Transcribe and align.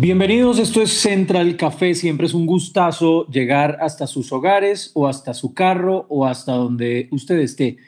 Bienvenidos, 0.00 0.60
esto 0.60 0.80
es 0.80 0.92
Central 0.92 1.56
Café. 1.56 1.92
Siempre 1.92 2.28
es 2.28 2.32
un 2.32 2.46
gustazo 2.46 3.26
llegar 3.26 3.78
hasta 3.80 4.06
sus 4.06 4.30
hogares 4.30 4.92
o 4.94 5.08
hasta 5.08 5.34
su 5.34 5.54
carro 5.54 6.06
o 6.08 6.24
hasta 6.24 6.52
donde 6.52 7.08
usted 7.10 7.40
esté 7.40 7.78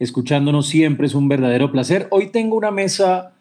escuchándonos. 0.00 0.66
Siempre 0.66 1.06
es 1.06 1.14
un 1.14 1.28
verdadero 1.28 1.70
placer. 1.70 2.08
Hoy 2.10 2.32
tengo 2.32 2.56
una 2.56 2.72
mesa 2.72 3.34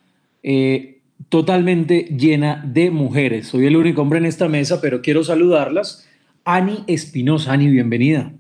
eh, 0.44 1.02
totalmente 1.30 2.04
llena 2.04 2.64
de 2.72 2.92
mujeres. 2.92 3.48
Soy 3.48 3.66
el 3.66 3.76
único 3.76 4.04
hombre 4.04 4.20
en 4.20 4.28
esta 4.28 4.48
mesa, 4.48 4.80
pero 4.80 5.02
quiero 5.02 5.24
saludarlas. 5.24 6.08
Ani 6.44 6.84
Espinosa. 6.86 7.54
Ani, 7.54 7.68
bienvenida. 7.68 8.32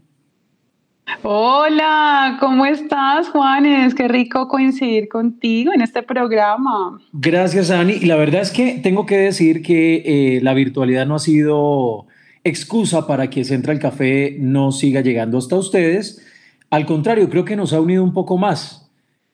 Hola, 1.24 2.38
¿cómo 2.40 2.66
estás, 2.66 3.30
Juanes? 3.30 3.94
Qué 3.96 4.08
rico 4.08 4.48
coincidir 4.48 5.10
contigo 5.10 5.74
en 5.74 5.82
este 5.82 6.04
programa. 6.04 7.00
Gracias, 7.14 7.72
Ani. 7.72 7.94
Y 7.94 8.06
la 8.06 8.16
verdad 8.16 8.42
es 8.42 8.52
que 8.52 8.80
tengo 8.82 9.06
que 9.06 9.18
decir 9.18 9.62
que 9.62 10.04
eh, 10.06 10.42
la 10.42 10.54
virtualidad 10.54 11.06
no 11.06 11.16
ha 11.16 11.20
sido 11.20 12.08
excusa 12.44 13.06
para 13.08 13.30
que 13.30 13.44
Central 13.44 13.80
Café 13.80 14.38
no 14.40 14.72
siga 14.72 15.02
llegando 15.02 15.38
hasta 15.38 15.56
ustedes. 15.56 16.26
Al 16.70 16.86
contrario, 16.86 17.30
creo 17.30 17.46
que 17.46 17.56
nos 17.56 17.74
ha 17.74 17.82
unido 17.82 18.04
un 18.04 18.14
poco 18.14 18.38
más. 18.38 18.90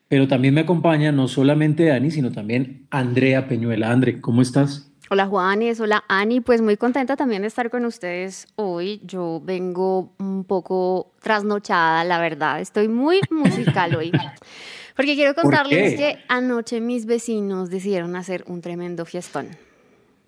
Pero 0.08 0.28
también 0.28 0.54
me 0.54 0.62
acompaña 0.62 1.12
no 1.12 1.28
solamente 1.28 1.92
Ani, 1.92 2.12
sino 2.12 2.32
también 2.32 2.86
Andrea 2.92 3.48
Peñuela. 3.48 3.92
Andre, 3.92 4.22
¿cómo 4.22 4.42
estás? 4.42 4.92
Hola 5.12 5.28
Juanes, 5.28 5.80
hola 5.80 6.04
Ani, 6.08 6.42
pues 6.42 6.62
muy 6.62 6.78
contenta 6.78 7.16
también 7.16 7.44
de 7.44 7.48
estar 7.48 7.70
con 7.70 7.86
ustedes 7.86 8.48
hoy. 8.56 9.00
Yo 9.04 9.40
vengo 9.44 10.10
un 10.18 10.44
poco 10.46 11.12
trasnochada, 11.22 12.04
la 12.04 12.20
verdad, 12.20 12.60
estoy 12.60 12.88
muy 12.88 13.22
musical 13.30 13.96
hoy. 13.96 14.12
Porque 14.96 15.14
quiero 15.14 15.36
contarles 15.36 15.94
que 15.94 16.18
anoche 16.28 16.82
mis 16.82 17.06
vecinos 17.06 17.70
decidieron 17.70 18.16
hacer 18.16 18.46
un 18.48 18.62
tremendo 18.62 19.06
fiestón. 19.06 19.50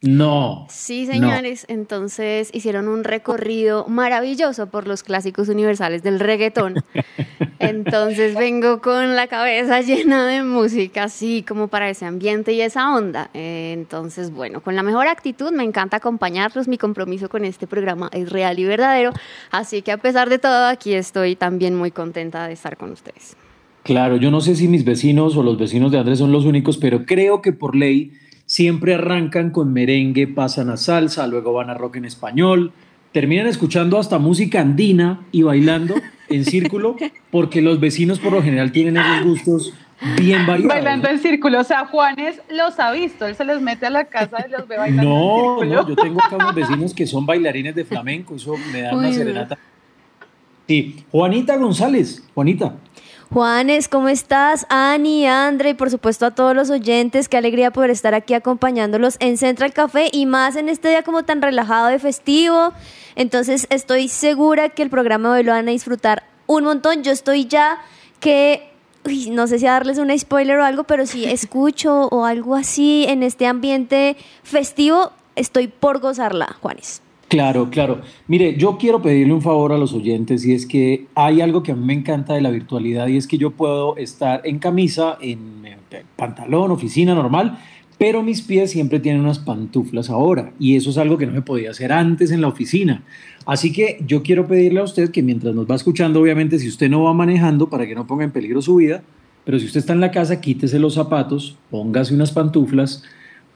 No. 0.01 0.67
Sí, 0.69 1.07
señores, 1.07 1.65
entonces 1.69 2.51
hicieron 2.53 2.87
un 2.87 3.03
recorrido 3.03 3.87
maravilloso 3.87 4.67
por 4.67 4.87
los 4.87 5.01
clásicos 5.01 5.49
universales 5.49 6.03
del 6.03 6.19
reggaetón. 6.19 6.75
Entonces 7.59 8.35
vengo 8.35 8.81
con 8.81 9.15
la 9.15 9.25
cabeza 9.27 9.81
llena 9.81 10.27
de 10.27 10.43
música, 10.43 11.05
así 11.05 11.43
como 11.47 11.67
para 11.67 11.89
ese 11.89 12.05
ambiente 12.05 12.53
y 12.53 12.61
esa 12.61 12.95
onda. 12.95 13.31
Eh, 13.33 13.73
Entonces, 13.73 14.31
bueno, 14.31 14.61
con 14.61 14.75
la 14.75 14.83
mejor 14.83 15.07
actitud 15.07 15.51
me 15.51 15.63
encanta 15.63 15.97
acompañarlos. 15.97 16.67
Mi 16.67 16.77
compromiso 16.77 17.29
con 17.29 17.43
este 17.43 17.65
programa 17.65 18.09
es 18.13 18.29
real 18.29 18.59
y 18.59 18.65
verdadero. 18.65 19.11
Así 19.49 19.81
que 19.81 19.91
a 19.91 19.97
pesar 19.97 20.29
de 20.29 20.37
todo, 20.37 20.67
aquí 20.67 20.93
estoy 20.93 21.35
también 21.35 21.75
muy 21.75 21.89
contenta 21.89 22.47
de 22.47 22.53
estar 22.53 22.77
con 22.77 22.91
ustedes. 22.91 23.35
Claro, 23.81 24.17
yo 24.17 24.29
no 24.29 24.41
sé 24.41 24.55
si 24.55 24.67
mis 24.67 24.85
vecinos 24.85 25.35
o 25.37 25.43
los 25.43 25.57
vecinos 25.57 25.91
de 25.91 25.97
Andrés 25.97 26.19
son 26.19 26.31
los 26.31 26.45
únicos, 26.45 26.77
pero 26.77 27.05
creo 27.05 27.41
que 27.41 27.53
por 27.53 27.75
ley 27.75 28.11
siempre 28.47 28.95
arrancan 28.95 29.51
con 29.51 29.71
merengue, 29.73 30.25
pasan 30.27 30.69
a 30.71 30.77
salsa, 30.77 31.27
luego 31.27 31.53
van 31.53 31.69
a 31.69 31.75
rock 31.75 31.97
en 31.97 32.05
español, 32.05 32.71
terminan 33.11 33.45
escuchando 33.45 33.99
hasta 33.99 34.17
música 34.17 34.61
andina 34.61 35.21
y 35.31 35.43
bailando 35.43 35.93
en 36.29 36.45
círculo, 36.53 36.95
porque 37.29 37.61
los 37.61 37.79
vecinos 37.79 38.19
por 38.19 38.31
lo 38.33 38.41
general 38.41 38.71
tienen 38.71 38.97
esos 38.97 39.23
gustos 39.23 39.73
bien 40.17 40.45
variados. 40.45 40.73
Bailando 40.75 41.09
en 41.09 41.19
círculo, 41.19 41.59
o 41.59 41.63
sea, 41.63 41.85
Juanes 41.87 42.41
los 42.49 42.79
ha 42.79 42.91
visto, 42.91 43.25
él 43.27 43.35
se 43.35 43.43
les 43.45 43.61
mete 43.61 43.85
a 43.85 43.89
la 43.89 44.05
casa 44.05 44.45
y 44.47 44.51
los 44.51 44.67
ve 44.67 44.77
bailando 44.77 45.09
No, 45.09 45.63
en 45.63 45.69
círculo. 45.69 45.83
no, 45.83 45.89
yo 45.89 45.95
tengo 45.95 46.19
acá 46.23 46.35
unos 46.37 46.55
vecinos 46.55 46.93
que 46.93 47.05
son 47.05 47.25
bailarines 47.25 47.75
de 47.75 47.83
flamenco, 47.85 48.35
eso 48.35 48.55
me 48.71 48.81
da 48.81 48.95
una 48.95 49.09
Uy, 49.09 49.13
serenata. 49.13 49.57
Sí, 50.67 51.03
Juanita 51.11 51.55
González, 51.57 52.23
Juanita. 52.33 52.75
Juanes, 53.33 53.89
¿cómo 53.89 54.07
estás? 54.07 54.65
Ani, 54.69 55.27
Andre 55.27 55.71
y 55.71 55.73
por 55.73 55.91
supuesto 55.91 56.25
a 56.25 56.31
todos 56.31 56.55
los 56.55 56.69
oyentes, 56.69 57.27
qué 57.27 57.35
alegría 57.35 57.71
poder 57.71 57.89
estar 57.89 58.13
aquí 58.13 58.33
acompañándolos 58.33 59.17
en 59.19 59.37
Central 59.37 59.73
Café 59.73 60.09
y 60.13 60.25
más 60.25 60.55
en 60.55 60.69
este 60.69 60.87
día 60.87 61.03
como 61.03 61.23
tan 61.23 61.41
relajado 61.41 61.87
de 61.87 61.99
festivo. 61.99 62.71
Entonces 63.15 63.67
estoy 63.69 64.07
segura 64.07 64.69
que 64.69 64.81
el 64.81 64.89
programa 64.89 65.29
de 65.29 65.39
hoy 65.39 65.43
lo 65.43 65.51
van 65.51 65.67
a 65.67 65.71
disfrutar 65.71 66.23
un 66.45 66.63
montón. 66.63 67.03
Yo 67.03 67.11
estoy 67.11 67.45
ya 67.47 67.81
que, 68.21 68.71
uy, 69.05 69.29
no 69.29 69.45
sé 69.47 69.59
si 69.59 69.67
a 69.67 69.73
darles 69.73 69.97
un 69.97 70.17
spoiler 70.17 70.57
o 70.59 70.63
algo, 70.63 70.85
pero 70.85 71.05
si 71.05 71.25
escucho 71.29 72.07
o 72.07 72.23
algo 72.23 72.55
así 72.55 73.05
en 73.09 73.23
este 73.23 73.45
ambiente 73.45 74.15
festivo, 74.43 75.11
estoy 75.35 75.67
por 75.67 75.99
gozarla, 75.99 76.55
Juanes. 76.61 77.01
Claro, 77.27 77.69
claro. 77.69 78.01
Mire, 78.27 78.55
yo 78.57 78.77
quiero 78.77 79.01
pedirle 79.01 79.33
un 79.33 79.41
favor 79.41 79.73
a 79.73 79.77
los 79.77 79.91
oyentes 79.93 80.45
y 80.45 80.53
es 80.53 80.65
que 80.65 81.07
hay 81.13 81.41
algo 81.41 81.61
que 81.61 81.73
a 81.73 81.75
mí 81.75 81.85
me 81.85 81.93
encanta 81.93 82.33
de 82.33 82.41
la 82.41 82.49
virtualidad 82.49 83.07
y 83.07 83.17
es 83.17 83.27
que 83.27 83.37
yo 83.37 83.51
puedo 83.51 83.97
estar 83.97 84.41
en 84.45 84.59
camisa, 84.59 85.17
en 85.19 85.65
eh, 85.65 86.03
pantalón, 86.15 86.71
oficina 86.71 87.13
normal, 87.13 87.59
pero 87.97 88.23
mis 88.23 88.41
pies 88.41 88.71
siempre 88.71 89.01
tienen 89.01 89.21
unas 89.21 89.39
pantuflas 89.39 90.09
ahora 90.09 90.53
y 90.57 90.77
eso 90.77 90.89
es 90.89 90.97
algo 90.97 91.17
que 91.17 91.25
no 91.25 91.33
me 91.33 91.41
podía 91.41 91.71
hacer 91.71 91.91
antes 91.91 92.31
en 92.31 92.39
la 92.39 92.47
oficina. 92.47 93.03
Así 93.45 93.73
que 93.73 94.01
yo 94.07 94.23
quiero 94.23 94.47
pedirle 94.47 94.79
a 94.79 94.83
usted 94.83 95.11
que 95.11 95.21
mientras 95.21 95.53
nos 95.53 95.69
va 95.69 95.75
escuchando, 95.75 96.21
obviamente 96.21 96.59
si 96.59 96.69
usted 96.69 96.89
no 96.89 97.03
va 97.03 97.13
manejando 97.13 97.69
para 97.69 97.85
que 97.85 97.95
no 97.95 98.07
ponga 98.07 98.23
en 98.23 98.31
peligro 98.31 98.61
su 98.61 98.77
vida, 98.77 99.03
pero 99.43 99.59
si 99.59 99.65
usted 99.65 99.81
está 99.81 99.91
en 99.91 99.99
la 99.99 100.11
casa, 100.11 100.39
quítese 100.39 100.79
los 100.79 100.93
zapatos, 100.93 101.57
póngase 101.71 102.13
unas 102.13 102.31
pantuflas, 102.31 103.03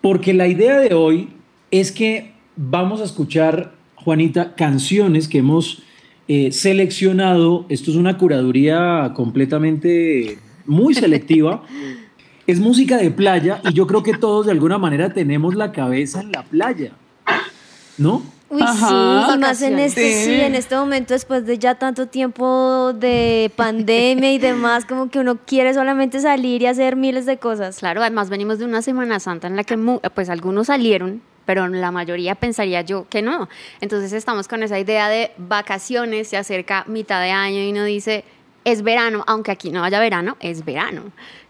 porque 0.02 0.34
la 0.34 0.48
idea 0.48 0.78
de 0.80 0.94
hoy 0.94 1.30
es 1.70 1.94
que 1.94 2.34
vamos 2.56 3.02
a 3.02 3.06
escuchar, 3.06 3.74
Juanita, 3.96 4.56
canciones 4.56 5.28
que 5.28 5.40
hemos 5.40 5.84
eh, 6.28 6.52
seleccionado. 6.52 7.66
Esto 7.70 7.92
es 7.92 7.98
una 7.98 8.18
curaduría 8.18 9.12
completamente 9.16 10.38
muy 10.66 10.94
selectiva. 10.94 11.64
es 12.48 12.60
música 12.60 12.98
de 12.98 13.12
playa 13.12 13.62
y 13.70 13.74
yo 13.74 13.88
creo 13.88 14.04
que 14.04 14.14
todos 14.18 14.46
de 14.46 14.52
alguna 14.52 14.78
manera 14.78 15.14
tenemos 15.14 15.56
la 15.56 15.72
cabeza 15.72 16.22
en 16.22 16.32
la 16.32 16.44
playa, 16.44 16.92
¿no? 17.98 18.24
Uy, 18.50 18.62
Ajá. 18.62 19.28
sí, 19.30 19.36
y 19.36 19.40
más 19.40 19.62
en 19.62 19.80
este, 19.80 20.14
sí, 20.14 20.26
Sí. 20.26 20.42
en 20.42 20.56
este 20.56 20.76
momento, 20.76 21.14
después 21.14 21.46
de 21.46 21.58
ya 21.58 21.76
tanto 21.76 22.08
tiempo 22.08 22.92
de 22.94 23.50
pandemia 23.56 24.34
y 24.34 24.40
demás, 24.40 24.84
como 24.84 25.10
que 25.10 25.20
uno 25.20 25.38
quiere 25.46 25.74
solamente 25.74 26.20
salir 26.20 26.62
y 26.62 26.66
hacer 26.66 26.98
miles 26.98 27.26
de 27.26 27.38
cosas. 27.38 27.80
Claro, 27.80 28.02
además 28.02 28.30
venimos 28.30 28.60
de 28.60 28.66
una 28.66 28.82
Semana 28.82 29.22
Santa 29.22 29.48
en 29.48 29.56
la 29.56 29.64
que 29.64 29.78
pues 30.14 30.30
algunos 30.30 30.68
salieron, 30.68 31.22
pero 31.46 31.68
la 31.68 31.92
mayoría 31.92 32.36
pensaría 32.36 32.82
yo 32.82 33.08
que 33.10 33.22
no. 33.22 33.50
Entonces 33.80 34.14
estamos 34.14 34.48
con 34.48 34.64
esa 34.64 34.80
idea 34.80 35.10
de 35.10 35.32
vacaciones, 35.38 36.28
se 36.28 36.38
acerca 36.38 36.86
mitad 36.88 37.22
de 37.22 37.32
año 37.32 37.62
y 37.62 37.72
uno 37.72 37.84
dice, 37.84 38.24
es 38.66 38.84
verano, 38.84 39.24
aunque 39.28 39.52
aquí 39.52 39.72
no 39.72 39.84
haya 39.84 40.00
verano, 40.00 40.38
es 40.40 40.64
verano. 40.66 41.04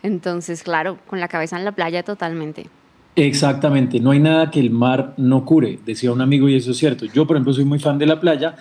Entonces, 0.03 0.63
claro, 0.63 0.97
con 1.07 1.19
la 1.19 1.27
cabeza 1.27 1.57
en 1.57 1.65
la 1.65 1.71
playa 1.71 2.03
totalmente. 2.03 2.67
Exactamente, 3.15 3.99
no 3.99 4.11
hay 4.11 4.19
nada 4.19 4.49
que 4.51 4.61
el 4.61 4.71
mar 4.71 5.13
no 5.17 5.43
cure, 5.43 5.79
decía 5.85 6.13
un 6.13 6.21
amigo 6.21 6.47
y 6.47 6.55
eso 6.55 6.71
es 6.71 6.77
cierto. 6.77 7.05
Yo, 7.05 7.27
por 7.27 7.35
ejemplo, 7.35 7.53
soy 7.53 7.65
muy 7.65 7.77
fan 7.77 7.97
de 7.97 8.05
la 8.05 8.21
playa, 8.21 8.55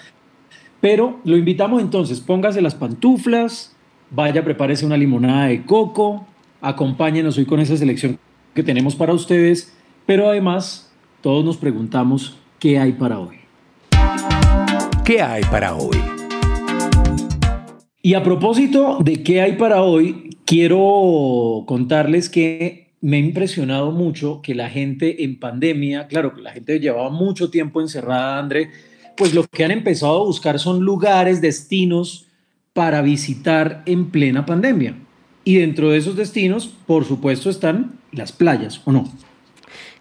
pero 0.81 1.21
lo 1.25 1.37
invitamos 1.37 1.81
entonces, 1.81 2.21
póngase 2.21 2.61
las 2.61 2.75
pantuflas, 2.75 3.77
vaya, 4.11 4.43
prepárese 4.43 4.85
una 4.85 4.97
limonada 4.97 5.47
de 5.47 5.65
coco, 5.65 6.27
acompáñenos 6.61 7.39
hoy 7.39 7.47
con 7.47 7.61
esa 7.61 7.77
selección 7.77 8.19
que 8.53 8.65
tenemos 8.65 8.97
para 8.97 9.13
ustedes, 9.13 9.73
pero 10.05 10.29
además 10.29 10.90
todos 11.21 11.45
nos 11.45 11.57
preguntamos 11.57 12.37
qué 12.59 12.79
hay 12.79 12.93
para 12.93 13.19
hoy. 13.19 13.37
¿Qué 15.05 15.21
hay 15.21 15.43
para 15.45 15.75
hoy? 15.75 15.99
Y 18.03 18.15
a 18.15 18.23
propósito 18.23 18.99
de 19.03 19.23
qué 19.23 19.43
hay 19.43 19.53
para 19.53 19.83
hoy, 19.83 20.39
quiero 20.47 21.65
contarles 21.67 22.31
que 22.31 22.93
me 23.03 23.19
ha 23.19 23.21
impresionado 23.21 23.93
mucho 23.93 24.41
que 24.43 24.55
la 24.55 24.71
gente 24.71 25.25
en 25.25 25.39
pandemia, 25.39 26.07
claro, 26.07 26.35
que 26.35 26.41
la 26.41 26.53
gente 26.53 26.81
llevaba 26.81 27.11
mucho 27.11 27.51
tiempo 27.51 27.81
encerrada, 27.81 28.39
André, 28.39 28.71
pues 29.17 29.35
lo 29.35 29.45
que 29.45 29.65
han 29.65 29.71
empezado 29.71 30.23
a 30.23 30.25
buscar 30.25 30.59
son 30.59 30.81
lugares, 30.81 31.41
destinos 31.41 32.27
para 32.73 33.03
visitar 33.03 33.83
en 33.85 34.11
plena 34.11 34.47
pandemia. 34.47 34.95
Y 35.45 35.57
dentro 35.57 35.91
de 35.91 35.99
esos 35.99 36.17
destinos, 36.17 36.69
por 36.87 37.05
supuesto, 37.05 37.51
están 37.51 37.99
las 38.13 38.33
playas, 38.33 38.81
¿o 38.85 38.93
no? 38.93 39.11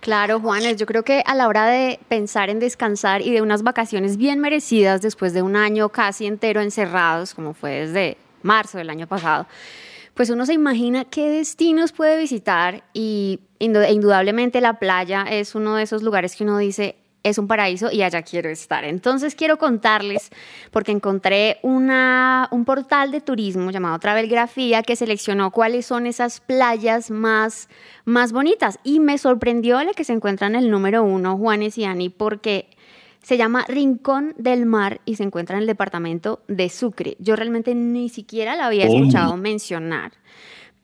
Claro, 0.02 0.40
Juanes, 0.40 0.78
yo 0.78 0.86
creo 0.86 1.04
que 1.04 1.24
a 1.26 1.36
la 1.36 1.48
hora 1.48 1.66
de 1.66 2.00
pensar 2.08 2.50
en 2.50 2.60
descansar 2.60 3.22
y 3.22 3.32
de 3.32 3.42
unas 3.42 3.64
vacaciones 3.64 4.16
bien 4.16 4.40
merecidas 4.40 5.02
después 5.02 5.34
de 5.34 5.42
un 5.42 5.58
año 5.58 5.90
casi 5.90 6.26
entero 6.26 6.62
encerrados, 6.62 7.34
como 7.36 7.54
fue 7.54 7.72
desde 7.82 8.18
marzo 8.42 8.78
del 8.78 8.90
año 8.90 9.08
pasado, 9.08 9.46
pues 10.14 10.30
uno 10.30 10.46
se 10.46 10.54
imagina 10.54 11.04
qué 11.04 11.30
destinos 11.30 11.92
puede 11.92 12.18
visitar 12.18 12.84
y 12.94 13.42
indu- 13.60 13.92
indudablemente 13.92 14.62
la 14.62 14.80
playa 14.80 15.26
es 15.30 15.54
uno 15.54 15.76
de 15.76 15.84
esos 15.84 16.02
lugares 16.02 16.36
que 16.38 16.46
uno 16.46 16.58
dice, 16.58 16.96
es 17.24 17.38
un 17.38 17.48
paraíso 17.48 17.92
y 17.92 18.02
allá 18.02 18.22
quiero 18.22 18.50
estar. 18.50 18.84
Entonces 18.84 19.36
quiero 19.36 19.58
contarles, 19.58 20.30
porque 20.72 20.92
encontré 20.92 21.58
una, 21.64 22.48
un 22.52 22.66
portal 22.66 23.12
de 23.12 23.22
turismo 23.22 23.72
llamado 23.72 24.00
Travelgrafía 24.00 24.84
que 24.84 24.96
seleccionó 24.96 25.52
cuáles 25.52 25.86
son 25.86 26.06
esas 26.06 26.40
playas 26.40 27.12
más, 27.12 27.70
más 28.06 28.32
bonitas 28.32 28.80
y 28.84 29.00
me 29.00 29.18
sorprendió 29.18 29.84
la 29.84 29.94
que 29.94 30.04
se 30.04 30.14
encuentra 30.14 30.48
en 30.48 30.56
el 30.56 30.72
número 30.72 31.04
uno, 31.04 31.38
Juanes 31.38 31.78
y 31.78 31.86
Ani, 31.86 32.10
porque 32.10 32.70
se 33.22 33.38
llama 33.38 33.66
Rincón 33.68 34.34
del 34.38 34.66
Mar 34.66 35.02
y 35.06 35.16
se 35.16 35.24
encuentra 35.24 35.58
en 35.58 35.62
el 35.62 35.68
departamento 35.68 36.42
de 36.48 36.70
Sucre. 36.70 37.18
Yo 37.20 37.36
realmente 37.36 37.76
ni 37.76 38.10
siquiera 38.10 38.56
la 38.56 38.68
había 38.68 38.86
escuchado 38.86 39.36
mencionar 39.36 40.14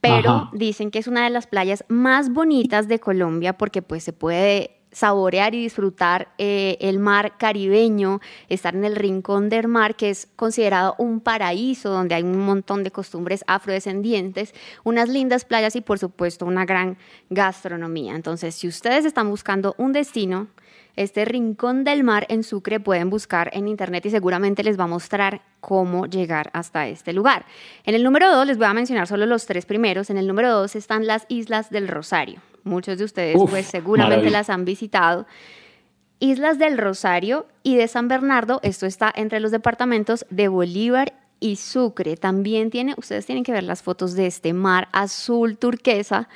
pero 0.02 0.30
Ajá. 0.30 0.50
dicen 0.54 0.92
que 0.92 1.00
es 1.00 1.08
una 1.08 1.24
de 1.24 1.32
las 1.32 1.48
playas 1.48 1.84
más 1.88 2.32
bonitas 2.32 2.88
de 2.88 3.00
Colombia 3.00 3.58
porque 3.58 3.82
pues 3.82 4.04
se 4.04 4.14
puede 4.14 4.75
saborear 4.96 5.54
y 5.54 5.62
disfrutar 5.62 6.30
eh, 6.38 6.78
el 6.80 7.00
mar 7.00 7.34
caribeño, 7.38 8.22
estar 8.48 8.76
en 8.76 8.86
el 8.86 8.96
rincón 8.96 9.50
del 9.50 9.68
mar, 9.68 9.96
que 9.96 10.10
es 10.10 10.30
considerado 10.38 10.96
un 10.98 11.20
paraíso 11.20 11.90
donde 11.90 12.16
hay 12.16 12.24
un 12.24 12.40
montón 12.40 12.84
de 12.86 12.92
costumbres 12.92 13.44
afrodescendientes, 13.46 14.54
unas 14.86 15.10
lindas 15.10 15.44
playas 15.44 15.76
y 15.76 15.82
por 15.82 16.00
supuesto 16.00 16.46
una 16.46 16.64
gran 16.64 16.98
gastronomía. 17.30 18.16
Entonces, 18.16 18.56
si 18.56 18.70
ustedes 18.70 19.04
están 19.04 19.30
buscando 19.30 19.76
un 19.78 19.92
destino, 19.92 20.48
este 20.96 21.26
rincón 21.26 21.84
del 21.84 22.06
mar 22.06 22.26
en 22.30 22.44
Sucre 22.44 22.80
pueden 22.80 23.10
buscar 23.10 23.50
en 23.52 23.68
internet 23.68 24.06
y 24.06 24.12
seguramente 24.12 24.64
les 24.64 24.80
va 24.80 24.86
a 24.86 24.88
mostrar 24.88 25.42
cómo 25.60 26.06
llegar 26.06 26.50
hasta 26.54 26.88
este 26.88 27.12
lugar. 27.12 27.46
En 27.84 27.96
el 27.96 28.04
número 28.04 28.32
dos 28.32 28.48
les 28.48 28.58
voy 28.58 28.68
a 28.68 28.74
mencionar 28.74 29.08
solo 29.08 29.26
los 29.26 29.46
tres 29.46 29.66
primeros. 29.66 30.10
En 30.10 30.18
el 30.18 30.26
número 30.26 30.54
dos 30.54 30.74
están 30.78 31.06
las 31.06 31.26
Islas 31.28 31.70
del 31.70 31.90
Rosario. 31.90 32.40
Muchos 32.66 32.98
de 32.98 33.06
ustedes 33.06 33.38
Uf, 33.38 33.52
pues 33.52 33.68
seguramente 33.68 34.18
maravilla. 34.18 34.40
las 34.40 34.50
han 34.50 34.66
visitado. 34.66 35.26
Islas 36.20 36.58
del 36.58 36.78
Rosario 36.78 37.46
y 37.64 37.76
de 37.76 37.88
San 37.88 38.08
Bernardo, 38.08 38.60
esto 38.64 38.86
está 38.86 39.14
entre 39.16 39.40
los 39.40 39.52
departamentos 39.52 40.26
de 40.30 40.48
Bolívar 40.48 41.14
y 41.40 41.58
Sucre. 41.58 42.18
También 42.18 42.72
tiene, 42.72 42.96
ustedes 42.98 43.26
tienen 43.26 43.44
que 43.44 43.52
ver 43.52 43.64
las 43.64 43.84
fotos 43.84 44.16
de 44.16 44.26
este 44.26 44.54
mar 44.54 44.88
azul 44.94 45.58
turquesa, 45.58 46.28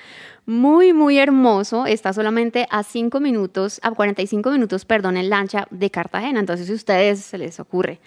muy, 0.45 0.93
muy 0.93 1.17
hermoso. 1.17 1.85
Está 1.85 2.13
solamente 2.13 2.67
a 2.69 2.83
5 2.83 3.19
minutos, 3.19 3.79
a 3.83 3.91
45 3.91 4.51
minutos, 4.51 4.85
perdón, 4.85 5.17
en 5.17 5.29
lancha 5.29 5.67
de 5.71 5.89
Cartagena. 5.89 6.39
Entonces, 6.39 6.67
si 6.67 6.73
a 6.73 6.75
ustedes 6.75 7.21
se 7.21 7.37
les 7.37 7.59
ocurre 7.59 7.99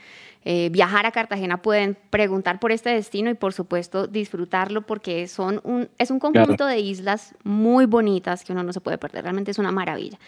eh, 0.44 0.70
viajar 0.72 1.06
a 1.06 1.12
Cartagena, 1.12 1.62
pueden 1.62 1.96
preguntar 2.10 2.58
por 2.58 2.72
este 2.72 2.90
destino 2.90 3.30
y, 3.30 3.34
por 3.34 3.52
supuesto, 3.52 4.08
disfrutarlo 4.08 4.82
porque 4.82 5.28
son 5.28 5.60
un, 5.62 5.88
es 5.98 6.10
un 6.10 6.18
conjunto 6.18 6.66
de 6.66 6.80
islas 6.80 7.34
muy 7.44 7.86
bonitas 7.86 8.42
que 8.44 8.52
uno 8.52 8.64
no 8.64 8.72
se 8.72 8.80
puede 8.80 8.98
perder. 8.98 9.22
Realmente 9.22 9.52
es 9.52 9.58
una 9.58 9.70
maravilla. 9.70 10.18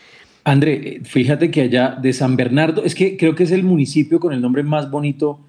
André, 0.44 0.74
eh, 0.74 1.00
fíjate 1.02 1.50
que 1.50 1.62
allá 1.62 1.98
de 2.00 2.12
San 2.12 2.36
Bernardo, 2.36 2.84
es 2.84 2.94
que 2.94 3.16
creo 3.16 3.34
que 3.34 3.42
es 3.42 3.50
el 3.50 3.64
municipio 3.64 4.20
con 4.20 4.32
el 4.32 4.40
nombre 4.40 4.62
más 4.62 4.90
bonito 4.90 5.40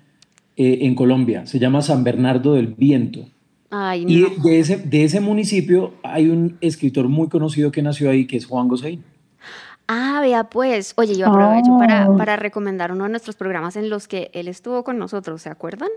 eh, 0.57 0.79
en 0.81 0.95
Colombia, 0.95 1.45
se 1.45 1.59
llama 1.59 1.81
San 1.81 2.03
Bernardo 2.03 2.53
del 2.53 2.68
Viento. 2.68 3.27
Ay, 3.69 4.06
Y 4.07 4.41
de 4.41 4.59
ese, 4.59 4.77
de 4.77 5.03
ese 5.03 5.19
municipio 5.19 5.94
hay 6.01 6.29
un 6.29 6.57
escritor 6.61 7.09
muy 7.09 7.27
conocido 7.27 7.71
que 7.71 7.81
nació 7.81 8.09
ahí, 8.09 8.25
que 8.25 8.38
es 8.38 8.45
Juan 8.45 8.68
Gosaín. 8.68 9.03
Ah, 9.87 10.19
vea 10.21 10.45
pues. 10.45 10.93
Oye, 10.97 11.15
yo 11.15 11.27
aprovecho 11.27 11.77
para, 11.77 12.09
Oh. 12.09 12.17
para 12.17 12.35
recomendar 12.37 12.91
uno 12.91 13.03
de 13.03 13.11
nuestros 13.11 13.35
programas 13.35 13.75
en 13.75 13.89
los 13.89 14.07
que 14.07 14.31
él 14.33 14.47
estuvo 14.47 14.83
con 14.83 14.97
nosotros, 14.97 15.43
¿se 15.43 15.49
acuerdan? 15.49 15.89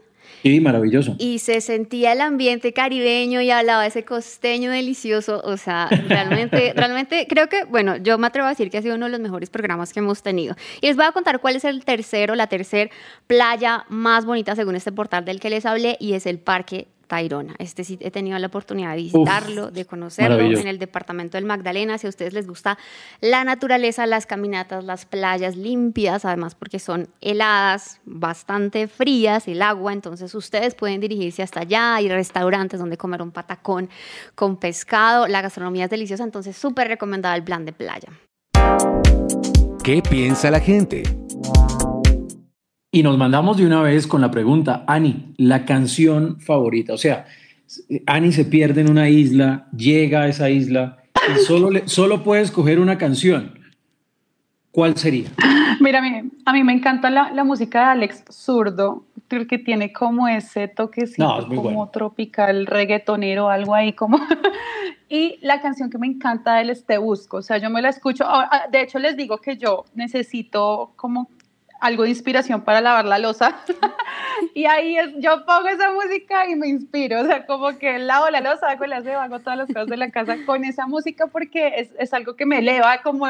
Sí, 0.43 0.61
maravilloso. 0.61 1.15
Y 1.19 1.39
se 1.39 1.63
sentía 1.63 2.13
el 2.13 2.21
ambiente 2.21 2.75
caribeño 2.75 3.41
y 3.41 3.51
hablaba 3.51 3.87
ese 3.87 4.05
costeño 4.05 4.71
delicioso. 4.71 5.41
O 5.43 5.57
sea, 5.57 5.89
realmente, 6.09 6.73
realmente 6.77 7.27
creo 7.27 7.49
que, 7.49 7.65
bueno, 7.65 7.97
yo 7.97 8.19
me 8.19 8.27
atrevo 8.27 8.47
a 8.47 8.51
decir 8.51 8.71
que 8.71 8.77
ha 8.77 8.83
sido 8.83 8.97
uno 8.97 9.07
de 9.07 9.13
los 9.13 9.21
mejores 9.21 9.49
programas 9.49 9.95
que 9.95 10.01
hemos 10.01 10.23
tenido. 10.23 10.55
Y 10.83 10.87
les 10.89 10.97
voy 10.97 11.07
a 11.07 11.13
contar 11.13 11.41
cuál 11.41 11.57
es 11.57 11.65
el 11.65 11.83
tercero, 11.87 12.35
la 12.35 12.47
tercer 12.47 12.91
playa 13.27 13.87
más 13.89 14.27
bonita 14.27 14.55
según 14.55 14.77
este 14.77 14.93
portal 14.93 15.25
del 15.25 15.41
que 15.41 15.49
les 15.49 15.65
hablé 15.65 15.97
y 15.99 16.13
es 16.13 16.27
el 16.27 16.39
Parque 16.39 16.89
Tayrona. 17.09 17.57
Este 17.59 17.83
sí 17.83 17.99
he 18.01 18.11
tenido 18.11 18.39
la 18.39 18.47
oportunidad 18.47 18.91
de 18.91 18.99
visitarlo, 18.99 19.71
de 19.71 19.85
conocerlo 19.85 20.41
en 20.41 20.69
el 20.69 20.79
departamento 20.79 21.37
del 21.37 21.45
Magdalena. 21.45 21.99
Si 21.99 22.07
a 22.07 22.11
ustedes 22.11 22.33
les 22.33 22.47
gusta 22.47 22.79
la 23.21 23.43
naturaleza, 23.43 24.07
las 24.07 24.27
caminatas, 24.27 24.85
las 24.85 25.07
playas 25.07 25.57
limpias, 25.57 26.25
además 26.25 26.55
porque 26.55 26.79
son 26.79 27.09
heladas, 27.21 28.01
bastante 28.05 28.87
frías, 28.87 29.49
el 29.49 29.63
agua, 29.63 29.93
entonces 29.93 30.35
ustedes 30.35 30.75
pueden 30.75 31.01
dirigirse 31.01 31.43
hasta 31.43 31.61
allá. 31.61 31.97
Hay 31.97 32.09
restaurantes 32.09 32.79
donde 32.79 32.97
comer 32.97 33.23
un 33.23 33.33
patacón 33.33 33.89
con 34.35 34.57
pescado. 34.57 35.27
La 35.27 35.41
gastronomía 35.41 35.85
es 35.85 35.91
deliciosa, 35.91 36.25
entonces 36.25 36.57
súper 36.57 36.89
recomendada 36.89 37.35
el 37.35 37.43
plan 37.43 37.65
de 37.65 37.73
playa. 37.73 38.09
¿Qué 39.83 40.03
piensa 40.03 40.51
la 40.51 40.61
gente? 40.61 41.03
Y 42.99 43.03
nos 43.05 43.17
mandamos 43.17 43.57
de 43.59 43.65
una 43.65 43.81
vez 43.81 44.09
con 44.09 44.21
la 44.21 44.29
pregunta, 44.33 44.83
Ani, 44.89 45.33
la 45.37 45.65
canción 45.65 46.41
favorita. 46.41 46.95
O 46.95 46.99
sea, 46.99 47.27
Ani 48.07 48.33
se 48.33 48.45
pierde 48.45 48.81
en 48.81 48.91
una 48.91 49.09
isla, 49.09 49.69
llega 49.77 50.23
a 50.23 50.27
esa 50.29 50.51
isla 50.51 50.99
y 51.33 51.39
solo, 51.45 51.71
le- 51.71 51.87
solo 51.87 52.25
puede 52.25 52.43
escoger 52.43 52.81
una 52.81 52.99
canción. 52.99 53.57
¿Cuál 54.73 54.97
sería? 54.97 55.29
Mira, 55.79 56.01
a 56.01 56.03
mí, 56.03 56.29
a 56.45 56.53
mí 56.53 56.65
me 56.65 56.73
encanta 56.73 57.09
la, 57.09 57.31
la 57.33 57.45
música 57.45 57.79
de 57.79 57.85
Alex 57.85 58.25
Zurdo, 58.33 59.05
que 59.49 59.59
tiene 59.59 59.93
como 59.93 60.27
ese 60.27 60.67
toquecito 60.67 61.23
No, 61.23 61.39
es 61.39 61.45
como 61.45 61.63
bueno. 61.63 61.91
tropical, 61.93 62.67
reggaetonero, 62.67 63.49
algo 63.49 63.77
ahí 63.77 63.93
como... 63.93 64.19
y 65.09 65.39
la 65.43 65.61
canción 65.61 65.89
que 65.89 65.99
me 65.99 66.09
encanta 66.09 66.57
de 66.57 66.63
él 66.63 66.71
es 66.71 66.85
Te 66.85 66.99
Busco, 66.99 67.37
o 67.37 67.43
sea, 67.43 67.59
yo 67.59 67.71
me 67.71 67.81
la 67.81 67.91
escucho, 67.91 68.25
ah, 68.27 68.49
ah, 68.51 68.63
de 68.73 68.83
hecho 68.83 68.99
les 68.99 69.17
digo 69.17 69.39
que 69.39 69.57
yo 69.57 69.85
necesito 69.95 70.95
como 70.97 71.29
algo 71.81 72.03
de 72.05 72.11
inspiración 72.11 72.63
para 72.63 72.81
lavar 72.81 73.05
la 73.05 73.19
losa. 73.19 73.57
y 74.55 74.65
ahí 74.67 74.97
es, 74.97 75.11
yo 75.19 75.45
pongo 75.47 75.69
esa 75.69 75.91
música 75.93 76.49
y 76.51 76.57
me 76.57 76.69
inspiro, 76.69 77.21
o 77.21 77.25
sea, 77.27 77.47
como 77.47 77.79
que 77.79 77.99
lavo 77.99 78.29
la 78.31 78.41
losa, 78.41 78.69
hago 78.71 78.85
el 78.85 78.93
aseo, 78.93 79.21
hago 79.21 79.39
todas 79.41 79.59
las 79.59 79.67
cosas 79.69 79.87
de 79.87 79.97
la 79.97 80.11
casa 80.11 80.37
con 80.47 80.65
esa 80.65 80.87
música 80.87 81.27
porque 81.29 81.73
es, 81.77 81.89
es 81.99 82.13
algo 82.15 82.35
que 82.37 82.47
me 82.47 82.59
eleva 82.59 83.01
como, 83.03 83.27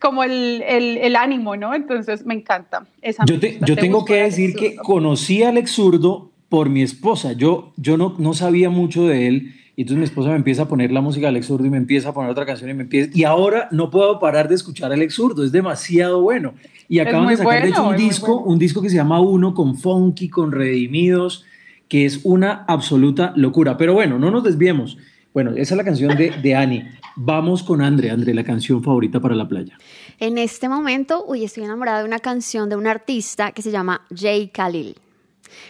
como 0.00 0.22
el, 0.24 0.62
el, 0.66 0.98
el 0.98 1.16
ánimo, 1.16 1.56
¿no? 1.56 1.74
Entonces 1.74 2.24
me 2.26 2.34
encanta. 2.34 2.86
Esa 3.00 3.24
Yo, 3.24 3.38
te- 3.40 3.58
yo 3.60 3.74
Te 3.74 3.80
tengo 3.82 4.04
que 4.04 4.22
decir 4.22 4.54
que 4.54 4.76
conocí 4.76 5.42
a 5.42 5.48
Alex 5.50 5.72
Zurdo 5.72 6.30
por 6.48 6.68
mi 6.68 6.82
esposa. 6.82 7.32
Yo, 7.32 7.72
yo 7.76 7.96
no, 7.96 8.14
no 8.18 8.34
sabía 8.34 8.68
mucho 8.70 9.06
de 9.06 9.26
él. 9.28 9.54
Y 9.74 9.82
entonces 9.82 9.98
mi 9.98 10.04
esposa 10.04 10.30
me 10.30 10.36
empieza 10.36 10.62
a 10.62 10.68
poner 10.68 10.92
la 10.92 11.00
música 11.00 11.26
de 11.26 11.28
Alex 11.28 11.46
Zurdo 11.46 11.64
y 11.66 11.70
me 11.70 11.78
empieza 11.78 12.10
a 12.10 12.14
poner 12.14 12.30
otra 12.30 12.44
canción 12.44 12.68
y 12.68 12.74
me 12.74 12.82
empieza... 12.82 13.10
Y 13.14 13.24
ahora 13.24 13.68
no 13.70 13.90
puedo 13.90 14.18
parar 14.18 14.48
de 14.48 14.54
escuchar 14.54 14.90
a 14.90 14.94
Alex 14.94 15.14
Zurdo. 15.14 15.44
Es 15.44 15.52
demasiado 15.52 16.20
bueno. 16.20 16.54
Y 16.88 16.98
acaban 16.98 17.28
de 17.28 17.38
sacar, 17.38 17.62
de 17.62 17.70
hecho, 17.70 17.88
un 17.88 17.96
disco, 17.96 18.34
bueno. 18.34 18.52
un 18.52 18.58
disco 18.58 18.82
que 18.82 18.90
se 18.90 18.96
llama 18.96 19.20
Uno 19.20 19.54
con 19.54 19.78
Funky, 19.78 20.28
con 20.28 20.52
Redimidos, 20.52 21.44
que 21.88 22.04
es 22.04 22.20
una 22.24 22.64
absoluta 22.68 23.32
locura. 23.34 23.78
Pero 23.78 23.94
bueno, 23.94 24.18
no 24.18 24.30
nos 24.30 24.44
desviemos. 24.44 24.98
Bueno, 25.32 25.52
esa 25.52 25.74
es 25.74 25.78
la 25.78 25.84
canción 25.84 26.18
de, 26.18 26.32
de 26.42 26.54
Ani. 26.54 26.84
Vamos 27.16 27.62
con 27.62 27.80
Andre. 27.80 28.10
Andre, 28.10 28.34
la 28.34 28.44
canción 28.44 28.82
favorita 28.82 29.20
para 29.20 29.34
la 29.34 29.48
playa. 29.48 29.78
En 30.18 30.36
este 30.36 30.68
momento, 30.68 31.24
uy, 31.26 31.44
estoy 31.44 31.64
enamorada 31.64 32.00
de 32.00 32.04
una 32.04 32.18
canción 32.18 32.68
de 32.68 32.76
un 32.76 32.86
artista 32.86 33.52
que 33.52 33.62
se 33.62 33.70
llama 33.70 34.02
Jay 34.14 34.48
Khalil. 34.48 34.96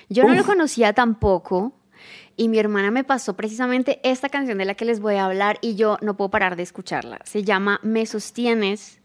Yo 0.08 0.24
no 0.24 0.34
lo 0.34 0.44
conocía 0.44 0.92
tampoco 0.92 1.72
y 2.42 2.48
mi 2.48 2.58
hermana 2.58 2.90
me 2.90 3.04
pasó 3.04 3.34
precisamente 3.34 4.00
esta 4.02 4.28
canción 4.28 4.58
de 4.58 4.64
la 4.64 4.74
que 4.74 4.84
les 4.84 4.98
voy 4.98 5.14
a 5.14 5.26
hablar 5.26 5.58
y 5.60 5.76
yo 5.76 5.96
no 6.00 6.16
puedo 6.16 6.28
parar 6.28 6.56
de 6.56 6.64
escucharla. 6.64 7.20
Se 7.22 7.44
llama 7.44 7.78
Me 7.84 8.04
Sostienes 8.04 8.98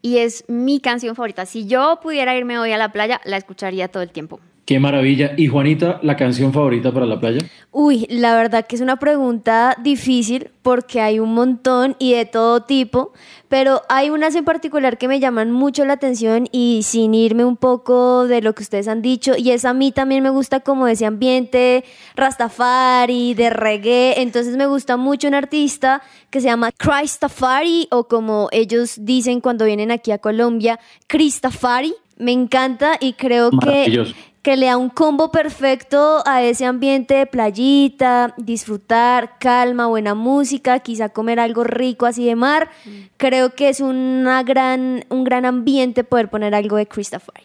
y 0.00 0.18
es 0.18 0.44
mi 0.46 0.78
canción 0.78 1.16
favorita. 1.16 1.44
Si 1.44 1.66
yo 1.66 1.98
pudiera 2.00 2.36
irme 2.36 2.56
hoy 2.56 2.70
a 2.70 2.78
la 2.78 2.92
playa, 2.92 3.20
la 3.24 3.36
escucharía 3.36 3.88
todo 3.88 4.04
el 4.04 4.12
tiempo. 4.12 4.38
Qué 4.64 4.80
maravilla. 4.80 5.32
Y 5.36 5.46
Juanita, 5.48 6.00
la 6.02 6.16
canción 6.16 6.52
favorita 6.52 6.90
para 6.90 7.04
la 7.04 7.20
playa. 7.20 7.40
Uy, 7.70 8.06
la 8.08 8.34
verdad 8.34 8.66
que 8.66 8.76
es 8.76 8.82
una 8.82 8.96
pregunta 8.96 9.76
difícil 9.82 10.50
porque 10.62 11.00
hay 11.00 11.18
un 11.18 11.34
montón 11.34 11.96
y 11.98 12.14
de 12.14 12.24
todo 12.24 12.62
tipo, 12.62 13.12
pero 13.48 13.82
hay 13.88 14.10
unas 14.10 14.34
en 14.36 14.44
particular 14.44 14.96
que 14.96 15.08
me 15.08 15.20
llaman 15.20 15.50
mucho 15.50 15.84
la 15.84 15.94
atención 15.94 16.48
y 16.52 16.80
sin 16.84 17.14
irme 17.14 17.44
un 17.44 17.56
poco 17.56 18.26
de 18.26 18.40
lo 18.42 18.54
que 18.54 18.62
ustedes 18.62 18.88
han 18.88 19.02
dicho, 19.02 19.32
y 19.36 19.50
es 19.50 19.64
a 19.64 19.74
mí 19.74 19.92
también 19.92 20.22
me 20.22 20.30
gusta 20.30 20.60
como 20.60 20.86
ese 20.86 21.04
ambiente 21.04 21.84
rastafari, 22.14 23.34
de 23.34 23.50
reggae, 23.50 24.22
entonces 24.22 24.56
me 24.56 24.66
gusta 24.66 24.96
mucho 24.96 25.28
un 25.28 25.34
artista 25.34 26.00
que 26.30 26.40
se 26.40 26.46
llama 26.46 26.70
Christafari 26.72 27.88
o 27.90 28.04
como 28.04 28.48
ellos 28.52 28.98
dicen 29.00 29.40
cuando 29.40 29.64
vienen 29.64 29.90
aquí 29.90 30.12
a 30.12 30.18
Colombia, 30.18 30.78
Christafari. 31.08 31.92
Me 32.16 32.30
encanta 32.30 32.96
y 33.00 33.14
creo 33.14 33.50
que. 33.50 34.14
Que 34.44 34.58
le 34.58 34.66
da 34.66 34.76
un 34.76 34.90
combo 34.90 35.32
perfecto 35.32 36.22
a 36.26 36.42
ese 36.42 36.66
ambiente 36.66 37.14
de 37.14 37.24
playita, 37.24 38.34
disfrutar, 38.36 39.38
calma, 39.40 39.86
buena 39.86 40.14
música, 40.14 40.80
quizá 40.80 41.08
comer 41.08 41.40
algo 41.40 41.64
rico 41.64 42.04
así 42.04 42.26
de 42.26 42.36
mar. 42.36 42.68
Creo 43.16 43.54
que 43.54 43.70
es 43.70 43.80
una 43.80 44.42
gran, 44.42 45.06
un 45.08 45.24
gran 45.24 45.46
ambiente 45.46 46.04
poder 46.04 46.28
poner 46.28 46.54
algo 46.54 46.76
de 46.76 46.84
Christopher. 46.84 47.42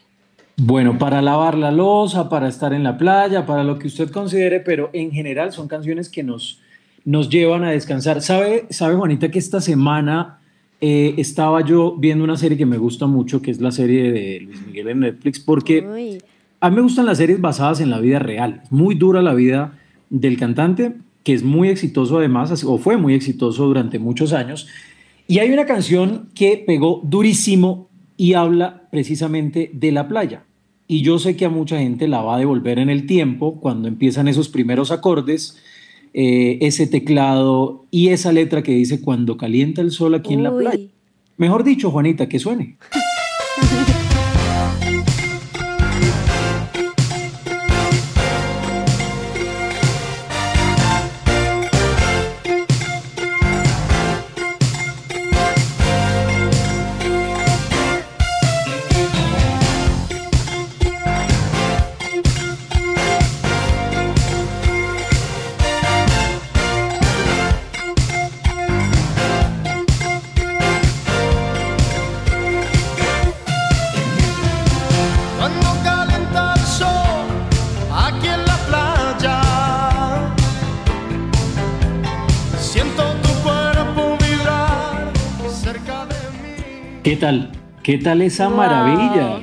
Bueno, 0.57 0.97
para 0.97 1.21
lavar 1.21 1.57
la 1.57 1.71
losa, 1.71 2.27
para 2.27 2.49
estar 2.49 2.73
en 2.73 2.83
la 2.83 2.97
playa, 2.97 3.45
para 3.45 3.63
lo 3.63 3.79
que 3.79 3.87
usted 3.87 4.11
considere, 4.11 4.59
pero 4.59 4.89
en 4.91 5.11
general 5.11 5.53
son 5.53 5.69
canciones 5.69 6.09
que 6.09 6.21
nos, 6.21 6.59
nos 7.05 7.29
llevan 7.29 7.63
a 7.63 7.71
descansar. 7.71 8.21
¿Sabe, 8.21 8.65
sabe 8.71 8.95
Juanita, 8.95 9.31
que 9.31 9.39
esta 9.39 9.61
semana 9.61 10.41
eh, 10.81 11.13
estaba 11.15 11.63
yo 11.63 11.95
viendo 11.97 12.25
una 12.25 12.35
serie 12.35 12.57
que 12.57 12.65
me 12.65 12.77
gusta 12.77 13.07
mucho, 13.07 13.41
que 13.41 13.51
es 13.51 13.61
la 13.61 13.71
serie 13.71 14.11
de 14.11 14.41
Luis 14.41 14.67
Miguel 14.67 14.89
en 14.89 14.99
Netflix, 14.99 15.39
porque 15.39 15.79
Uy. 15.81 16.21
A 16.61 16.69
mí 16.69 16.75
me 16.75 16.81
gustan 16.81 17.05
las 17.05 17.17
series 17.17 17.39
basadas 17.39 17.79
en 17.79 17.89
la 17.89 17.99
vida 17.99 18.19
real. 18.19 18.63
Muy 18.69 18.95
dura 18.95 19.21
la 19.21 19.33
vida 19.33 19.79
del 20.09 20.37
cantante, 20.37 20.93
que 21.23 21.33
es 21.33 21.43
muy 21.43 21.69
exitoso 21.69 22.17
además, 22.17 22.63
o 22.63 22.77
fue 22.77 22.97
muy 22.97 23.13
exitoso 23.13 23.65
durante 23.65 23.99
muchos 23.99 24.33
años. 24.33 24.67
Y 25.27 25.39
hay 25.39 25.51
una 25.51 25.65
canción 25.65 26.29
que 26.33 26.63
pegó 26.65 27.01
durísimo 27.03 27.87
y 28.17 28.33
habla 28.33 28.87
precisamente 28.91 29.69
de 29.73 29.91
la 29.91 30.07
playa. 30.07 30.43
Y 30.87 31.01
yo 31.03 31.19
sé 31.19 31.37
que 31.37 31.45
a 31.45 31.49
mucha 31.49 31.77
gente 31.77 32.07
la 32.07 32.21
va 32.21 32.35
a 32.35 32.39
devolver 32.39 32.79
en 32.79 32.89
el 32.89 33.05
tiempo 33.05 33.59
cuando 33.59 33.87
empiezan 33.87 34.27
esos 34.27 34.49
primeros 34.49 34.91
acordes, 34.91 35.57
eh, 36.13 36.57
ese 36.61 36.87
teclado 36.87 37.85
y 37.91 38.09
esa 38.09 38.31
letra 38.31 38.63
que 38.63 38.73
dice 38.73 38.99
cuando 38.99 39.37
calienta 39.37 39.81
el 39.81 39.91
sol 39.91 40.15
aquí 40.15 40.33
en 40.33 40.43
la 40.43 40.51
Uy. 40.51 40.63
playa. 40.63 40.87
Mejor 41.37 41.63
dicho, 41.63 41.91
Juanita, 41.91 42.27
que 42.27 42.39
suene. 42.39 42.77
tal? 87.19 87.51
¿Qué 87.83 87.97
tal 87.97 88.21
esa 88.21 88.47
Wow. 88.47 88.57
maravilla? 88.57 89.39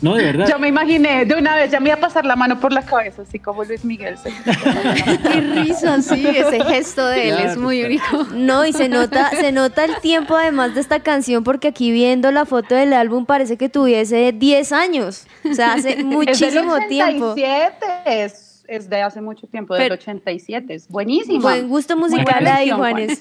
No, 0.00 0.16
de 0.16 0.24
verdad. 0.24 0.48
Yo 0.48 0.58
me 0.58 0.66
imaginé 0.66 1.24
de 1.24 1.36
una 1.36 1.54
vez, 1.54 1.70
ya 1.70 1.78
me 1.78 1.90
iba 1.90 1.96
a 1.96 2.00
pasar 2.00 2.24
la 2.24 2.34
mano 2.34 2.58
por 2.58 2.72
la 2.72 2.82
cabeza, 2.82 3.22
así 3.22 3.38
como 3.38 3.62
Luis 3.62 3.84
Miguel. 3.84 4.18
se- 4.18 4.32
Qué 5.22 5.40
risa, 5.40 6.02
sí, 6.02 6.26
ese 6.26 6.64
gesto 6.64 7.06
de 7.06 7.28
él 7.28 7.38
es 7.44 7.56
muy 7.56 7.84
único. 7.84 8.26
No, 8.34 8.64
y 8.66 8.72
se 8.72 8.88
nota, 8.88 9.30
se 9.30 9.52
nota 9.52 9.84
el 9.84 9.94
tiempo 10.00 10.34
además 10.36 10.74
de 10.74 10.80
esta 10.80 10.98
canción, 11.00 11.44
porque 11.44 11.68
aquí 11.68 11.92
viendo 11.92 12.32
la 12.32 12.46
foto 12.46 12.74
del 12.74 12.94
álbum 12.94 13.26
parece 13.26 13.56
que 13.56 13.68
tuviese 13.68 14.32
10 14.32 14.72
años. 14.72 15.26
O 15.48 15.54
sea, 15.54 15.74
hace 15.74 15.90
es 15.90 15.96
del 15.98 16.06
muchísimo 16.06 16.78
tiempo. 16.88 17.32
87, 17.34 17.86
es, 18.06 18.51
es 18.76 18.88
de 18.88 19.02
hace 19.02 19.20
mucho 19.20 19.46
tiempo, 19.46 19.74
del 19.74 19.82
Pero- 19.84 19.94
87, 19.94 20.74
es 20.74 20.88
buenísimo. 20.88 21.40
Buen 21.40 21.68
gusto 21.68 21.96
musical 21.96 22.46
ahí, 22.46 22.70
Juanes. 22.70 23.20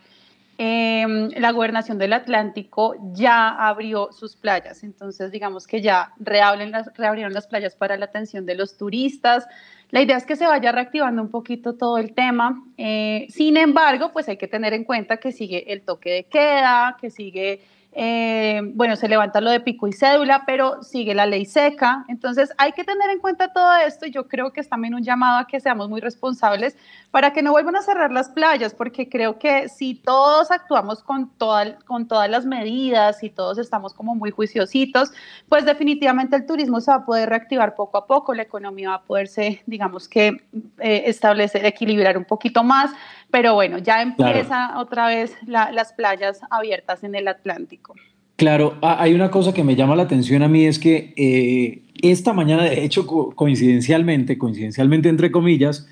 eh, 0.57 1.29
la 1.37 1.51
gobernación 1.51 1.97
del 1.97 2.11
Atlántico 2.11 2.95
ya 3.13 3.47
abrió 3.49 4.09
sus 4.11 4.35
playas. 4.35 4.83
Entonces, 4.83 5.31
digamos 5.31 5.67
que 5.67 5.81
ya 5.81 6.11
reabren 6.19 6.71
las, 6.71 6.91
reabrieron 6.97 7.31
las 7.31 7.47
playas 7.47 7.77
para 7.77 7.95
la 7.95 8.05
atención 8.05 8.45
de 8.45 8.55
los 8.55 8.75
turistas. 8.75 9.47
La 9.95 10.01
idea 10.01 10.17
es 10.17 10.25
que 10.25 10.35
se 10.35 10.45
vaya 10.45 10.73
reactivando 10.73 11.21
un 11.21 11.29
poquito 11.29 11.77
todo 11.77 11.97
el 11.97 12.13
tema. 12.13 12.61
Eh, 12.75 13.27
sin 13.29 13.55
embargo, 13.55 14.11
pues 14.11 14.27
hay 14.27 14.35
que 14.35 14.49
tener 14.49 14.73
en 14.73 14.83
cuenta 14.83 15.21
que 15.21 15.31
sigue 15.31 15.71
el 15.71 15.83
toque 15.83 16.09
de 16.09 16.23
queda, 16.25 16.97
que 16.99 17.09
sigue 17.09 17.61
eh, 17.97 18.59
bueno, 18.73 18.97
se 18.97 19.07
levanta 19.07 19.39
lo 19.39 19.49
de 19.49 19.61
pico 19.61 19.87
y 19.87 19.93
cédula, 19.93 20.43
pero 20.45 20.83
sigue 20.83 21.15
la 21.15 21.25
ley 21.25 21.45
seca. 21.45 22.03
Entonces 22.09 22.51
hay 22.57 22.73
que 22.73 22.83
tener 22.83 23.09
en 23.09 23.19
cuenta 23.19 23.53
todo 23.53 23.73
esto 23.77 24.05
y 24.05 24.11
yo 24.11 24.27
creo 24.27 24.51
que 24.51 24.59
es 24.59 24.67
también 24.67 24.93
un 24.95 25.01
llamado 25.01 25.39
a 25.39 25.47
que 25.47 25.61
seamos 25.61 25.87
muy 25.87 26.01
responsables 26.01 26.75
para 27.11 27.31
que 27.31 27.41
no 27.41 27.51
vuelvan 27.51 27.77
a 27.77 27.81
cerrar 27.81 28.11
las 28.11 28.29
playas, 28.29 28.73
porque 28.73 29.07
creo 29.07 29.39
que 29.39 29.69
si 29.69 29.95
todos 29.95 30.51
actuamos 30.51 31.01
con, 31.01 31.29
toda, 31.29 31.79
con 31.85 32.09
todas 32.09 32.29
las 32.29 32.45
medidas 32.45 33.23
y 33.23 33.29
todos 33.29 33.57
estamos 33.57 33.93
como 33.93 34.13
muy 34.13 34.29
juiciositos, 34.29 35.11
pues 35.47 35.63
definitivamente 35.63 36.35
el 36.35 36.45
turismo 36.45 36.81
se 36.81 36.91
va 36.91 36.97
a 36.97 37.05
poder 37.05 37.29
reactivar 37.29 37.75
poco 37.75 37.97
a 37.97 38.07
poco, 38.07 38.33
la 38.33 38.43
economía 38.43 38.89
va 38.89 38.95
a 38.95 39.03
poderse, 39.03 39.63
digamos 39.65 40.09
que, 40.09 40.43
eh, 40.79 41.03
establecer, 41.05 41.65
equilibrar 41.65 42.17
un 42.17 42.25
poquito 42.25 42.61
más, 42.61 42.91
pero 43.35 43.53
bueno, 43.53 43.79
ya 43.79 44.01
empieza 44.01 44.45
Claro. 44.45 44.79
otra 44.79 45.07
vez 45.07 45.33
la- 45.45 45.69
las 45.73 45.91
playas 45.91 46.39
abiertas 46.49 47.03
en 47.03 47.15
el 47.15 47.27
Atlántico. 47.27 47.93
Claro, 48.37 48.77
ha- 48.81 49.01
hay 49.03 49.13
una 49.13 49.29
cosa 49.29 49.53
que 49.53 49.61
me 49.61 49.75
llama 49.75 49.93
la 49.97 50.03
atención 50.03 50.41
a 50.41 50.47
mí 50.47 50.63
es 50.65 50.79
que 50.79 51.13
eh, 51.17 51.81
esta 52.01 52.31
mañana, 52.31 52.63
de 52.63 52.85
hecho, 52.85 53.05
co- 53.05 53.31
coincidencialmente, 53.35 54.37
coincidencialmente 54.37 55.09
entre 55.09 55.31
comillas, 55.31 55.85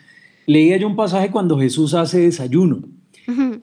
leía 0.45 0.77
yo 0.77 0.87
un 0.87 0.95
pasaje 0.95 1.31
cuando 1.31 1.59
Jesús 1.59 1.93
hace 1.93 2.19
desayuno. 2.21 2.79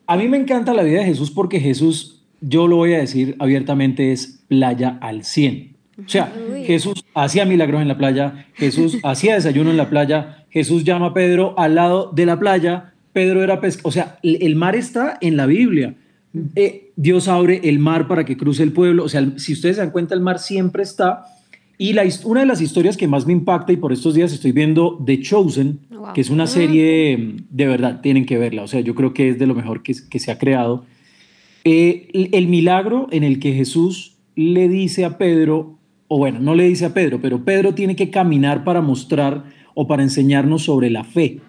A 0.06 0.16
mí 0.18 0.28
me 0.28 0.36
encanta 0.36 0.74
la 0.74 0.82
vida 0.82 0.98
de 1.00 1.06
Jesús 1.06 1.30
porque 1.30 1.58
Jesús, 1.58 2.22
yo 2.42 2.66
lo 2.68 2.76
voy 2.76 2.92
a 2.92 2.98
decir 2.98 3.34
abiertamente, 3.38 4.12
es 4.12 4.42
playa 4.48 4.98
al 5.00 5.24
100. 5.24 5.76
O 6.04 6.08
sea, 6.08 6.32
Uy. 6.52 6.64
Jesús 6.64 7.02
hacía 7.14 7.46
milagros 7.46 7.80
en 7.80 7.88
la 7.88 7.96
playa, 7.96 8.46
Jesús 8.54 8.98
hacía 9.02 9.34
desayuno 9.36 9.70
en 9.70 9.76
la 9.78 9.88
playa, 9.88 10.44
Jesús 10.50 10.84
llama 10.84 11.06
a 11.06 11.14
Pedro 11.14 11.54
al 11.58 11.74
lado 11.74 12.10
de 12.12 12.26
la 12.26 12.38
playa, 12.38 12.89
Pedro 13.12 13.42
era 13.42 13.60
pesca, 13.60 13.82
o 13.84 13.90
sea, 13.92 14.18
el 14.22 14.54
mar 14.56 14.76
está 14.76 15.18
en 15.20 15.36
la 15.36 15.46
Biblia. 15.46 15.96
Eh, 16.54 16.92
Dios 16.94 17.26
abre 17.28 17.60
el 17.64 17.78
mar 17.80 18.06
para 18.06 18.24
que 18.24 18.36
cruce 18.36 18.62
el 18.62 18.72
pueblo, 18.72 19.04
o 19.04 19.08
sea, 19.08 19.32
si 19.36 19.52
ustedes 19.52 19.76
se 19.76 19.82
dan 19.82 19.90
cuenta, 19.90 20.14
el 20.14 20.20
mar 20.20 20.38
siempre 20.38 20.82
está. 20.82 21.24
Y 21.76 21.94
la, 21.94 22.04
una 22.24 22.40
de 22.40 22.46
las 22.46 22.60
historias 22.60 22.96
que 22.96 23.08
más 23.08 23.26
me 23.26 23.32
impacta, 23.32 23.72
y 23.72 23.76
por 23.76 23.92
estos 23.92 24.14
días 24.14 24.32
estoy 24.32 24.52
viendo 24.52 25.02
The 25.04 25.20
Chosen, 25.20 25.80
Wow. 25.90 26.14
que 26.14 26.22
es 26.22 26.30
una 26.30 26.46
serie 26.46 27.16
mm, 27.18 27.36
de 27.50 27.66
verdad, 27.66 28.00
tienen 28.00 28.24
que 28.24 28.38
verla, 28.38 28.62
o 28.62 28.68
sea, 28.68 28.80
yo 28.80 28.94
creo 28.94 29.12
que 29.12 29.30
es 29.30 29.38
de 29.38 29.46
lo 29.46 29.54
mejor 29.54 29.82
que, 29.82 29.94
que 30.08 30.18
se 30.18 30.30
ha 30.30 30.38
creado. 30.38 30.84
Eh, 31.64 32.08
el, 32.14 32.30
el 32.32 32.46
milagro 32.48 33.06
en 33.10 33.22
el 33.22 33.38
que 33.38 33.52
Jesús 33.52 34.16
le 34.34 34.68
dice 34.68 35.04
a 35.04 35.18
Pedro, 35.18 35.78
o 36.08 36.16
bueno, 36.16 36.40
no 36.40 36.54
le 36.54 36.64
dice 36.64 36.86
a 36.86 36.94
Pedro, 36.94 37.20
pero 37.20 37.44
Pedro 37.44 37.74
tiene 37.74 37.96
que 37.96 38.08
caminar 38.08 38.64
para 38.64 38.80
mostrar 38.80 39.44
o 39.74 39.86
para 39.86 40.02
enseñarnos 40.02 40.62
sobre 40.62 40.88
la 40.88 41.04
fe. 41.04 41.40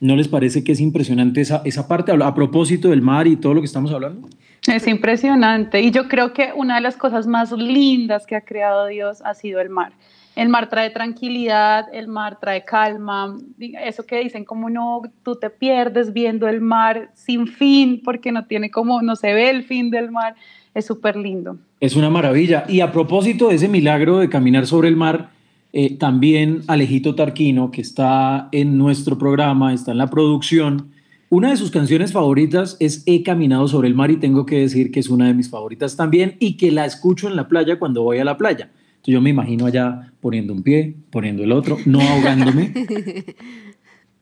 ¿No 0.00 0.14
les 0.14 0.28
parece 0.28 0.62
que 0.62 0.72
es 0.72 0.80
impresionante 0.80 1.40
esa, 1.40 1.62
esa 1.64 1.88
parte 1.88 2.12
a 2.12 2.34
propósito 2.34 2.90
del 2.90 3.02
mar 3.02 3.26
y 3.26 3.36
todo 3.36 3.54
lo 3.54 3.60
que 3.60 3.66
estamos 3.66 3.92
hablando? 3.92 4.28
Es 4.66 4.86
impresionante 4.86 5.80
y 5.80 5.90
yo 5.90 6.08
creo 6.08 6.32
que 6.32 6.52
una 6.54 6.76
de 6.76 6.80
las 6.82 6.96
cosas 6.96 7.26
más 7.26 7.52
lindas 7.52 8.26
que 8.26 8.36
ha 8.36 8.42
creado 8.42 8.86
Dios 8.86 9.22
ha 9.24 9.34
sido 9.34 9.60
el 9.60 9.70
mar. 9.70 9.92
El 10.36 10.50
mar 10.50 10.68
trae 10.68 10.90
tranquilidad, 10.90 11.86
el 11.92 12.06
mar 12.06 12.38
trae 12.40 12.64
calma, 12.64 13.36
eso 13.58 14.06
que 14.06 14.20
dicen 14.20 14.44
como 14.44 14.70
no, 14.70 15.02
tú 15.24 15.34
te 15.34 15.50
pierdes 15.50 16.12
viendo 16.12 16.46
el 16.46 16.60
mar 16.60 17.10
sin 17.14 17.48
fin 17.48 18.00
porque 18.04 18.30
no 18.30 18.46
tiene 18.46 18.70
como, 18.70 19.02
no 19.02 19.16
se 19.16 19.34
ve 19.34 19.50
el 19.50 19.64
fin 19.64 19.90
del 19.90 20.12
mar, 20.12 20.36
es 20.74 20.86
súper 20.86 21.16
lindo. 21.16 21.58
Es 21.80 21.96
una 21.96 22.08
maravilla. 22.08 22.64
Y 22.68 22.80
a 22.80 22.92
propósito 22.92 23.48
de 23.48 23.56
ese 23.56 23.66
milagro 23.66 24.18
de 24.18 24.28
caminar 24.28 24.66
sobre 24.66 24.88
el 24.88 24.94
mar, 24.94 25.30
Eh, 25.72 25.96
también 25.96 26.62
Alejito 26.66 27.14
Tarquino, 27.14 27.70
que 27.70 27.80
está 27.80 28.48
en 28.52 28.78
nuestro 28.78 29.18
programa, 29.18 29.74
está 29.74 29.92
en 29.92 29.98
la 29.98 30.08
producción. 30.08 30.90
Una 31.30 31.50
de 31.50 31.58
sus 31.58 31.70
canciones 31.70 32.12
favoritas 32.12 32.76
es 32.80 33.02
He 33.04 33.22
caminado 33.22 33.68
sobre 33.68 33.88
el 33.88 33.94
mar 33.94 34.10
y 34.10 34.16
tengo 34.16 34.46
que 34.46 34.60
decir 34.60 34.90
que 34.90 35.00
es 35.00 35.10
una 35.10 35.26
de 35.26 35.34
mis 35.34 35.50
favoritas 35.50 35.94
también 35.94 36.36
y 36.40 36.56
que 36.56 36.72
la 36.72 36.86
escucho 36.86 37.28
en 37.28 37.36
la 37.36 37.48
playa 37.48 37.78
cuando 37.78 38.02
voy 38.02 38.18
a 38.18 38.24
la 38.24 38.38
playa. 38.38 38.70
Entonces 38.72 39.14
yo 39.14 39.20
me 39.20 39.30
imagino 39.30 39.66
allá 39.66 40.12
poniendo 40.20 40.54
un 40.54 40.62
pie, 40.62 40.96
poniendo 41.10 41.44
el 41.44 41.52
otro, 41.52 41.76
no 41.84 42.00
ahogándome. 42.00 42.72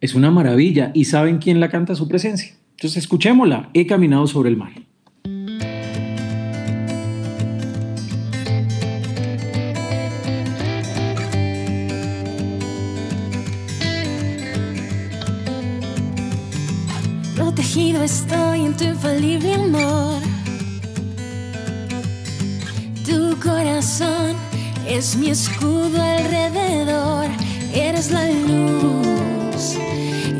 es 0.00 0.14
una 0.14 0.32
maravilla. 0.32 0.90
¿Y 0.94 1.04
saben 1.04 1.38
quién 1.38 1.60
la 1.60 1.70
canta 1.70 1.94
su 1.94 2.08
presencia? 2.08 2.56
Entonces 2.72 3.04
escuchémosla. 3.04 3.70
He 3.72 3.86
caminado 3.86 4.26
sobre 4.26 4.50
el 4.50 4.56
mar. 4.56 4.72
Protegido 17.76 18.04
estoy 18.04 18.64
en 18.64 18.74
tu 18.74 18.84
infalible 18.84 19.52
amor. 19.52 20.22
Tu 23.04 23.38
corazón 23.38 24.34
es 24.88 25.14
mi 25.14 25.28
escudo 25.28 26.00
alrededor. 26.00 27.26
Eres 27.74 28.10
la 28.10 28.30
luz 28.30 29.76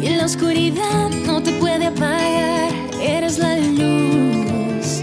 y 0.02 0.08
la 0.16 0.24
oscuridad 0.24 1.10
no 1.26 1.42
te 1.42 1.52
puede 1.60 1.84
apagar. 1.88 2.72
Eres 3.02 3.36
la 3.36 3.58
luz 3.58 5.02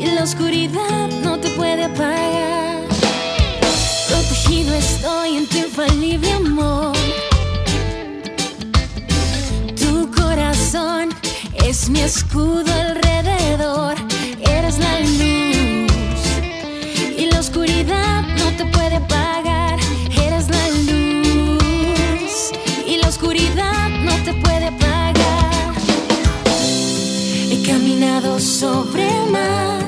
y 0.00 0.06
la 0.06 0.24
oscuridad 0.24 1.10
no 1.22 1.38
te 1.38 1.48
puede 1.50 1.84
apagar. 1.84 2.88
Protegido 4.08 4.74
estoy 4.74 5.36
en 5.36 5.46
tu 5.46 5.58
infalible 5.58 6.32
amor. 6.32 6.96
Tu 9.76 10.10
corazón 10.10 11.21
es 11.64 11.88
mi 11.88 12.00
escudo 12.00 12.72
alrededor. 12.72 13.94
Eres 14.48 14.78
la 14.78 15.00
luz 15.00 15.92
y 17.18 17.26
la 17.30 17.40
oscuridad 17.40 18.22
no 18.38 18.56
te 18.56 18.64
puede 18.66 18.96
apagar. 18.96 19.78
Eres 20.26 20.48
la 20.48 20.68
luz 20.88 22.52
y 22.86 22.96
la 22.98 23.08
oscuridad 23.08 23.88
no 23.88 24.14
te 24.24 24.34
puede 24.34 24.66
apagar. 24.66 25.74
He 27.50 27.62
caminado 27.66 28.38
sobre 28.40 29.08
el 29.08 29.30
mar 29.30 29.84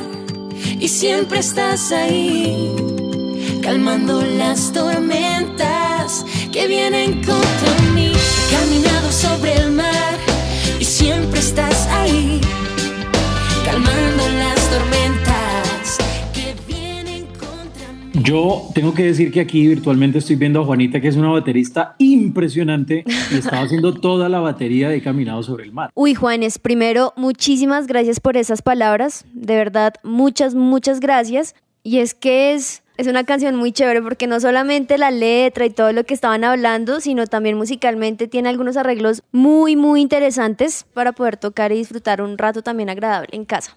y 0.80 0.88
siempre 0.88 1.40
estás 1.40 1.92
ahí, 1.92 2.74
calmando 3.62 4.22
las 4.22 4.72
tormentas 4.72 6.24
que 6.52 6.66
vienen 6.66 7.22
contra 7.24 7.72
mí. 7.94 8.12
He 8.12 8.54
caminado 8.54 9.12
sobre 9.12 9.54
el 9.54 9.72
mar 9.72 10.23
y 10.78 10.84
siempre 10.84 11.40
estás 11.40 11.86
ahí, 11.88 12.40
calmando 13.64 14.28
las 14.38 14.70
tormentas 14.70 15.98
que 16.32 16.54
vienen 16.66 17.26
contra 17.26 17.92
mí. 17.92 18.22
Yo 18.22 18.68
tengo 18.74 18.94
que 18.94 19.04
decir 19.04 19.32
que 19.32 19.40
aquí 19.40 19.66
virtualmente 19.66 20.18
estoy 20.18 20.36
viendo 20.36 20.60
a 20.60 20.64
Juanita, 20.64 21.00
que 21.00 21.08
es 21.08 21.16
una 21.16 21.30
baterista 21.30 21.96
impresionante 21.98 23.04
y 23.32 23.34
estaba 23.36 23.62
haciendo 23.62 23.94
toda 23.94 24.28
la 24.28 24.40
batería 24.40 24.88
de 24.88 25.02
Caminado 25.02 25.42
sobre 25.42 25.64
el 25.64 25.72
mar. 25.72 25.90
Uy, 25.94 26.14
Juanes, 26.14 26.58
primero, 26.58 27.12
muchísimas 27.16 27.86
gracias 27.86 28.20
por 28.20 28.36
esas 28.36 28.62
palabras. 28.62 29.24
De 29.32 29.56
verdad, 29.56 29.94
muchas, 30.02 30.54
muchas 30.54 31.00
gracias. 31.00 31.54
Y 31.82 31.98
es 31.98 32.14
que 32.14 32.54
es, 32.54 32.83
es 32.96 33.06
una 33.06 33.24
canción 33.24 33.56
muy 33.56 33.72
chévere 33.72 34.02
porque 34.02 34.26
no 34.26 34.38
solamente 34.38 34.98
la 34.98 35.10
letra 35.10 35.66
y 35.66 35.70
todo 35.70 35.92
lo 35.92 36.04
que 36.04 36.14
estaban 36.14 36.44
hablando, 36.44 37.00
sino 37.00 37.26
también 37.26 37.56
musicalmente 37.56 38.28
tiene 38.28 38.48
algunos 38.48 38.76
arreglos 38.76 39.22
muy, 39.32 39.74
muy 39.74 40.00
interesantes 40.00 40.86
para 40.94 41.12
poder 41.12 41.36
tocar 41.36 41.72
y 41.72 41.76
disfrutar 41.76 42.22
un 42.22 42.38
rato 42.38 42.62
también 42.62 42.90
agradable 42.90 43.28
en 43.32 43.44
casa. 43.44 43.76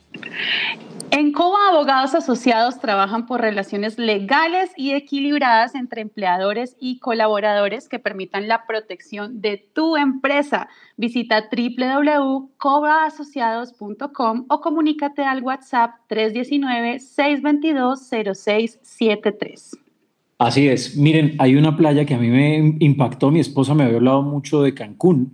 En 1.10 1.32
COBA, 1.32 1.70
abogados 1.70 2.14
asociados 2.16 2.82
trabajan 2.82 3.28
por 3.28 3.40
relaciones 3.40 3.98
legales 3.98 4.72
y 4.76 4.92
equilibradas 4.92 5.74
entre 5.74 6.02
empleadores 6.02 6.76
y 6.82 7.00
colaboradores 7.00 7.88
que 7.88 7.98
permitan 7.98 8.50
la 8.50 8.65
protección 8.65 9.39
de 9.39 9.70
tu 9.74 9.96
empresa. 9.96 10.68
Visita 10.98 11.46
www.cobaasociados.com 11.50 14.46
o 14.50 14.60
comunícate 14.60 15.24
al 15.24 15.44
WhatsApp 15.44 15.91
319-622-0673. 19.15 19.78
Así 20.39 20.67
es. 20.67 20.96
Miren, 20.96 21.36
hay 21.39 21.56
una 21.56 21.76
playa 21.76 22.06
que 22.06 22.13
a 22.13 22.20
mí 22.20 22.28
me 22.28 22.76
impactó. 22.80 23.32
Mi 23.32 23.39
esposa 23.39 23.74
me 23.74 23.84
había 23.84 23.98
hablado 23.98 24.22
mucho 24.22 24.62
de 24.62 24.74
Cancún 24.74 25.34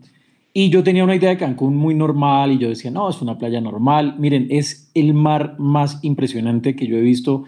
y 0.53 0.69
yo 0.69 0.83
tenía 0.83 1.03
una 1.03 1.15
idea 1.15 1.31
de 1.31 1.37
Cancún 1.37 1.75
muy 1.75 1.93
normal 1.93 2.51
y 2.53 2.57
yo 2.59 2.69
decía, 2.69 2.91
no, 2.91 3.09
es 3.09 3.21
una 3.21 3.37
playa 3.37 3.59
normal. 3.59 4.15
Miren, 4.17 4.47
es 4.49 4.89
el 4.93 5.13
mar 5.13 5.55
más 5.57 5.99
impresionante 6.03 6.75
que 6.75 6.87
yo 6.87 6.95
he 6.95 7.01
visto. 7.01 7.43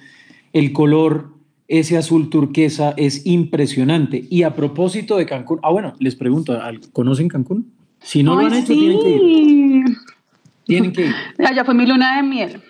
El 0.51 0.73
color, 0.73 1.29
ese 1.67 1.97
azul 1.97 2.29
turquesa 2.29 2.93
es 2.97 3.25
impresionante. 3.25 4.25
Y 4.29 4.43
a 4.43 4.55
propósito 4.55 5.15
de 5.17 5.25
Cancún, 5.25 5.59
ah, 5.63 5.71
bueno, 5.71 5.93
les 5.99 6.15
pregunto, 6.15 6.59
¿conocen 6.91 7.29
Cancún? 7.29 7.71
Si 8.01 8.21
no 8.21 8.33
lo 8.33 8.41
Ay, 8.41 8.45
han 8.47 8.53
hecho, 8.55 8.73
sí. 8.73 8.79
tienen 8.79 8.99
que 8.99 9.09
ir. 9.09 9.85
Tienen 10.65 10.91
que 10.91 11.05
ir. 11.05 11.15
Ya 11.55 11.63
fue 11.63 11.73
mi 11.73 11.85
luna 11.85 12.17
de 12.17 12.23
miel. 12.23 12.61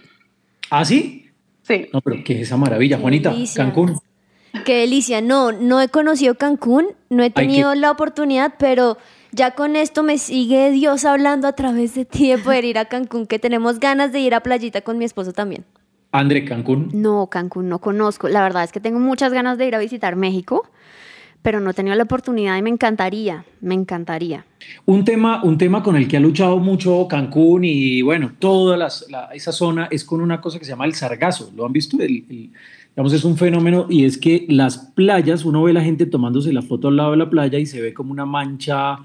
¿Ah, 0.70 0.86
sí? 0.86 1.25
Sí. 1.68 1.88
No, 1.92 2.02
pero 2.02 2.24
¿qué 2.24 2.34
es 2.36 2.42
esa 2.44 2.58
maravilla, 2.58 2.98
Qué 2.98 3.02
Juanita? 3.02 3.32
delicia. 3.32 3.64
Cancún. 3.64 4.00
Qué 4.66 4.78
delicia. 4.82 5.22
No, 5.22 5.52
no 5.52 5.82
he 5.82 5.90
conocido 5.90 6.36
Cancún, 6.36 6.88
no 7.10 7.24
he 7.24 7.30
tenido 7.30 7.76
la 7.76 7.92
oportunidad, 7.92 8.54
pero 8.58 8.98
ya 9.32 9.52
con 9.52 9.76
esto 9.76 10.02
me 10.04 10.18
sigue 10.18 10.72
Dios 10.72 11.04
hablando 11.06 11.48
a 11.48 11.54
través 11.54 11.96
de 11.96 12.06
ti 12.06 12.30
de 12.30 12.38
poder 12.38 12.64
ir 12.66 12.78
a 12.78 12.86
Cancún, 12.86 13.28
que 13.28 13.40
tenemos 13.40 13.80
ganas 13.80 14.12
de 14.14 14.20
ir 14.22 14.34
a 14.34 14.42
playita 14.42 14.82
con 14.82 14.98
mi 14.98 15.06
esposo 15.06 15.34
también. 15.34 15.66
André, 16.12 16.46
Cancún. 16.46 16.90
No, 16.94 17.28
Cancún 17.28 17.68
no 17.68 17.80
conozco. 17.80 18.30
La 18.30 18.42
verdad 18.44 18.64
es 18.64 18.72
que 18.72 18.80
tengo 18.80 19.00
muchas 19.00 19.34
ganas 19.34 19.58
de 19.58 19.66
ir 19.68 19.76
a 19.76 19.80
visitar 19.80 20.16
México, 20.16 20.70
pero 21.46 21.60
no 21.60 21.70
he 21.70 21.74
tenido 21.76 21.96
la 21.96 22.02
oportunidad 22.02 22.58
y 22.58 22.64
me 22.64 22.72
encantaría, 22.72 23.46
me 23.62 23.76
encantaría. 23.76 24.46
Un 24.86 25.06
tema, 25.06 25.44
un 25.44 25.60
tema 25.60 25.84
con 25.84 25.96
el 25.96 26.08
que 26.08 26.18
ha 26.18 26.20
luchado 26.20 26.58
mucho 26.58 27.08
Cancún 27.08 27.64
y 27.64 28.02
bueno, 28.02 28.32
toda 28.40 28.88
esa 29.32 29.52
zona 29.52 29.88
es 29.92 30.04
con 30.04 30.22
una 30.22 30.42
cosa 30.42 30.58
que 30.58 30.66
se 30.66 30.72
llama 30.72 30.86
el 30.86 30.96
sargazo. 30.96 31.52
¿Lo 31.56 31.64
han 31.68 31.72
visto? 31.72 31.98
El- 32.02 32.26
el- 32.32 32.50
digamos, 32.96 33.14
es 33.14 33.24
un 33.24 33.38
fenómeno 33.38 33.86
y 33.88 34.06
es 34.06 34.18
que 34.18 34.48
las 34.50 34.80
playas, 34.96 35.46
uno 35.46 35.62
ve 35.62 35.70
a 35.70 35.76
la 35.76 35.84
gente 35.84 36.08
tomándose 36.08 36.52
la 36.52 36.64
foto 36.64 36.88
al 36.88 36.96
lado 36.96 37.12
de 37.12 37.18
la 37.18 37.30
playa 37.30 37.60
y 37.60 37.68
se 37.68 37.80
ve 37.80 37.94
como 37.94 38.12
una 38.12 38.26
mancha 38.26 38.98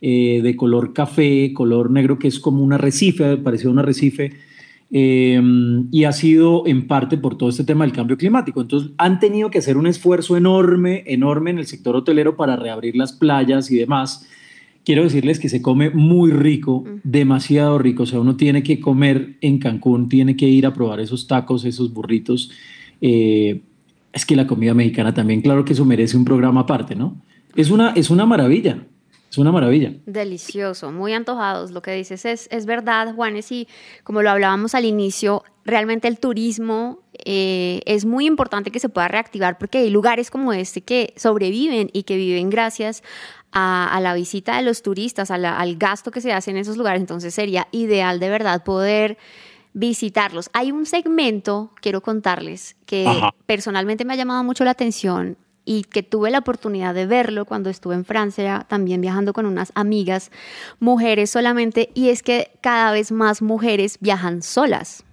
eh, 0.00 0.38
de 0.40 0.54
color 0.54 0.92
café, 0.92 1.52
color 1.52 1.90
negro, 1.90 2.16
que 2.20 2.28
es 2.28 2.38
como 2.38 2.62
un 2.62 2.72
arrecife, 2.72 3.38
parecía 3.38 3.70
un 3.70 3.80
arrecife. 3.80 4.34
Eh, 4.90 5.40
y 5.90 6.04
ha 6.04 6.12
sido 6.12 6.66
en 6.66 6.86
parte 6.86 7.18
por 7.18 7.36
todo 7.36 7.48
este 7.48 7.64
tema 7.64 7.84
del 7.84 7.92
cambio 7.92 8.16
climático. 8.16 8.60
Entonces 8.60 8.90
han 8.98 9.20
tenido 9.20 9.50
que 9.50 9.58
hacer 9.58 9.76
un 9.76 9.86
esfuerzo 9.86 10.36
enorme, 10.36 11.04
enorme 11.06 11.50
en 11.50 11.58
el 11.58 11.66
sector 11.66 11.96
hotelero 11.96 12.36
para 12.36 12.56
reabrir 12.56 12.96
las 12.96 13.12
playas 13.12 13.70
y 13.70 13.76
demás 13.76 14.26
quiero 14.88 15.02
decirles 15.02 15.38
que 15.38 15.50
se 15.50 15.60
come 15.60 15.90
muy 15.90 16.30
rico, 16.30 16.82
demasiado 17.04 17.78
rico. 17.78 18.04
O 18.04 18.06
sea, 18.06 18.20
uno 18.20 18.36
tiene 18.36 18.62
que 18.62 18.80
comer 18.80 19.36
en 19.42 19.58
Cancún, 19.58 20.08
tiene 20.08 20.34
que 20.34 20.48
ir 20.48 20.64
a 20.64 20.72
probar 20.72 20.98
esos 20.98 21.26
tacos, 21.26 21.66
esos 21.66 21.92
burritos. 21.92 22.50
Eh, 23.02 23.60
es 24.14 24.24
que 24.24 24.34
la 24.34 24.46
comida 24.46 24.72
mexicana 24.72 25.12
también, 25.12 25.42
claro 25.42 25.66
que 25.66 25.74
eso 25.74 25.84
merece 25.84 26.16
un 26.16 26.24
programa 26.24 26.60
aparte, 26.60 26.96
¿no? 26.96 27.20
Es 27.54 27.70
una, 27.70 27.90
es 27.90 28.08
una 28.08 28.24
maravilla, 28.24 28.86
es 29.30 29.38
una 29.38 29.52
maravilla. 29.52 29.92
Delicioso, 30.06 30.90
muy 30.90 31.12
antojados. 31.12 31.70
Lo 31.70 31.82
que 31.82 31.92
dices 31.92 32.24
es, 32.24 32.48
es 32.50 32.64
verdad, 32.66 33.14
Juanes, 33.14 33.52
y 33.52 33.68
como 34.04 34.22
lo 34.22 34.30
hablábamos 34.30 34.74
al 34.74 34.84
inicio, 34.84 35.42
realmente 35.64 36.08
el 36.08 36.18
turismo 36.18 37.00
eh, 37.24 37.80
es 37.84 38.04
muy 38.06 38.26
importante 38.26 38.70
que 38.70 38.80
se 38.80 38.88
pueda 38.88 39.08
reactivar 39.08 39.58
porque 39.58 39.78
hay 39.78 39.90
lugares 39.90 40.30
como 40.30 40.52
este 40.52 40.80
que 40.80 41.12
sobreviven 41.16 41.90
y 41.92 42.04
que 42.04 42.16
viven 42.16 42.48
gracias 42.48 43.02
a, 43.52 43.94
a 43.94 44.00
la 44.00 44.14
visita 44.14 44.56
de 44.56 44.62
los 44.62 44.82
turistas, 44.82 45.30
a 45.30 45.36
la- 45.38 45.58
al 45.58 45.76
gasto 45.76 46.10
que 46.10 46.20
se 46.22 46.32
hace 46.32 46.50
en 46.50 46.56
esos 46.56 46.76
lugares. 46.76 47.00
Entonces 47.00 47.34
sería 47.34 47.68
ideal 47.70 48.20
de 48.20 48.30
verdad 48.30 48.62
poder 48.64 49.18
visitarlos. 49.74 50.50
Hay 50.54 50.72
un 50.72 50.86
segmento, 50.86 51.70
quiero 51.80 52.00
contarles, 52.00 52.76
que 52.86 53.06
Ajá. 53.06 53.30
personalmente 53.46 54.04
me 54.04 54.14
ha 54.14 54.16
llamado 54.16 54.42
mucho 54.44 54.64
la 54.64 54.70
atención 54.72 55.36
y 55.68 55.82
que 55.82 56.02
tuve 56.02 56.30
la 56.30 56.38
oportunidad 56.38 56.94
de 56.94 57.04
verlo 57.04 57.44
cuando 57.44 57.68
estuve 57.68 57.94
en 57.94 58.06
Francia, 58.06 58.64
también 58.70 59.02
viajando 59.02 59.34
con 59.34 59.44
unas 59.44 59.70
amigas, 59.74 60.30
mujeres 60.80 61.28
solamente, 61.28 61.90
y 61.92 62.08
es 62.08 62.22
que 62.22 62.52
cada 62.62 62.90
vez 62.90 63.12
más 63.12 63.42
mujeres 63.42 63.98
viajan 64.00 64.40
solas 64.40 65.04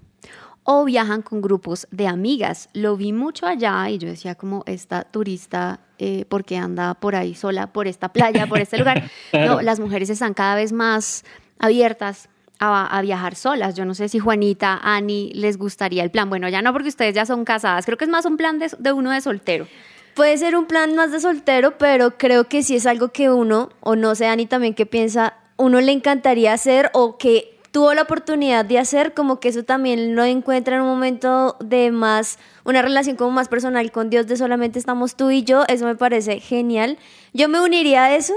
o 0.63 0.85
viajan 0.85 1.23
con 1.23 1.41
grupos 1.41 1.89
de 1.91 2.07
amigas. 2.07 2.69
Lo 2.71 2.95
vi 2.95 3.11
mucho 3.11 3.45
allá 3.45 3.89
y 3.89 3.97
yo 3.97 4.07
decía 4.07 4.35
como 4.35 4.63
esta 4.65 5.03
turista, 5.03 5.81
eh, 5.99 6.23
porque 6.29 6.55
anda 6.55 6.93
por 6.93 7.17
ahí 7.17 7.35
sola, 7.35 7.73
por 7.73 7.85
esta 7.85 8.13
playa, 8.13 8.47
por 8.47 8.59
este 8.59 8.77
lugar. 8.77 9.11
No, 9.33 9.61
las 9.61 9.81
mujeres 9.81 10.09
están 10.09 10.33
cada 10.33 10.55
vez 10.55 10.71
más 10.71 11.25
abiertas 11.59 12.29
a, 12.59 12.97
a 12.97 13.01
viajar 13.01 13.35
solas. 13.35 13.75
Yo 13.75 13.83
no 13.83 13.93
sé 13.93 14.07
si 14.07 14.19
Juanita, 14.19 14.79
Ani, 14.81 15.33
les 15.33 15.57
gustaría 15.57 16.01
el 16.01 16.11
plan. 16.11 16.29
Bueno, 16.29 16.47
ya 16.47 16.61
no 16.61 16.71
porque 16.71 16.87
ustedes 16.87 17.13
ya 17.13 17.25
son 17.25 17.43
casadas, 17.43 17.85
creo 17.85 17.97
que 17.97 18.05
es 18.05 18.09
más 18.09 18.25
un 18.25 18.37
plan 18.37 18.57
de, 18.57 18.71
de 18.79 18.93
uno 18.93 19.11
de 19.11 19.19
soltero. 19.19 19.67
Puede 20.15 20.37
ser 20.37 20.55
un 20.55 20.65
plan 20.65 20.95
más 20.95 21.11
de 21.11 21.19
soltero, 21.19 21.77
pero 21.77 22.17
creo 22.17 22.45
que 22.45 22.63
sí 22.63 22.77
es 22.77 22.85
algo 22.85 23.09
que 23.09 23.29
uno, 23.29 23.69
o 23.81 23.97
no 23.97 24.15
sé, 24.15 24.27
Ani 24.27 24.45
también 24.45 24.73
que 24.73 24.85
piensa, 24.85 25.33
uno 25.57 25.81
le 25.81 25.91
encantaría 25.91 26.53
hacer 26.53 26.89
o 26.93 27.17
que 27.17 27.59
tuvo 27.71 27.93
la 27.93 28.03
oportunidad 28.03 28.63
de 28.63 28.79
hacer, 28.79 29.13
como 29.13 29.41
que 29.41 29.49
eso 29.49 29.63
también 29.63 30.15
lo 30.15 30.23
encuentra 30.23 30.77
en 30.77 30.83
un 30.83 30.87
momento 30.87 31.57
de 31.59 31.91
más, 31.91 32.39
una 32.63 32.81
relación 32.81 33.17
como 33.17 33.31
más 33.31 33.49
personal 33.49 33.91
con 33.91 34.09
Dios, 34.09 34.25
de 34.27 34.37
solamente 34.37 34.79
estamos 34.79 35.17
tú 35.17 35.31
y 35.31 35.43
yo, 35.43 35.65
eso 35.67 35.85
me 35.85 35.95
parece 35.95 36.39
genial. 36.39 36.97
Yo 37.33 37.49
me 37.49 37.59
uniría 37.59 38.05
a 38.05 38.15
eso 38.15 38.35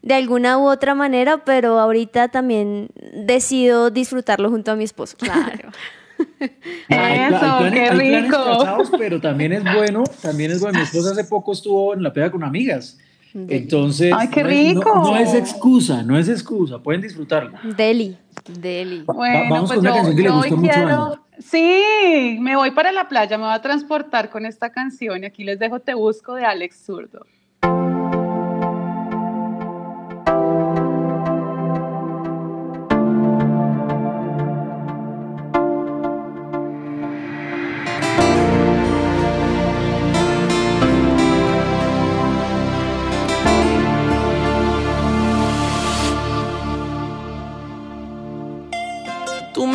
de 0.00 0.14
alguna 0.14 0.56
u 0.56 0.66
otra 0.66 0.94
manera, 0.94 1.44
pero 1.44 1.78
ahorita 1.78 2.28
también 2.28 2.88
decido 3.12 3.90
disfrutarlo 3.90 4.48
junto 4.48 4.70
a 4.70 4.76
mi 4.76 4.84
esposo. 4.84 5.18
Claro. 5.18 5.72
Hay 6.88 7.18
Eso, 7.34 7.36
hay 7.36 7.70
planes- 7.70 7.72
qué 7.74 7.80
hay 7.80 7.88
planes 7.90 8.22
rico. 8.24 8.36
casados, 8.58 8.90
pero 8.98 9.20
también 9.20 9.52
es 9.52 9.62
bueno, 9.74 10.04
también 10.22 10.50
es 10.50 10.60
bueno. 10.60 10.78
Mi 10.78 10.84
esposa 10.84 11.10
hace 11.12 11.24
poco 11.24 11.52
estuvo 11.52 11.94
en 11.94 12.02
la 12.02 12.12
pega 12.12 12.30
con 12.30 12.42
amigas. 12.44 12.98
Entonces, 13.34 14.12
Ay, 14.16 14.28
qué 14.28 14.42
no 14.42 14.48
es- 14.48 14.74
no- 14.74 14.80
rico. 14.80 14.94
No, 15.04 15.16
es 15.16 15.34
excusa, 15.34 16.02
no 16.02 16.18
es 16.18 16.28
excusa, 16.28 16.78
pueden 16.78 17.02
disfrutarlo. 17.02 17.52
Deli. 17.76 18.16
Deli. 18.60 19.02
Bueno, 19.04 19.50
vamos 19.50 19.68
pues 19.70 19.78
con 19.78 19.78
una 19.80 19.90
yo, 19.90 19.94
canción 19.96 20.16
que 20.16 20.22
le 20.22 20.28
yo 20.28 20.34
gusta 20.34 20.54
hoy 20.54 20.60
mucho 20.60 20.70
a 20.72 20.74
quiero-. 20.74 21.24
Sí, 21.38 22.38
me 22.40 22.56
voy 22.56 22.70
para 22.72 22.90
la 22.90 23.08
playa, 23.08 23.36
me 23.38 23.44
voy 23.44 23.54
a 23.54 23.60
transportar 23.62 24.30
con 24.30 24.44
esta 24.46 24.70
canción 24.70 25.22
y 25.22 25.26
aquí 25.26 25.44
les 25.44 25.58
dejo 25.58 25.78
Te 25.80 25.94
Busco 25.94 26.34
de 26.34 26.44
Alex 26.44 26.84
Zurdo. 26.84 27.26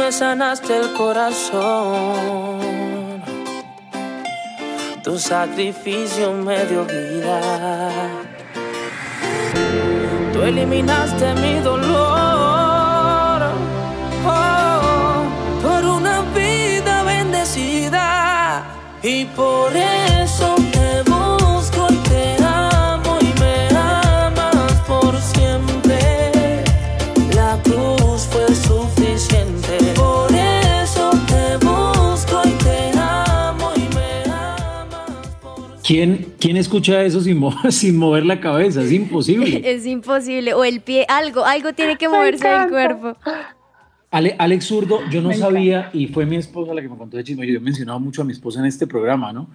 Me 0.04 0.12
sanaste 0.12 0.76
el 0.76 0.92
corazón. 0.94 2.60
Tu 5.02 5.18
sacrificio 5.18 6.34
me 6.34 6.66
dio 6.66 6.84
vida. 6.84 7.39
Tú 10.34 10.42
eliminaste 10.42 11.34
mi 11.36 11.60
dolor. 11.60 13.39
Oh, 14.26 15.24
por 15.62 15.86
una 15.86 16.22
vida 16.36 17.04
bendecida. 17.04 18.63
Y 19.02 19.26
por 19.26 19.72
eso 19.74 20.53
¿Quién, 35.86 36.34
quién 36.39 36.56
escucha 36.58 37.04
eso 37.04 37.19
sin, 37.22 37.38
mo- 37.38 37.54
sin 37.72 37.98
mover 37.98 38.26
la 38.26 38.39
cabeza? 38.39 38.82
Es 38.82 38.91
imposible. 38.91 39.62
Es 39.65 39.86
imposible. 39.86 40.54
O 40.54 40.63
el 40.63 40.82
pie, 40.82 41.06
algo, 41.10 41.46
algo 41.46 41.74
tiene 41.74 41.98
que 41.98 42.08
moverse 42.08 42.48
del 42.48 42.69
cuerpo. 42.69 43.17
Ale- 44.12 44.36
Alex 44.39 44.65
Zurdo, 44.65 45.00
yo 45.10 45.22
no 45.22 45.30
Me 45.30 45.36
sabía, 45.36 45.89
y 45.93 46.08
fue 46.08 46.26
mi 46.26 46.36
esposa 46.38 46.74
la 46.74 46.82
que 46.82 46.88
me 46.89 46.98
contó 46.98 47.17
de 47.17 47.24
chisme, 47.24 47.46
yo 47.48 47.58
he 47.58 47.60
mencionado 47.60 48.00
mucho 48.00 48.22
a 48.22 48.26
mi 48.26 48.32
esposa 48.32 48.60
en 48.60 48.65
este 48.65 48.86
programa, 48.88 49.34
¿no? 49.34 49.50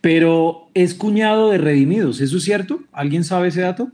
Pero 0.00 0.68
es 0.74 0.94
cuñado 0.94 1.50
de 1.50 1.58
Redimidos, 1.58 2.20
¿eso 2.20 2.38
es 2.38 2.44
cierto? 2.44 2.80
¿Alguien 2.92 3.22
sabe 3.24 3.48
ese 3.48 3.60
dato? 3.62 3.88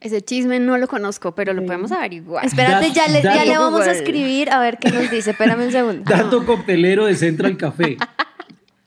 Ese 0.00 0.22
chisme 0.22 0.58
no 0.58 0.78
lo 0.78 0.88
conozco, 0.88 1.34
pero 1.34 1.52
lo 1.52 1.64
podemos 1.64 1.92
averiguar. 1.92 2.44
Espérate, 2.44 2.90
ya 2.90 3.06
le, 3.06 3.22
ya 3.22 3.34
dato 3.36 3.44
le 3.50 3.58
vamos 3.58 3.82
a 3.82 3.92
escribir 3.92 4.50
a 4.50 4.58
ver 4.58 4.78
qué 4.78 4.90
nos 4.90 5.10
dice. 5.10 5.32
Espérame 5.32 5.66
un 5.66 5.72
segundo. 5.72 6.10
Dato 6.10 6.44
coctelero 6.46 7.04
de 7.04 7.14
Central 7.14 7.56
Café. 7.58 7.98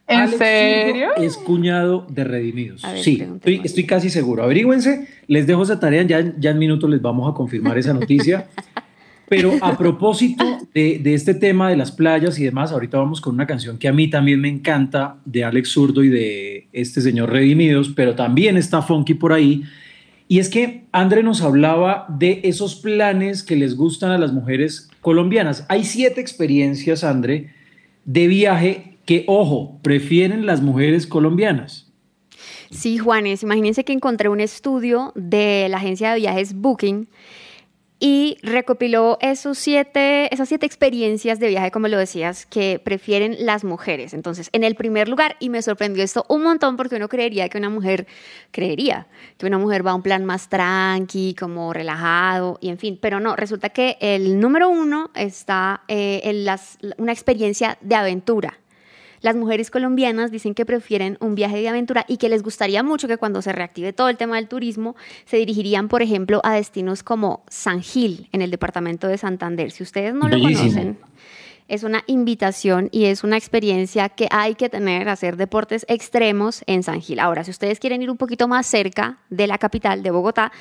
¿En 0.08 0.20
Alex 0.20 0.38
serio? 0.38 1.16
Es 1.16 1.38
cuñado 1.38 2.06
de 2.10 2.24
Redimidos. 2.24 2.82
Ver, 2.82 3.04
sí, 3.04 3.24
estoy 3.63 3.86
casi 3.86 4.10
seguro. 4.10 4.44
Averígüense, 4.44 5.08
les 5.28 5.48
dejo 5.48 5.63
esa 5.63 5.80
tarea, 5.80 6.04
ya, 6.04 6.34
ya 6.38 6.52
en 6.52 6.60
minutos 6.60 6.89
les 6.89 7.02
vamos 7.02 7.32
a 7.32 7.34
confirmar 7.34 7.78
esa 7.78 7.94
noticia. 7.94 8.48
Pero 9.30 9.54
a 9.62 9.78
propósito 9.78 10.44
de, 10.74 11.00
de 11.00 11.13
este 11.13 11.34
tema 11.34 11.70
de 11.70 11.78
las 11.78 11.92
playas 11.92 12.38
y 12.38 12.44
demás, 12.44 12.72
ahorita 12.72 12.98
vamos 12.98 13.22
con 13.22 13.34
una 13.34 13.48
canción 13.48 13.78
que 13.78 13.88
a 13.88 13.94
mí 13.94 14.10
también 14.10 14.39
me 14.42 14.50
encanta, 14.50 15.16
de 15.26 15.44
Alex 15.44 15.70
Zurdo 15.70 16.04
y 16.04 16.10
de 16.10 16.68
este 16.74 17.02
señor 17.02 17.32
Redimidos, 17.32 17.94
pero 17.96 18.16
también 18.16 18.58
está 18.58 18.82
Funky 18.82 19.13
por 19.13 19.34
ahí. 19.34 19.63
Y 20.28 20.39
es 20.39 20.50
que 20.50 20.84
André 20.92 21.24
nos 21.24 21.42
hablaba 21.42 22.06
de 22.10 22.42
esos 22.44 22.76
planes 22.76 23.44
que 23.44 23.56
les 23.56 23.76
gustan 23.76 24.12
a 24.12 24.18
las 24.18 24.34
mujeres 24.34 24.89
colombianas. 25.02 25.66
Hay 25.70 25.84
siete 25.84 26.22
experiencias, 26.22 27.04
André, 27.04 27.52
de 28.06 28.28
viaje 28.28 28.92
que, 29.06 29.26
ojo, 29.28 29.80
prefieren 29.82 30.46
las 30.46 30.62
mujeres 30.62 31.08
colombianas. 31.08 31.92
Sí, 32.72 32.98
Juanes, 32.98 33.44
imagínense 33.44 33.84
que 33.84 33.94
encontré 33.94 34.30
un 34.30 34.39
estudio 34.39 35.12
de 35.16 35.68
la 35.70 35.78
agencia 35.78 36.12
de 36.12 36.20
viajes 36.20 36.56
Booking 36.56 37.08
y 38.06 38.38
recopiló 38.42 39.18
esos 39.22 39.58
siete, 39.58 40.28
esas 40.34 40.50
siete 40.50 40.66
experiencias 40.66 41.39
de 41.39 41.48
viaje, 41.48 41.72
como 41.72 41.88
lo 41.88 41.98
decías, 41.98 42.46
que 42.46 42.82
prefieren 42.84 43.38
las 43.39 43.63
mujeres. 43.63 44.13
Entonces, 44.13 44.50
en 44.52 44.66
el 44.66 44.76
primer 44.76 45.08
lugar, 45.08 45.38
y 45.39 45.48
me 45.48 45.62
sorprendió 45.62 46.04
esto 46.04 46.26
un 46.28 46.44
montón 46.44 46.76
porque 46.76 46.98
uno 46.98 47.08
creería 47.08 47.48
que 47.48 47.58
una 47.58 47.70
mujer, 47.70 48.06
creería 48.52 49.08
que 49.38 49.46
una 49.46 49.58
mujer 49.58 49.88
va 49.88 49.92
a 49.92 49.96
un 49.96 50.02
plan 50.02 50.26
más 50.26 50.50
tranqui, 50.50 51.34
como 51.34 51.72
relajado, 51.72 52.58
y 52.60 52.68
en 52.68 52.78
fin, 52.78 53.00
pero 53.02 53.22
no, 53.22 53.38
resulta 53.38 53.70
que 53.70 53.98
el 54.02 54.38
número 54.38 54.68
uno 54.68 55.10
está 55.16 55.84
eh, 55.88 56.20
en 56.26 56.44
las, 56.44 56.80
una 56.98 57.13
experiencia 57.13 57.78
de 57.80 57.96
aventura. 57.96 58.60
Las 59.23 59.38
mujeres 59.38 59.71
colombianas 59.71 60.31
dicen 60.31 60.53
que 60.53 60.65
prefieren 60.65 61.17
un 61.21 61.33
viaje 61.33 61.55
de 61.55 61.69
aventura 61.69 62.03
y 62.09 62.17
que 62.17 62.27
les 62.27 62.43
gustaría 62.43 62.83
mucho 62.83 63.07
que 63.07 63.15
cuando 63.15 63.41
se 63.41 63.53
reactive 63.53 63.93
todo 63.93 64.09
el 64.09 64.17
tema 64.17 64.36
del 64.36 64.49
turismo 64.49 64.97
se 65.23 65.38
dirigirían, 65.38 65.88
por 65.88 66.01
ejemplo, 66.01 66.41
a 66.43 66.55
destinos 66.55 67.03
como 67.03 67.45
San 67.47 67.81
Gil, 67.81 68.27
en 68.33 68.41
el 68.41 68.51
departamento 68.51 69.07
de 69.07 69.17
Santander. 69.17 69.71
Si 69.71 69.81
ustedes 69.81 70.13
no 70.13 70.27
lo 70.27 70.38
conocen, 70.41 70.97
es 71.69 71.83
una 71.83 72.03
invitación 72.07 72.89
y 72.91 73.05
es 73.05 73.23
una 73.23 73.38
experiencia 73.38 74.09
que 74.09 74.27
hay 74.29 74.55
que 74.55 74.67
tener, 74.67 75.07
hacer 75.07 75.38
deportes 75.38 75.86
extremos 75.88 76.62
en 76.67 76.83
San 76.83 76.99
Gil. 76.99 77.19
Ahora, 77.19 77.45
si 77.45 77.51
ustedes 77.51 77.79
quieren 77.79 78.01
ir 78.01 78.12
un 78.12 78.17
poquito 78.17 78.49
más 78.49 78.67
cerca 78.67 79.19
de 79.29 79.47
la 79.47 79.57
capital 79.57 80.03
de 80.03 80.12
Bogotá, 80.12 80.51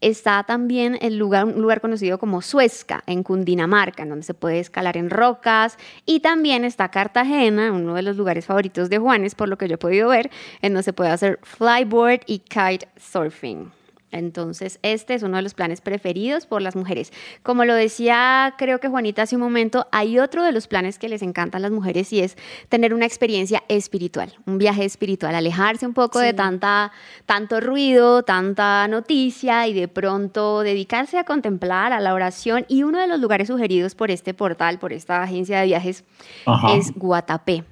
está 0.00 0.42
también 0.44 0.98
el 1.00 1.16
lugar, 1.16 1.44
un 1.44 1.60
lugar 1.60 1.80
conocido 1.80 2.18
como 2.18 2.42
Suezca, 2.42 3.02
en 3.06 3.22
Cundinamarca, 3.22 4.02
en 4.02 4.10
donde 4.10 4.24
se 4.24 4.34
puede 4.34 4.60
escalar 4.60 4.96
en 4.96 5.10
rocas. 5.10 5.78
Y 6.04 6.20
también 6.20 6.64
está 6.64 6.90
Cartagena, 6.90 7.72
uno 7.72 7.94
de 7.94 8.02
los 8.02 8.16
lugares 8.16 8.46
favoritos 8.46 8.90
de 8.90 8.98
Juanes, 8.98 9.34
por 9.34 9.48
lo 9.48 9.58
que 9.58 9.68
yo 9.68 9.74
he 9.74 9.78
podido 9.78 10.08
ver, 10.08 10.30
en 10.62 10.72
donde 10.72 10.84
se 10.84 10.92
puede 10.92 11.10
hacer 11.10 11.38
flyboard 11.42 12.20
y 12.26 12.40
kite 12.40 12.88
surfing. 12.96 13.75
Entonces, 14.12 14.78
este 14.82 15.14
es 15.14 15.22
uno 15.22 15.36
de 15.36 15.42
los 15.42 15.54
planes 15.54 15.80
preferidos 15.80 16.46
por 16.46 16.62
las 16.62 16.76
mujeres. 16.76 17.12
Como 17.42 17.64
lo 17.64 17.74
decía, 17.74 18.54
creo 18.56 18.78
que 18.78 18.88
Juanita 18.88 19.22
hace 19.22 19.36
un 19.36 19.42
momento, 19.42 19.88
hay 19.90 20.18
otro 20.18 20.44
de 20.44 20.52
los 20.52 20.68
planes 20.68 20.98
que 20.98 21.08
les 21.08 21.22
encantan 21.22 21.60
a 21.60 21.62
las 21.62 21.72
mujeres 21.72 22.12
y 22.12 22.20
es 22.20 22.36
tener 22.68 22.94
una 22.94 23.04
experiencia 23.04 23.64
espiritual, 23.68 24.34
un 24.46 24.58
viaje 24.58 24.84
espiritual, 24.84 25.34
alejarse 25.34 25.86
un 25.86 25.94
poco 25.94 26.20
de 26.20 26.34
tanta, 26.34 26.92
tanto 27.26 27.60
ruido, 27.60 28.22
tanta 28.22 28.86
noticia 28.88 29.66
y 29.66 29.74
de 29.74 29.88
pronto 29.88 30.60
dedicarse 30.60 31.18
a 31.18 31.24
contemplar, 31.24 31.92
a 31.92 32.00
la 32.00 32.14
oración. 32.14 32.64
Y 32.68 32.84
uno 32.84 33.00
de 33.00 33.08
los 33.08 33.20
lugares 33.20 33.48
sugeridos 33.48 33.94
por 33.94 34.10
este 34.10 34.34
portal, 34.34 34.78
por 34.78 34.92
esta 34.92 35.22
agencia 35.22 35.60
de 35.60 35.66
viajes, 35.66 36.04
Ajá. 36.46 36.74
es 36.74 36.92
Guatapé 36.94 37.64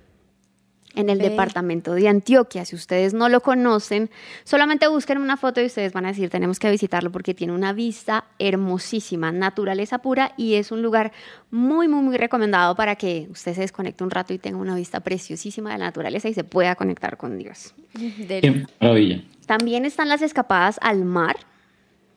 en 0.94 1.10
el 1.10 1.18
departamento 1.18 1.94
de 1.94 2.08
Antioquia. 2.08 2.64
Si 2.64 2.76
ustedes 2.76 3.14
no 3.14 3.28
lo 3.28 3.40
conocen, 3.40 4.10
solamente 4.44 4.86
busquen 4.88 5.18
una 5.18 5.36
foto 5.36 5.60
y 5.60 5.66
ustedes 5.66 5.92
van 5.92 6.06
a 6.06 6.08
decir, 6.08 6.30
tenemos 6.30 6.58
que 6.58 6.70
visitarlo 6.70 7.10
porque 7.10 7.34
tiene 7.34 7.52
una 7.52 7.72
vista 7.72 8.24
hermosísima, 8.38 9.32
naturaleza 9.32 9.98
pura 9.98 10.32
y 10.36 10.54
es 10.54 10.72
un 10.72 10.82
lugar 10.82 11.12
muy, 11.50 11.88
muy, 11.88 12.02
muy 12.02 12.16
recomendado 12.16 12.74
para 12.74 12.96
que 12.96 13.28
usted 13.30 13.54
se 13.54 13.62
desconecte 13.62 14.04
un 14.04 14.10
rato 14.10 14.32
y 14.32 14.38
tenga 14.38 14.58
una 14.58 14.74
vista 14.74 15.00
preciosísima 15.00 15.72
de 15.72 15.78
la 15.78 15.86
naturaleza 15.86 16.28
y 16.28 16.34
se 16.34 16.44
pueda 16.44 16.74
conectar 16.74 17.16
con 17.16 17.38
Dios. 17.38 17.74
Qué 17.94 18.66
maravilla. 18.80 19.22
También 19.46 19.84
están 19.84 20.08
las 20.08 20.22
escapadas 20.22 20.78
al 20.82 21.04
mar. 21.04 21.36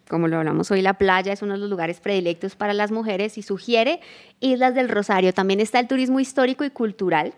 Como 0.08 0.30
lo 0.30 0.38
hablamos 0.38 0.72
hoy, 0.72 0.82
la 0.82 0.94
playa 0.94 1.34
es 1.34 1.42
uno 1.42 1.54
de 1.54 1.60
los 1.60 1.70
lugares 1.70 2.00
predilectos 2.00 2.56
para 2.56 2.74
las 2.74 2.92
mujeres 2.92 3.38
y 3.38 3.42
sugiere 3.42 4.00
Islas 4.40 4.74
del 4.74 4.88
Rosario. 4.88 5.34
También 5.34 5.60
está 5.60 5.80
el 5.80 5.88
turismo 5.88 6.22
histórico 6.22 6.64
y 6.64 6.70
cultural. 6.70 7.34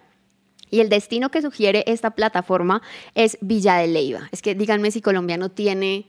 Y 0.69 0.79
el 0.81 0.89
destino 0.89 1.29
que 1.29 1.41
sugiere 1.41 1.83
esta 1.87 2.11
plataforma 2.11 2.81
es 3.15 3.37
Villa 3.41 3.77
de 3.77 3.87
Leyva. 3.87 4.29
Es 4.31 4.41
que 4.41 4.55
díganme 4.55 4.91
si 4.91 5.01
Colombia 5.01 5.37
no 5.37 5.49
tiene 5.49 6.05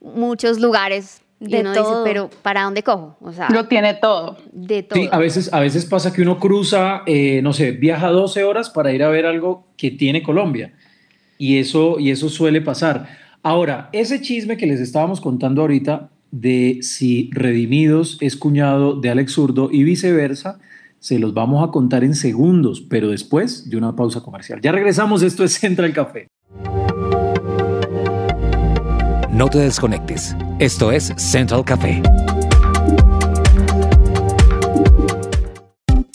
muchos 0.00 0.58
lugares 0.60 1.20
y 1.40 1.46
De 1.50 1.58
dice, 1.62 1.74
todo. 1.74 2.04
pero 2.04 2.30
¿para 2.42 2.62
dónde 2.62 2.82
cojo? 2.82 3.16
O 3.20 3.32
sea, 3.32 3.48
Lo 3.50 3.66
tiene 3.66 3.94
todo. 3.94 4.36
de 4.52 4.82
todo. 4.84 5.00
Sí, 5.00 5.08
a 5.10 5.18
veces, 5.18 5.52
a 5.52 5.60
veces 5.60 5.86
pasa 5.86 6.12
que 6.12 6.22
uno 6.22 6.38
cruza, 6.38 7.02
eh, 7.06 7.40
no 7.42 7.52
sé, 7.52 7.72
viaja 7.72 8.08
12 8.10 8.44
horas 8.44 8.70
para 8.70 8.92
ir 8.92 9.02
a 9.02 9.08
ver 9.08 9.26
algo 9.26 9.66
que 9.76 9.90
tiene 9.90 10.22
Colombia. 10.22 10.72
Y 11.38 11.58
eso, 11.58 11.98
y 11.98 12.10
eso 12.10 12.28
suele 12.28 12.60
pasar. 12.60 13.08
Ahora, 13.42 13.88
ese 13.92 14.20
chisme 14.20 14.56
que 14.56 14.66
les 14.66 14.78
estábamos 14.78 15.20
contando 15.20 15.62
ahorita 15.62 16.10
de 16.30 16.78
si 16.82 17.28
Redimidos 17.32 18.18
es 18.20 18.36
cuñado 18.36 18.94
de 19.00 19.10
Alex 19.10 19.32
Zurdo 19.32 19.68
y 19.72 19.82
viceversa, 19.82 20.60
se 21.02 21.18
los 21.18 21.34
vamos 21.34 21.68
a 21.68 21.72
contar 21.72 22.04
en 22.04 22.14
segundos, 22.14 22.80
pero 22.80 23.10
después 23.10 23.68
de 23.68 23.76
una 23.76 23.96
pausa 23.96 24.20
comercial. 24.20 24.60
Ya 24.62 24.70
regresamos, 24.70 25.22
esto 25.22 25.42
es 25.42 25.54
Central 25.54 25.92
Café. 25.92 26.28
No 29.32 29.48
te 29.50 29.58
desconectes. 29.58 30.36
Esto 30.60 30.92
es 30.92 31.12
Central 31.16 31.64
Café. 31.64 32.00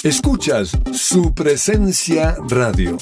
Escuchas 0.04 0.72
su 0.94 1.34
presencia 1.34 2.38
radio. 2.48 2.98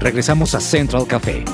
Regresamos 0.00 0.54
a 0.54 0.60
Central 0.60 1.06
Café. 1.06 1.44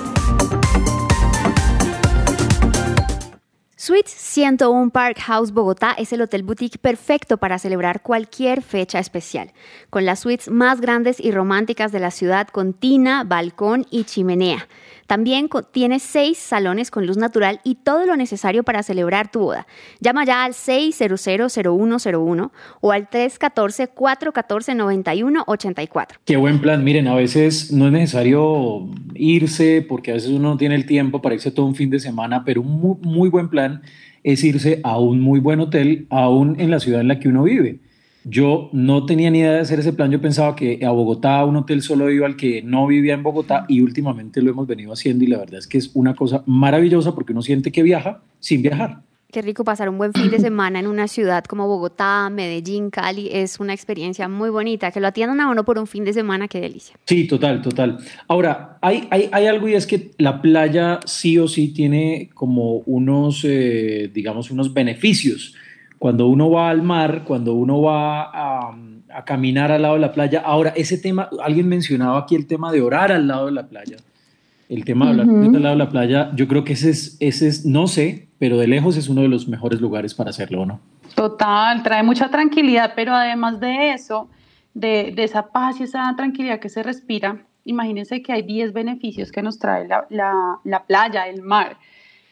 Suites 3.85 4.16
101 4.16 4.90
Park 4.92 5.18
House 5.27 5.53
Bogotá 5.53 5.94
es 5.99 6.14
el 6.14 6.23
hotel 6.23 6.42
boutique 6.42 6.79
perfecto 6.79 7.37
para 7.37 7.59
celebrar 7.59 8.01
cualquier 8.01 8.62
fecha 8.62 8.99
especial, 8.99 9.53
con 9.90 10.07
las 10.07 10.20
suites 10.20 10.49
más 10.49 10.81
grandes 10.81 11.20
y 11.20 11.33
románticas 11.33 11.92
de 11.92 12.01
la 12.01 12.11
ciudad 12.11 12.49
con 12.49 12.73
tina, 12.73 13.25
balcón 13.25 13.85
y 13.90 14.05
chimenea. 14.05 14.68
También 15.07 15.51
tiene 15.70 16.01
seis 16.01 16.38
salones 16.38 16.90
con 16.90 17.07
luz 17.07 17.18
natural 17.18 17.61
y 17.62 17.75
todo 17.75 18.07
lo 18.07 18.16
necesario 18.16 18.62
para 18.62 18.83
celebrar 18.83 19.31
tu 19.31 19.40
boda. 19.40 19.66
Llama 20.01 20.25
ya 20.25 20.44
al 20.44 20.55
600-0101 20.55 22.53
o 22.81 22.90
al 22.90 23.11
314-414-9184. 23.11 26.07
Qué 26.25 26.38
buen 26.38 26.62
plan. 26.62 26.83
Miren, 26.85 27.07
a 27.07 27.16
veces 27.16 27.70
no 27.70 27.88
es 27.88 27.92
necesario 27.92 28.88
irse 29.25 29.83
porque 29.83 30.11
a 30.11 30.15
veces 30.15 30.31
uno 30.31 30.51
no 30.51 30.57
tiene 30.57 30.75
el 30.75 30.87
tiempo 30.87 31.23
para 31.23 31.35
irse 31.35 31.51
todo 31.51 31.67
un 31.67 31.75
fin 31.75 31.91
de 31.91 31.99
semana, 31.99 32.45
pero 32.45 32.61
un 32.61 32.81
muy, 32.81 32.97
muy 33.03 33.29
buen 33.29 33.49
plan 33.49 33.83
es 34.23 34.45
irse 34.45 34.81
a 34.83 34.99
un 34.99 35.21
muy 35.21 35.41
buen 35.41 35.61
hotel, 35.61 36.07
aún 36.11 36.57
en 36.59 36.71
la 36.71 36.81
ciudad 36.81 37.01
en 37.01 37.09
la 37.09 37.19
que 37.19 37.29
uno 37.29 37.43
vive. 37.45 37.81
Yo 38.25 38.71
no 38.73 39.05
tenía 39.05 39.31
ni 39.31 39.41
idea 39.41 39.53
de 39.53 39.61
hacer 39.61 39.81
ese 39.81 39.93
plan. 39.93 40.11
Yo 40.11 40.21
pensaba 40.21 40.57
que 40.57 40.81
a 40.85 40.91
Bogotá 40.91 41.45
un 41.45 41.57
hotel 41.57 41.83
solo 41.83 42.11
iba 42.11 42.27
al 42.27 42.37
que 42.37 42.63
no 42.63 42.87
vivía 42.87 43.13
en 43.13 43.23
Bogotá 43.23 43.67
y 43.69 43.81
últimamente 43.83 44.41
lo 44.41 44.51
hemos 44.51 44.67
venido 44.67 44.93
haciendo 44.93 45.25
y 45.25 45.27
la 45.27 45.39
verdad 45.39 45.59
es 45.59 45.67
que 45.67 45.77
es 45.77 45.91
una 45.93 46.15
cosa 46.15 46.43
maravillosa 46.47 47.15
porque 47.15 47.33
uno 47.33 47.43
siente 47.43 47.71
que 47.71 47.83
viaja 47.83 48.23
sin 48.41 48.63
viajar. 48.63 49.03
Qué 49.35 49.42
rico 49.42 49.64
pasar 49.64 49.88
un 49.88 49.99
buen 49.99 50.12
fin 50.12 50.31
de 50.31 50.38
semana 50.49 50.79
en 50.79 50.87
una 50.87 51.09
ciudad 51.09 51.42
como 51.42 51.66
Bogotá, 51.66 52.31
Medellín, 52.31 52.90
Cali. 52.90 53.31
Es 53.33 53.59
una 53.59 53.75
experiencia 53.75 54.29
muy 54.29 54.49
bonita. 54.49 54.92
Que 54.92 55.01
lo 55.01 55.09
atiendan 55.09 55.40
a 55.40 55.51
uno 55.51 55.64
por 55.64 55.77
un 55.77 55.88
fin 55.88 56.05
de 56.05 56.12
semana, 56.12 56.47
qué 56.47 56.61
delicia. 56.61 56.94
Sí, 57.05 57.27
total, 57.27 57.61
total. 57.61 57.99
Ahora, 58.29 58.79
hay, 58.81 59.09
hay, 59.11 59.29
hay 59.33 59.47
algo 59.49 59.66
y 59.66 59.75
es 59.75 59.88
que 59.88 60.12
la 60.18 60.40
playa 60.40 61.01
sí 61.05 61.37
o 61.37 61.49
sí 61.49 61.75
tiene 61.75 62.31
como 62.33 62.77
unos, 62.87 63.44
eh, 63.44 64.09
digamos, 64.14 64.53
unos 64.53 64.73
beneficios. 64.73 65.57
Cuando 65.99 66.29
uno 66.29 66.49
va 66.49 66.70
al 66.70 66.83
mar, 66.83 67.25
cuando 67.25 67.55
uno 67.55 67.83
va 67.83 68.31
a, 68.33 68.79
a 69.12 69.25
caminar 69.25 69.73
al 69.73 69.83
lado 69.83 69.94
de 69.94 70.01
la 70.01 70.12
playa. 70.12 70.42
Ahora, 70.44 70.73
ese 70.77 70.97
tema, 70.97 71.29
alguien 71.42 71.66
mencionaba 71.66 72.20
aquí 72.20 72.37
el 72.37 72.47
tema 72.47 72.70
de 72.70 72.83
orar 72.83 73.11
al 73.11 73.27
lado 73.27 73.47
de 73.47 73.53
la 73.53 73.66
playa. 73.66 73.97
El 74.68 74.85
tema 74.85 75.05
de 75.07 75.11
hablar 75.12 75.29
Ujú. 75.29 75.57
al 75.57 75.62
lado 75.62 75.74
de 75.74 75.85
la 75.85 75.88
playa, 75.90 76.31
yo 76.35 76.48
creo 76.48 76.64
que 76.64 76.72
ese 76.72 76.90
es, 76.90 77.16
ese 77.20 77.48
es, 77.48 77.66
no 77.66 77.87
sé, 77.87 78.29
pero 78.38 78.57
de 78.57 78.66
lejos 78.66 78.96
es 78.96 79.09
uno 79.09 79.22
de 79.22 79.29
los 79.29 79.46
mejores 79.48 79.81
lugares 79.81 80.14
para 80.14 80.31
hacerlo, 80.31 80.62
¿o 80.62 80.66
¿no? 80.66 80.81
Total, 81.14 81.83
trae 81.83 82.03
mucha 82.03 82.29
tranquilidad, 82.31 82.92
pero 82.96 83.14
además 83.14 83.61
de 83.61 83.92
eso, 83.92 84.29
de, 84.72 85.12
de 85.14 85.24
esa 85.24 85.48
paz 85.53 85.81
y 85.81 85.85
esa 85.85 86.12
tranquilidad 86.16 86.59
que 86.61 86.68
se 86.68 86.83
respira, 86.83 87.44
imagínense 87.64 88.22
que 88.22 88.33
hay 88.33 88.42
10 88.42 88.72
beneficios 88.72 89.31
que 89.31 89.42
nos 89.42 89.59
trae 89.59 89.87
la, 89.87 90.07
la- 90.11 90.59
la 90.64 90.85
playa, 90.85 91.29
el 91.29 91.42
mar. 91.42 91.77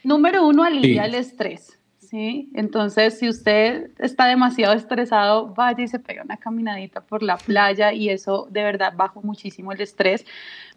Número 0.02 0.46
uno, 0.46 0.64
alivia 0.64 1.02
Sí. 1.04 1.08
el 1.08 1.14
estrés. 1.14 1.78
¿sí? 2.00 2.50
Entonces, 2.54 3.18
si 3.18 3.28
usted 3.28 3.90
está 3.98 4.26
demasiado 4.26 4.74
estresado, 4.74 5.54
vaya 5.54 5.84
y 5.84 5.88
se 5.88 5.98
pega 5.98 6.22
una 6.22 6.36
caminadita 6.36 7.00
por 7.00 7.22
la 7.22 7.38
playa 7.38 7.92
y 7.94 8.10
eso 8.10 8.48
de 8.50 8.62
verdad 8.62 8.92
baja 8.94 9.18
muchísimo 9.22 9.72
el 9.72 9.80
estrés. 9.80 10.26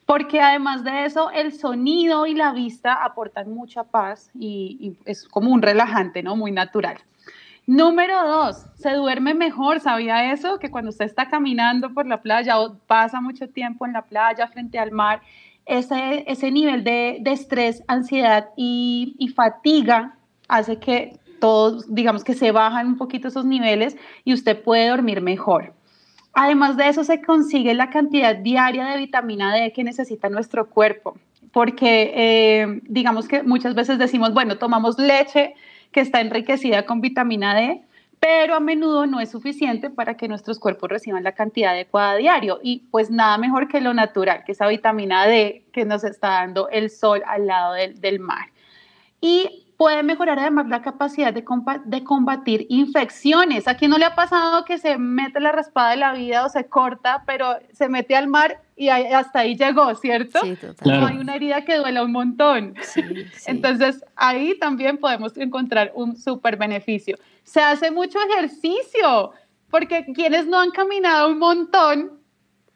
Porque 0.06 0.40
además 0.40 0.84
de 0.84 1.06
eso, 1.06 1.32
el 1.32 1.54
sonido 1.54 2.28
y 2.28 2.36
la 2.36 2.54
vista 2.54 2.94
aportan 2.94 3.54
mucha 3.54 3.84
paz 3.84 4.30
y, 4.40 4.96
es 5.06 5.28
como 5.28 5.52
un 5.52 5.62
relajante, 5.62 6.22
¿no? 6.22 6.36
Muy 6.36 6.52
natural. 6.52 6.98
Número 7.66 8.28
dos, 8.28 8.68
se 8.76 8.92
duerme 8.92 9.34
mejor. 9.34 9.80
¿Sabía 9.80 10.32
eso? 10.32 10.60
Que 10.60 10.70
cuando 10.70 10.90
usted 10.92 11.06
está 11.06 11.28
caminando 11.28 11.92
por 11.92 12.06
la 12.06 12.22
playa 12.22 12.60
o 12.60 12.76
pasa 12.86 13.20
mucho 13.20 13.50
tiempo 13.50 13.88
en 13.88 13.94
la 13.94 14.04
playa 14.04 14.48
frente 14.48 14.78
al 14.78 14.92
mar, 14.92 15.22
ese, 15.66 16.24
ese 16.28 16.52
nivel 16.52 16.84
de, 16.84 17.18
de 17.22 17.32
estrés, 17.32 17.84
ansiedad 17.88 18.50
y, 18.56 19.16
y 19.18 19.30
fatiga 19.30 20.16
hace 20.48 20.78
que 20.78 21.20
todos, 21.40 21.94
digamos 21.94 22.24
que 22.24 22.36
se 22.36 22.52
bajan 22.52 22.86
un 22.86 22.98
poquito 22.98 23.28
esos 23.28 23.46
niveles 23.46 23.98
y 24.24 24.34
usted 24.34 24.62
puede 24.62 24.90
dormir 24.90 25.22
mejor. 25.22 25.74
Además 26.36 26.76
de 26.76 26.90
eso, 26.90 27.06
se 27.06 27.22
consigue 27.22 27.74
la 27.74 27.90
cantidad 27.90 28.36
diaria 28.36 28.86
de 28.88 28.98
vitamina 28.98 29.54
D 29.56 29.72
que 29.72 29.86
necesita 29.86 30.28
nuestro 30.28 30.70
cuerpo, 30.70 31.18
porque 31.54 32.12
eh, 32.14 32.82
digamos 32.84 33.30
que 33.30 33.42
muchas 33.42 33.74
veces 33.74 33.98
decimos, 33.98 34.34
bueno, 34.34 34.58
tomamos 34.58 35.00
leche 35.00 35.56
que 35.94 36.02
está 36.02 36.20
enriquecida 36.20 36.86
con 36.86 37.00
vitamina 37.00 37.56
D, 37.56 37.82
pero 38.20 38.56
a 38.56 38.60
menudo 38.60 39.06
no 39.06 39.22
es 39.22 39.32
suficiente 39.32 39.90
para 39.90 40.18
que 40.18 40.28
nuestros 40.28 40.60
cuerpos 40.60 40.90
reciban 40.90 41.24
la 41.24 41.32
cantidad 41.32 41.72
adecuada 41.72 42.18
diario. 42.18 42.60
Y 42.62 42.84
pues 42.92 43.10
nada 43.10 43.38
mejor 43.38 43.70
que 43.70 43.80
lo 43.80 43.94
natural, 43.94 44.44
que 44.46 44.52
esa 44.52 44.68
vitamina 44.68 45.26
D 45.28 45.64
que 45.72 45.86
nos 45.86 46.04
está 46.04 46.32
dando 46.32 46.68
el 46.68 46.90
sol 46.90 47.24
al 47.28 47.48
lado 47.48 47.74
del, 47.76 48.02
del 48.02 48.20
mar. 48.20 48.50
Y 49.22 49.65
puede 49.78 50.04
mejorar 50.04 50.40
además 50.40 50.68
la 50.68 50.82
capacidad 50.82 51.34
de, 51.34 51.44
compa- 51.44 51.84
de 51.84 52.04
combatir 52.04 52.66
infecciones. 52.70 53.68
¿A 53.68 53.76
quién 53.76 53.92
no 53.92 53.98
le 53.98 54.06
ha 54.06 54.16
pasado 54.16 54.64
que 54.66 54.78
se 54.78 54.98
mete 54.98 55.40
la 55.40 55.52
raspada 55.52 55.92
de 55.92 55.98
la 55.98 56.14
vida 56.14 56.46
o 56.46 56.50
se 56.50 56.66
corta, 56.68 57.24
pero 57.26 57.56
se 57.74 57.90
mete 57.90 58.16
al 58.16 58.28
mar 58.28 58.62
y 58.78 58.90
ahí- 58.90 59.12
hasta 59.12 59.40
ahí 59.40 59.56
llegó, 59.58 59.94
¿cierto? 59.96 60.40
Sí, 60.42 60.56
total. 60.56 60.76
Claro. 60.78 61.02
No 61.02 61.08
hay 61.08 61.18
una 61.18 61.36
herida 61.36 61.66
que 61.66 61.76
duela 61.78 62.04
un 62.04 62.12
montón. 62.14 62.74
Sí, 62.82 63.02
sí. 63.34 63.44
Entonces, 63.48 64.04
ahí 64.16 64.58
también 64.60 64.98
podemos 64.98 65.36
encontrar 65.38 65.92
un 65.96 66.16
súper 66.16 66.56
beneficio. 66.58 67.18
Se 67.44 67.60
hace 67.62 67.92
mucho 67.92 68.18
ejercicio, 68.30 69.32
porque 69.70 70.06
quienes 70.14 70.48
no 70.48 70.60
han 70.60 70.72
caminado 70.72 71.30
un 71.30 71.40
montón 71.40 72.20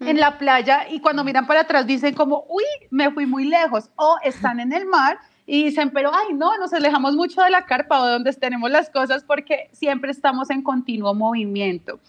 en 0.02 0.18
la 0.20 0.38
playa 0.38 0.88
y 0.90 1.02
cuando 1.02 1.24
miran 1.24 1.46
para 1.48 1.62
atrás 1.62 1.86
dicen 1.86 2.14
como, 2.14 2.46
uy, 2.50 2.64
me 2.90 3.12
fui 3.12 3.26
muy 3.26 3.46
lejos, 3.46 3.90
o 3.96 4.18
están 4.24 4.60
en 4.60 4.72
el 4.74 4.86
mar 4.86 5.20
y 5.52 5.64
dicen, 5.64 5.90
pero 5.90 6.12
ay, 6.14 6.36
no, 6.36 6.56
nos 6.60 6.74
alejamos 6.74 7.16
mucho 7.16 7.42
de 7.42 7.50
la 7.50 7.66
carpa 7.66 8.00
o 8.00 8.06
de 8.06 8.12
donde 8.12 8.32
tenemos 8.34 8.70
las 8.70 8.92
cosas 8.92 9.24
porque 9.24 9.68
siempre 9.72 10.12
estamos 10.12 10.52
en 10.52 10.62
continuo 10.62 11.16
movimiento. 11.16 12.00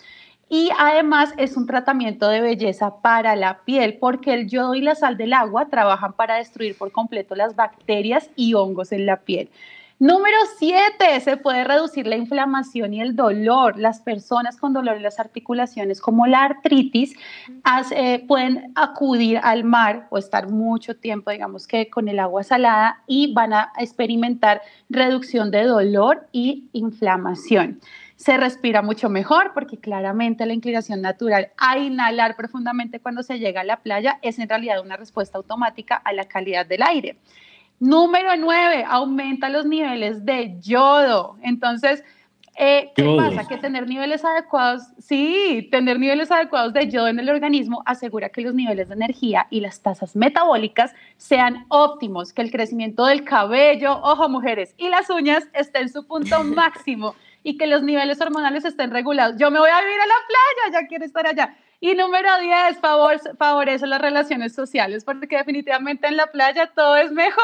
Y 0.51 0.69
además 0.79 1.33
es 1.39 1.57
un 1.57 1.65
tratamiento 1.67 2.29
de 2.29 2.43
belleza 2.43 3.01
para 3.01 3.37
la 3.37 3.61
piel 3.65 3.97
porque 3.99 4.35
el 4.35 4.47
yodo 4.47 4.75
y 4.75 4.83
la 4.83 4.95
sal 4.95 5.17
del 5.17 5.33
agua 5.33 5.71
trabajan 5.71 6.13
para 6.13 6.35
destruir 6.35 6.77
por 6.77 6.93
completo 6.93 7.35
las 7.35 7.57
bacterias 7.57 8.29
y 8.37 8.53
hongos 8.53 8.93
en 8.93 9.07
la 9.07 9.17
piel. 9.21 9.49
Número 10.01 10.39
7, 10.57 11.21
se 11.21 11.37
puede 11.37 11.63
reducir 11.63 12.07
la 12.07 12.17
inflamación 12.17 12.95
y 12.95 13.03
el 13.03 13.15
dolor. 13.15 13.79
Las 13.79 14.01
personas 14.01 14.57
con 14.57 14.73
dolor 14.73 14.97
en 14.97 15.03
las 15.03 15.21
articulaciones, 15.21 16.01
como 16.01 16.27
la 16.27 16.43
artritis, 16.43 17.15
eh, 17.95 18.25
pueden 18.27 18.73
acudir 18.77 19.39
al 19.43 19.63
mar 19.63 20.07
o 20.09 20.17
estar 20.17 20.49
mucho 20.49 20.97
tiempo, 20.97 21.31
digamos 21.31 21.67
que 21.67 21.91
con 21.91 22.09
el 22.09 22.19
agua 22.19 22.45
salada, 22.45 23.03
y 23.07 23.35
van 23.35 23.53
a 23.53 23.73
experimentar 23.77 24.63
reducción 24.89 25.51
de 25.51 25.65
dolor 25.65 26.27
y 26.33 26.71
inflamación. 26.73 27.79
Se 28.17 28.39
respira 28.39 28.81
mucho 28.81 29.11
mejor 29.11 29.53
porque 29.53 29.77
claramente 29.77 30.47
la 30.47 30.55
inclinación 30.55 31.03
natural 31.03 31.51
a 31.59 31.77
inhalar 31.77 32.37
profundamente 32.37 33.01
cuando 33.01 33.23
se 33.23 33.39
llega 33.39 33.61
a 33.61 33.65
la 33.65 33.83
playa 33.83 34.19
es 34.23 34.39
en 34.39 34.49
realidad 34.49 34.81
una 34.81 34.97
respuesta 34.97 35.37
automática 35.37 35.95
a 35.97 36.15
la 36.15 36.25
calidad 36.25 36.65
del 36.65 36.85
aire. 36.85 37.19
Número 37.81 38.37
9, 38.37 38.85
aumenta 38.87 39.49
los 39.49 39.65
niveles 39.65 40.25
de 40.27 40.61
yodo. 40.61 41.39
Entonces, 41.43 42.05
eh, 42.59 42.93
¿qué 42.95 43.05
Yodo. 43.05 43.17
pasa? 43.17 43.49
Que 43.49 43.57
tener 43.57 43.89
niveles 43.89 44.23
adecuados, 44.23 44.83
sí, 44.99 45.67
tener 45.71 45.99
niveles 45.99 46.31
adecuados 46.31 46.75
de 46.75 46.91
yodo 46.91 47.09
en 47.09 47.19
el 47.19 47.31
organismo 47.31 47.83
asegura 47.87 48.29
que 48.29 48.43
los 48.43 48.53
niveles 48.55 48.89
de 48.89 48.97
energía 48.97 49.47
y 49.49 49.61
las 49.61 49.81
tasas 49.81 50.15
metabólicas 50.15 50.95
sean 51.17 51.65
óptimos, 51.69 52.35
que 52.35 52.43
el 52.43 52.51
crecimiento 52.51 53.07
del 53.07 53.25
cabello, 53.25 53.99
ojo 54.03 54.29
mujeres, 54.29 54.75
y 54.77 54.91
las 54.91 55.09
uñas 55.09 55.49
estén 55.55 55.83
en 55.83 55.89
su 55.89 56.07
punto 56.07 56.45
máximo 56.45 57.15
y 57.43 57.57
que 57.57 57.67
los 57.67 57.83
niveles 57.83 58.21
hormonales 58.21 58.67
estén 58.67 58.91
regulados. 58.91 59.37
Yo 59.39 59.51
me 59.51 59.59
voy 59.59 59.71
a 59.71 59.81
vivir 59.81 59.99
a 59.99 60.07
la 60.07 60.15
playa, 60.29 60.81
ya 60.83 60.87
quiero 60.87 61.07
estar 61.07 61.27
allá. 61.27 61.57
Y 61.83 61.95
número 61.95 62.29
10, 62.43 62.79
favor, 62.79 63.19
favorece 63.39 63.87
las 63.87 64.03
relaciones 64.03 64.53
sociales, 64.55 65.03
porque 65.03 65.39
definitivamente 65.39 66.07
en 66.09 66.19
la 66.19 66.27
playa 66.27 66.71
todo 66.77 66.95
es 66.97 67.11
mejor. 67.11 67.41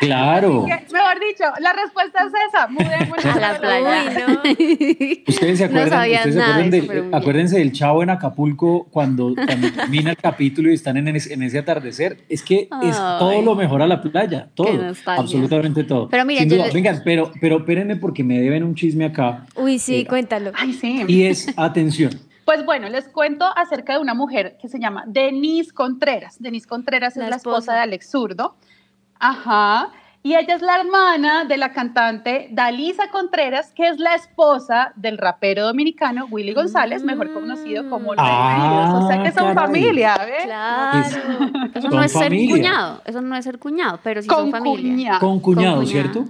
Claro. 0.00 0.64
Que, 0.66 0.92
mejor 0.92 1.20
dicho, 1.20 1.44
la 1.60 1.72
respuesta 1.72 2.24
es 2.26 2.32
esa, 2.48 2.66
mudémonos 2.66 3.24
A 3.24 3.38
la 3.38 3.58
playa. 3.60 4.04
Uy, 4.08 4.14
no. 4.20 5.22
Ustedes 5.28 5.58
se 5.58 5.64
acuerdan, 5.66 6.00
ustedes 6.10 6.34
se 6.34 6.40
nada 6.40 6.50
acuerdan 6.56 6.70
de 6.70 6.80
del- 6.80 7.14
acuérdense 7.14 7.58
del 7.58 7.70
chavo 7.72 8.02
en 8.02 8.10
Acapulco 8.10 8.88
cuando, 8.90 9.32
cuando 9.34 9.70
termina 9.76 10.10
el 10.10 10.16
capítulo 10.16 10.68
y 10.70 10.74
están 10.74 10.96
en, 10.96 11.08
ese- 11.14 11.32
en 11.32 11.42
ese 11.44 11.58
atardecer. 11.58 12.18
Es 12.28 12.42
que 12.42 12.62
es 12.82 12.96
Ay. 12.98 13.18
todo 13.20 13.42
lo 13.42 13.54
mejor 13.54 13.80
a 13.82 13.86
la 13.86 14.02
playa, 14.02 14.48
todo, 14.54 14.92
absolutamente 15.06 15.84
todo. 15.84 16.08
Pero 16.08 16.24
mira, 16.24 16.44
duda. 16.44 16.66
le- 16.66 16.72
Vengan, 16.72 17.00
pero, 17.04 17.30
pero 17.40 17.58
espérenme 17.58 17.94
porque 17.94 18.24
me 18.24 18.40
deben 18.40 18.64
un 18.64 18.74
chisme 18.74 19.04
acá. 19.04 19.46
Uy, 19.54 19.78
sí, 19.78 20.00
Eh, 20.00 20.06
cuéntalo. 20.06 20.50
Ay, 20.54 20.72
sí. 20.72 21.04
Y 21.06 21.26
es, 21.26 21.46
atención, 21.56 22.10
Pues 22.44 22.64
bueno, 22.64 22.88
les 22.88 23.08
cuento 23.08 23.46
acerca 23.56 23.94
de 23.94 23.98
una 24.00 24.14
mujer 24.14 24.56
que 24.60 24.68
se 24.68 24.78
llama 24.80 25.04
Denise 25.06 25.72
Contreras. 25.72 26.36
Denise 26.40 26.66
Contreras 26.66 27.16
La 27.16 27.24
es 27.24 27.30
la 27.30 27.36
esposa. 27.36 27.56
esposa. 27.58 27.74
de 27.74 27.80
Alex 27.80 28.10
Zurdo. 28.10 28.56
Ajá. 29.18 29.90
Y 30.24 30.36
ella 30.36 30.54
es 30.54 30.62
la 30.62 30.76
hermana 30.80 31.44
de 31.46 31.56
la 31.56 31.72
cantante 31.72 32.48
Dalisa 32.52 33.10
Contreras, 33.10 33.72
que 33.74 33.88
es 33.88 33.98
la 33.98 34.14
esposa 34.14 34.92
del 34.94 35.18
rapero 35.18 35.64
dominicano 35.66 36.26
Willy 36.30 36.52
González, 36.54 37.02
mejor 37.02 37.32
conocido 37.32 37.90
como 37.90 38.14
Los 38.14 38.24
Ah. 38.24 39.00
O 39.02 39.08
sea 39.08 39.20
que 39.24 39.32
son 39.32 39.52
caray. 39.52 39.66
familia, 39.66 40.16
¿ves? 40.24 40.44
Claro. 40.44 40.98
Eso 41.74 41.80
Son 41.82 41.90
no 41.96 42.02
es 42.04 42.12
familia. 42.12 42.38
ser 42.46 42.50
cuñado, 42.50 43.02
eso 43.04 43.20
no 43.20 43.34
es 43.36 43.44
ser 43.44 43.58
cuñado, 43.58 43.98
pero 44.04 44.22
sí 44.22 44.28
son 44.28 44.50
Con 44.50 44.50
familia. 44.52 44.92
cuñado. 44.92 45.20
con 45.20 45.40
cuñado, 45.40 45.76
Con 45.76 45.84
cuñado. 45.86 45.86
¿cierto? 45.86 46.24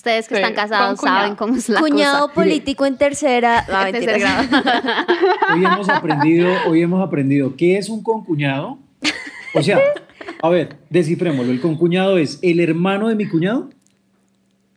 Ustedes 0.00 0.28
que 0.28 0.36
Sí, 0.36 0.40
están 0.40 0.54
casados 0.54 0.98
saben 0.98 1.34
cómo 1.34 1.56
es 1.56 1.68
la 1.68 1.78
Cuñado 1.78 2.28
cosa. 2.28 2.34
político 2.40 2.86
en 2.86 2.96
tercera. 2.96 3.66
Ah, 3.68 3.86
En 3.90 3.92
tercer 3.92 4.18
grado. 4.18 4.48
Hoy 5.54 5.62
hemos 5.66 5.88
aprendido, 5.90 6.48
hoy 6.66 6.80
hemos 6.80 7.06
aprendido 7.06 7.54
qué 7.54 7.76
es 7.76 7.90
un 7.90 8.02
concuñado. 8.02 8.78
O 9.54 9.62
sea, 9.62 9.78
a 10.40 10.48
ver, 10.48 10.78
descifrémoslo. 10.88 11.52
El 11.52 11.60
concuñado 11.60 12.16
es 12.16 12.38
el 12.40 12.60
hermano 12.60 13.08
de 13.08 13.14
mi 13.14 13.28
cuñado. 13.28 13.68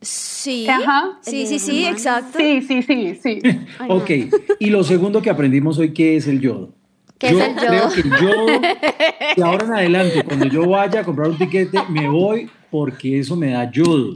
Sí. 0.02 0.66
Ajá. 0.68 1.18
Sí, 1.22 1.46
sí, 1.46 1.58
sí, 1.58 1.84
hermano. 1.84 1.96
exacto. 1.96 2.38
Sí, 2.38 2.60
sí, 2.60 2.82
sí, 2.82 3.14
sí. 3.22 3.38
Ay, 3.78 3.88
no. 3.88 3.94
Ok. 3.94 4.10
Y 4.58 4.68
lo 4.68 4.84
segundo 4.84 5.22
que 5.22 5.30
aprendimos 5.30 5.78
hoy, 5.78 5.94
¿qué 5.94 6.16
es 6.16 6.26
el 6.26 6.40
yodo? 6.42 6.74
¿Qué 7.16 7.30
yo 7.30 7.40
es 7.40 7.48
el 7.48 7.54
yodo? 7.54 7.66
creo 7.66 7.88
que 7.88 8.00
el 8.00 8.10
yodo, 8.20 8.46
de 9.36 9.42
ahora 9.42 9.64
en 9.64 9.72
adelante, 9.72 10.22
cuando 10.22 10.46
yo 10.46 10.68
vaya 10.68 11.00
a 11.00 11.04
comprar 11.04 11.30
un 11.30 11.38
tiquete, 11.38 11.78
me 11.88 12.10
voy 12.10 12.50
porque 12.70 13.20
eso 13.20 13.36
me 13.36 13.50
da 13.52 13.70
yodo. 13.70 14.14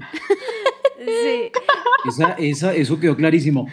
Esa, 2.07 2.33
esa, 2.39 2.75
eso 2.75 2.99
quedó 3.01 3.17
clarísimo. 3.17 3.67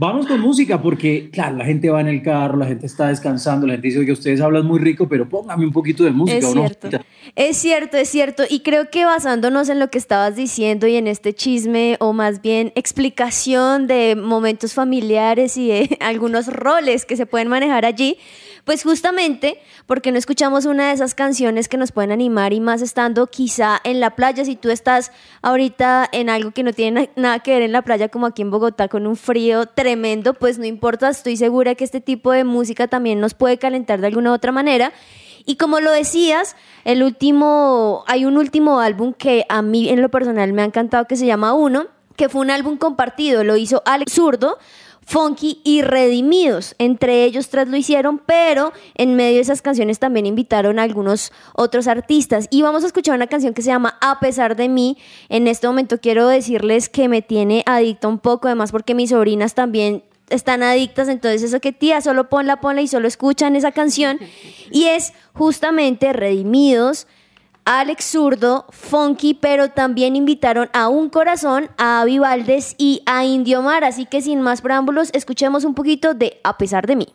Vamos 0.00 0.26
con 0.28 0.40
música 0.40 0.80
porque, 0.80 1.28
claro, 1.30 1.56
la 1.56 1.64
gente 1.64 1.90
va 1.90 2.00
en 2.00 2.06
el 2.06 2.22
carro, 2.22 2.56
la 2.56 2.66
gente 2.66 2.86
está 2.86 3.08
descansando, 3.08 3.66
la 3.66 3.72
gente 3.74 3.88
dice, 3.88 3.98
oye, 3.98 4.12
ustedes 4.12 4.40
hablan 4.40 4.64
muy 4.64 4.78
rico, 4.78 5.08
pero 5.08 5.28
póngame 5.28 5.66
un 5.66 5.72
poquito 5.72 6.04
de 6.04 6.12
música. 6.12 6.38
Es 6.38 6.44
¿o 6.44 6.54
no?". 6.54 6.60
cierto. 6.68 6.88
Es 7.34 7.56
cierto, 7.56 7.96
es 7.96 8.08
cierto. 8.08 8.44
Y 8.48 8.60
creo 8.60 8.90
que 8.90 9.04
basándonos 9.04 9.68
en 9.68 9.80
lo 9.80 9.90
que 9.90 9.98
estabas 9.98 10.36
diciendo 10.36 10.86
y 10.86 10.94
en 10.94 11.08
este 11.08 11.34
chisme, 11.34 11.96
o 11.98 12.12
más 12.12 12.40
bien 12.42 12.72
explicación 12.76 13.86
de 13.88 14.14
momentos 14.16 14.72
familiares 14.74 15.56
y 15.56 15.68
de 15.68 15.96
algunos 16.00 16.46
roles 16.46 17.04
que 17.04 17.16
se 17.16 17.26
pueden 17.26 17.48
manejar 17.48 17.84
allí, 17.84 18.18
pues 18.64 18.82
justamente 18.82 19.58
porque 19.86 20.12
no 20.12 20.18
escuchamos 20.18 20.66
una 20.66 20.88
de 20.88 20.92
esas 20.94 21.14
canciones 21.14 21.68
que 21.68 21.78
nos 21.78 21.90
pueden 21.90 22.12
animar 22.12 22.52
y 22.52 22.60
más 22.60 22.82
estando 22.82 23.26
quizá 23.28 23.80
en 23.82 23.98
la 23.98 24.10
playa, 24.14 24.44
si 24.44 24.56
tú 24.56 24.68
estás 24.70 25.10
ahorita 25.40 26.06
en 26.12 26.28
algo 26.28 26.50
que 26.50 26.62
no 26.62 26.72
tiene 26.74 27.00
na- 27.00 27.08
nada 27.16 27.38
que 27.40 27.52
ver 27.52 27.62
en 27.62 27.72
la 27.72 27.80
playa 27.82 28.08
como 28.10 28.26
aquí 28.26 28.42
en 28.42 28.50
Bogotá 28.50 28.88
con 28.88 29.06
un 29.06 29.16
frío 29.16 29.64
tremendo, 29.66 29.87
pues 30.38 30.58
no 30.58 30.64
importa, 30.64 31.08
estoy 31.08 31.36
segura 31.36 31.74
que 31.74 31.84
este 31.84 32.00
tipo 32.00 32.32
de 32.32 32.44
música 32.44 32.88
también 32.88 33.20
nos 33.20 33.34
puede 33.34 33.58
calentar 33.58 34.00
de 34.00 34.08
alguna 34.08 34.30
u 34.30 34.34
otra 34.34 34.52
manera. 34.52 34.92
Y 35.46 35.56
como 35.56 35.80
lo 35.80 35.90
decías, 35.90 36.56
el 36.84 37.02
último, 37.02 38.04
hay 38.06 38.26
un 38.26 38.36
último 38.36 38.80
álbum 38.80 39.14
que 39.14 39.46
a 39.48 39.62
mí 39.62 39.88
en 39.88 40.02
lo 40.02 40.10
personal 40.10 40.52
me 40.52 40.62
ha 40.62 40.66
encantado 40.66 41.06
que 41.06 41.16
se 41.16 41.24
llama 41.24 41.54
Uno, 41.54 41.86
que 42.16 42.28
fue 42.28 42.42
un 42.42 42.50
álbum 42.50 42.76
compartido, 42.76 43.44
lo 43.44 43.56
hizo 43.56 43.82
Alex 43.86 44.12
Zurdo, 44.12 44.58
Funky 45.08 45.62
y 45.64 45.80
Redimidos. 45.80 46.74
Entre 46.76 47.24
ellos 47.24 47.48
tres 47.48 47.66
lo 47.66 47.78
hicieron, 47.78 48.18
pero 48.18 48.74
en 48.94 49.14
medio 49.14 49.36
de 49.36 49.40
esas 49.40 49.62
canciones 49.62 49.98
también 49.98 50.26
invitaron 50.26 50.78
a 50.78 50.82
algunos 50.82 51.32
otros 51.54 51.88
artistas. 51.88 52.46
Y 52.50 52.60
vamos 52.60 52.84
a 52.84 52.88
escuchar 52.88 53.14
una 53.14 53.26
canción 53.26 53.54
que 53.54 53.62
se 53.62 53.70
llama 53.70 53.96
A 54.02 54.20
pesar 54.20 54.54
de 54.54 54.68
mí. 54.68 54.98
En 55.30 55.48
este 55.48 55.66
momento 55.66 55.98
quiero 55.98 56.28
decirles 56.28 56.90
que 56.90 57.08
me 57.08 57.22
tiene 57.22 57.62
adicta 57.64 58.06
un 58.06 58.18
poco, 58.18 58.48
además 58.48 58.70
porque 58.70 58.94
mis 58.94 59.08
sobrinas 59.08 59.54
también 59.54 60.04
están 60.28 60.62
adictas, 60.62 61.08
entonces 61.08 61.42
eso 61.42 61.58
que 61.60 61.72
tía, 61.72 62.02
solo 62.02 62.28
ponla, 62.28 62.60
ponla 62.60 62.82
y 62.82 62.86
solo 62.86 63.08
escuchan 63.08 63.56
esa 63.56 63.72
canción. 63.72 64.18
Y 64.70 64.84
es 64.88 65.14
justamente 65.32 66.12
Redimidos, 66.12 67.06
Alex 67.70 68.12
Zurdo, 68.12 68.64
Funky, 68.70 69.34
pero 69.34 69.68
también 69.68 70.16
invitaron 70.16 70.70
a 70.72 70.88
Un 70.88 71.10
Corazón, 71.10 71.68
a 71.76 72.00
Avi 72.00 72.18
y 72.78 73.02
a 73.04 73.26
Indio 73.26 73.60
Mar. 73.60 73.84
Así 73.84 74.06
que 74.06 74.22
sin 74.22 74.40
más 74.40 74.62
preámbulos, 74.62 75.10
escuchemos 75.12 75.64
un 75.64 75.74
poquito 75.74 76.14
de 76.14 76.40
A 76.44 76.56
pesar 76.56 76.86
de 76.86 76.96
mí. 76.96 77.08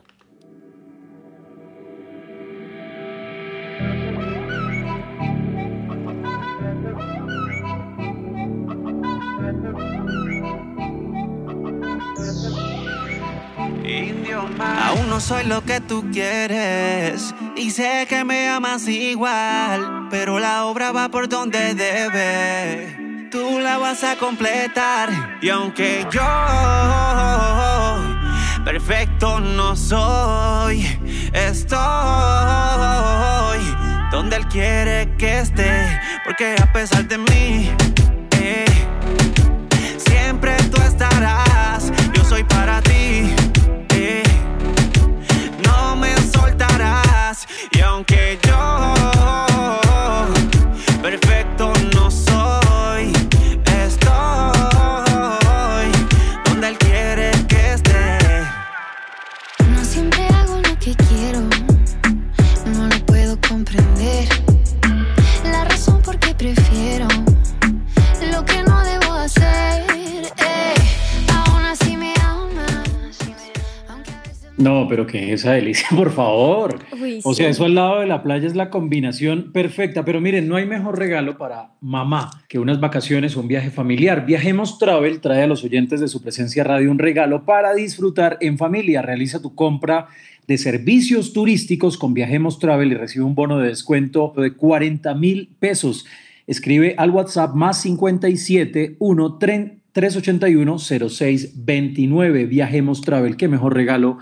Aún 14.59 15.09
no 15.09 15.19
soy 15.19 15.45
lo 15.45 15.63
que 15.63 15.81
tú 15.81 16.05
quieres 16.11 17.33
y 17.55 17.71
sé 17.71 18.05
que 18.07 18.23
me 18.23 18.49
amas 18.49 18.87
igual, 18.87 20.02
pero 20.13 20.38
la 20.38 20.65
obra 20.65 20.91
va 20.91 21.10
por 21.10 21.28
donde 21.28 21.73
debe. 21.73 23.30
Tú 23.32 23.60
la 23.60 23.80
vas 23.80 24.04
a 24.04 24.15
completar 24.15 25.39
y 25.41 25.49
aunque 25.49 26.06
yo 26.12 26.21
perfecto 28.63 29.39
no 29.39 29.76
soy, 29.76 30.86
estoy 31.34 31.80
donde 34.12 34.36
él 34.36 34.47
quiere 34.49 35.15
que 35.17 35.39
esté, 35.39 35.99
porque 36.23 36.58
a 36.62 36.71
pesar 36.71 37.08
de 37.08 37.17
mí 37.17 37.71
eh, 38.39 38.65
siempre 39.97 40.56
tú 40.71 40.80
estarás. 40.84 41.91
Yo 42.13 42.23
soy 42.23 42.43
para 42.43 42.84
ti. 42.84 42.92
No, 74.83 74.87
pero 74.89 75.07
que 75.07 75.33
esa 75.33 75.51
delicia, 75.53 75.87
por 75.95 76.11
favor. 76.11 76.79
Uy, 77.01 77.19
O 77.23 77.33
sí. 77.33 77.41
sea, 77.41 77.49
eso 77.49 77.65
al 77.65 77.75
lado 77.75 77.99
de 78.01 78.07
la 78.07 78.23
playa 78.23 78.47
es 78.47 78.55
la 78.55 78.69
combinación 78.69 79.51
perfecta. 79.51 80.05
Pero 80.05 80.21
miren, 80.21 80.47
no 80.47 80.55
hay 80.55 80.65
mejor 80.65 80.97
regalo 80.99 81.37
para 81.37 81.71
mamá 81.81 82.43
que 82.47 82.59
unas 82.59 82.79
vacaciones 82.79 83.35
o 83.35 83.41
un 83.41 83.47
viaje 83.47 83.69
familiar. 83.71 84.25
Viajemos 84.25 84.77
Travel 84.79 85.19
trae 85.21 85.43
a 85.43 85.47
los 85.47 85.63
oyentes 85.63 85.99
de 85.99 86.07
su 86.07 86.21
presencia 86.21 86.63
radio 86.63 86.91
un 86.91 86.99
regalo 86.99 87.45
para 87.45 87.73
disfrutar 87.73 88.37
en 88.41 88.57
familia. 88.57 89.01
Realiza 89.01 89.41
tu 89.41 89.55
compra 89.55 90.07
de 90.47 90.57
servicios 90.57 91.31
turísticos 91.33 91.97
con 91.97 92.13
Viajemos 92.13 92.59
Travel 92.59 92.91
y 92.91 92.95
recibe 92.95 93.23
un 93.25 93.35
bono 93.35 93.59
de 93.59 93.69
descuento 93.69 94.33
de 94.35 94.51
40 94.53 95.13
mil 95.15 95.49
pesos. 95.59 96.05
Escribe 96.47 96.95
al 96.97 97.11
WhatsApp 97.11 97.55
más 97.55 97.81
57 97.81 98.97
1 98.99 99.37
381 99.37 100.77
0629. 100.79 102.45
Viajemos 102.45 103.01
Travel. 103.01 103.37
Qué 103.37 103.47
mejor 103.47 103.73
regalo 103.73 104.17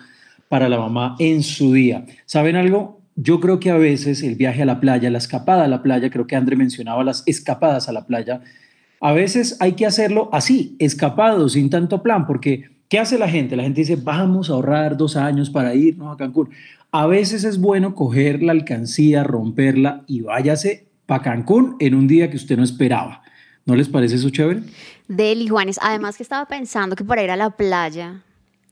para 0.52 0.68
la 0.68 0.78
mamá 0.78 1.16
en 1.18 1.44
su 1.44 1.72
día. 1.72 2.06
¿Saben 2.26 2.58
algo? 2.58 3.00
Yo 3.16 3.40
creo 3.40 3.62
que 3.62 3.72
a 3.72 3.78
veces 3.78 4.22
el 4.22 4.36
viaje 4.36 4.62
a 4.62 4.66
la 4.66 4.82
playa, 4.82 5.10
la 5.10 5.18
escapada 5.18 5.64
a 5.64 5.68
la 5.70 5.82
playa, 5.82 6.10
creo 6.10 6.28
que 6.28 6.36
André 6.36 6.58
mencionaba 6.58 7.06
las 7.06 7.24
escapadas 7.26 7.88
a 7.88 7.94
la 7.94 8.06
playa, 8.06 8.42
a 9.00 9.14
veces 9.14 9.56
hay 9.62 9.72
que 9.74 9.86
hacerlo 9.86 10.28
así, 10.34 10.76
escapado, 10.78 11.47
sin 11.47 11.70
tanto 11.70 12.04
plan, 12.04 12.28
porque 12.28 12.66
¿qué 12.89 12.99
hace 12.99 13.18
la 13.18 13.30
gente? 13.30 13.56
La 13.56 13.64
gente 13.64 13.80
dice, 13.80 13.95
vamos 13.95 14.49
a 14.49 14.54
ahorrar 14.54 14.97
dos 14.97 15.16
años 15.16 15.49
para 15.49 15.74
irnos 15.74 16.14
a 16.14 16.18
Cancún. 16.18 16.49
A 16.91 17.08
veces 17.08 17.45
es 17.45 17.58
bueno 17.58 17.95
coger 17.95 18.43
la 18.43 18.52
alcancía, 18.52 19.24
romperla 19.24 20.04
y 20.06 20.20
váyase 20.20 20.86
para 21.06 21.24
Cancún 21.24 21.78
en 21.80 21.95
un 21.95 22.10
día 22.10 22.30
que 22.30 22.36
usted 22.36 22.58
no 22.58 22.66
esperaba. 22.66 23.22
¿No 23.66 23.78
les 23.78 23.88
parece 23.88 24.16
eso 24.16 24.30
chévere? 24.30 24.64
Deli, 25.08 25.47
Juanes. 25.47 25.80
Además 25.82 26.18
que 26.18 26.24
estaba 26.24 26.45
pensando 26.45 26.97
que 26.97 27.06
para 27.06 27.24
ir 27.24 27.32
a 27.32 27.38
la 27.38 27.52
playa, 27.52 28.24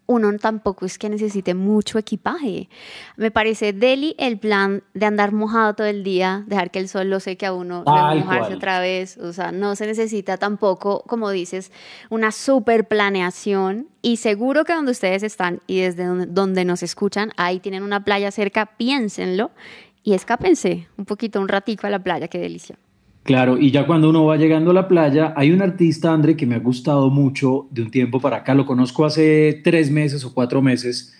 uno 0.09 0.35
tampoco 0.39 0.87
es 0.87 0.97
que 0.97 1.07
necesite 1.07 1.53
mucho 1.53 1.99
equipaje. 1.99 2.67
Me 3.15 3.29
parece 3.29 3.73
deli 3.73 4.15
el 4.17 4.39
plan 4.39 4.81
de 4.95 5.05
andar 5.05 5.31
mojado 5.33 5.75
todo 5.75 5.85
el 5.85 6.03
día, 6.03 6.43
dejar 6.47 6.71
que 6.71 6.79
el 6.79 6.89
sol 6.89 7.11
lo 7.11 7.19
seque 7.19 7.45
a 7.45 7.53
uno, 7.53 7.83
mojarse 7.85 8.25
cual. 8.25 8.53
otra 8.55 8.79
vez. 8.79 9.19
O 9.19 9.33
sea, 9.33 9.51
no 9.51 9.75
se 9.75 9.85
necesita 9.85 10.37
tampoco, 10.37 11.03
como 11.05 11.29
dices, 11.29 11.71
una 12.09 12.31
super 12.31 12.87
planeación. 12.87 13.87
Y 14.01 14.17
seguro 14.17 14.65
que 14.65 14.73
donde 14.73 14.93
ustedes 14.93 15.21
están 15.21 15.61
y 15.67 15.81
desde 15.81 16.05
donde, 16.05 16.25
donde 16.25 16.65
nos 16.65 16.81
escuchan, 16.81 17.31
ahí 17.37 17.59
tienen 17.59 17.83
una 17.83 18.03
playa 18.03 18.31
cerca, 18.31 18.65
piénsenlo 18.65 19.51
y 20.03 20.15
escápense 20.15 20.87
un 20.97 21.05
poquito, 21.05 21.39
un 21.39 21.47
ratico 21.47 21.85
a 21.85 21.91
la 21.91 21.99
playa, 21.99 22.27
qué 22.27 22.39
delicia. 22.39 22.79
Claro, 23.23 23.57
y 23.57 23.71
ya 23.71 23.85
cuando 23.85 24.09
uno 24.09 24.25
va 24.25 24.37
llegando 24.37 24.71
a 24.71 24.73
la 24.73 24.87
playa, 24.87 25.33
hay 25.35 25.51
un 25.51 25.61
artista, 25.61 26.11
André, 26.11 26.35
que 26.35 26.45
me 26.45 26.55
ha 26.55 26.59
gustado 26.59 27.09
mucho 27.09 27.67
de 27.69 27.83
un 27.83 27.91
tiempo 27.91 28.19
para 28.19 28.37
acá, 28.37 28.55
lo 28.55 28.65
conozco 28.65 29.05
hace 29.05 29.61
tres 29.63 29.91
meses 29.91 30.23
o 30.25 30.33
cuatro 30.33 30.61
meses, 30.61 31.13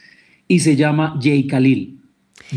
y 0.48 0.60
se 0.62 0.76
llama 0.76 1.20
Jay 1.22 1.46
Khalil. 1.46 2.00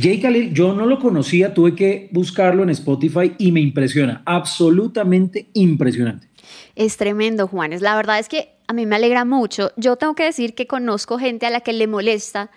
Jay 0.00 0.20
Khalil, 0.20 0.54
yo 0.54 0.72
no 0.72 0.86
lo 0.86 0.98
conocía, 0.98 1.52
tuve 1.52 1.74
que 1.74 2.08
buscarlo 2.12 2.62
en 2.62 2.70
Spotify 2.70 3.32
y 3.36 3.52
me 3.52 3.60
impresiona, 3.60 4.22
absolutamente 4.24 5.48
impresionante. 5.52 6.28
Es 6.74 6.96
tremendo, 6.96 7.46
Juanes. 7.46 7.82
La 7.82 7.94
verdad 7.94 8.18
es 8.18 8.28
que 8.28 8.50
a 8.66 8.72
mí 8.72 8.86
me 8.86 8.96
alegra 8.96 9.24
mucho. 9.24 9.70
Yo 9.76 9.96
tengo 9.96 10.14
que 10.14 10.24
decir 10.24 10.54
que 10.54 10.66
conozco 10.66 11.18
gente 11.18 11.44
a 11.44 11.50
la 11.50 11.60
que 11.60 11.74
le 11.74 11.86
molesta 11.86 12.50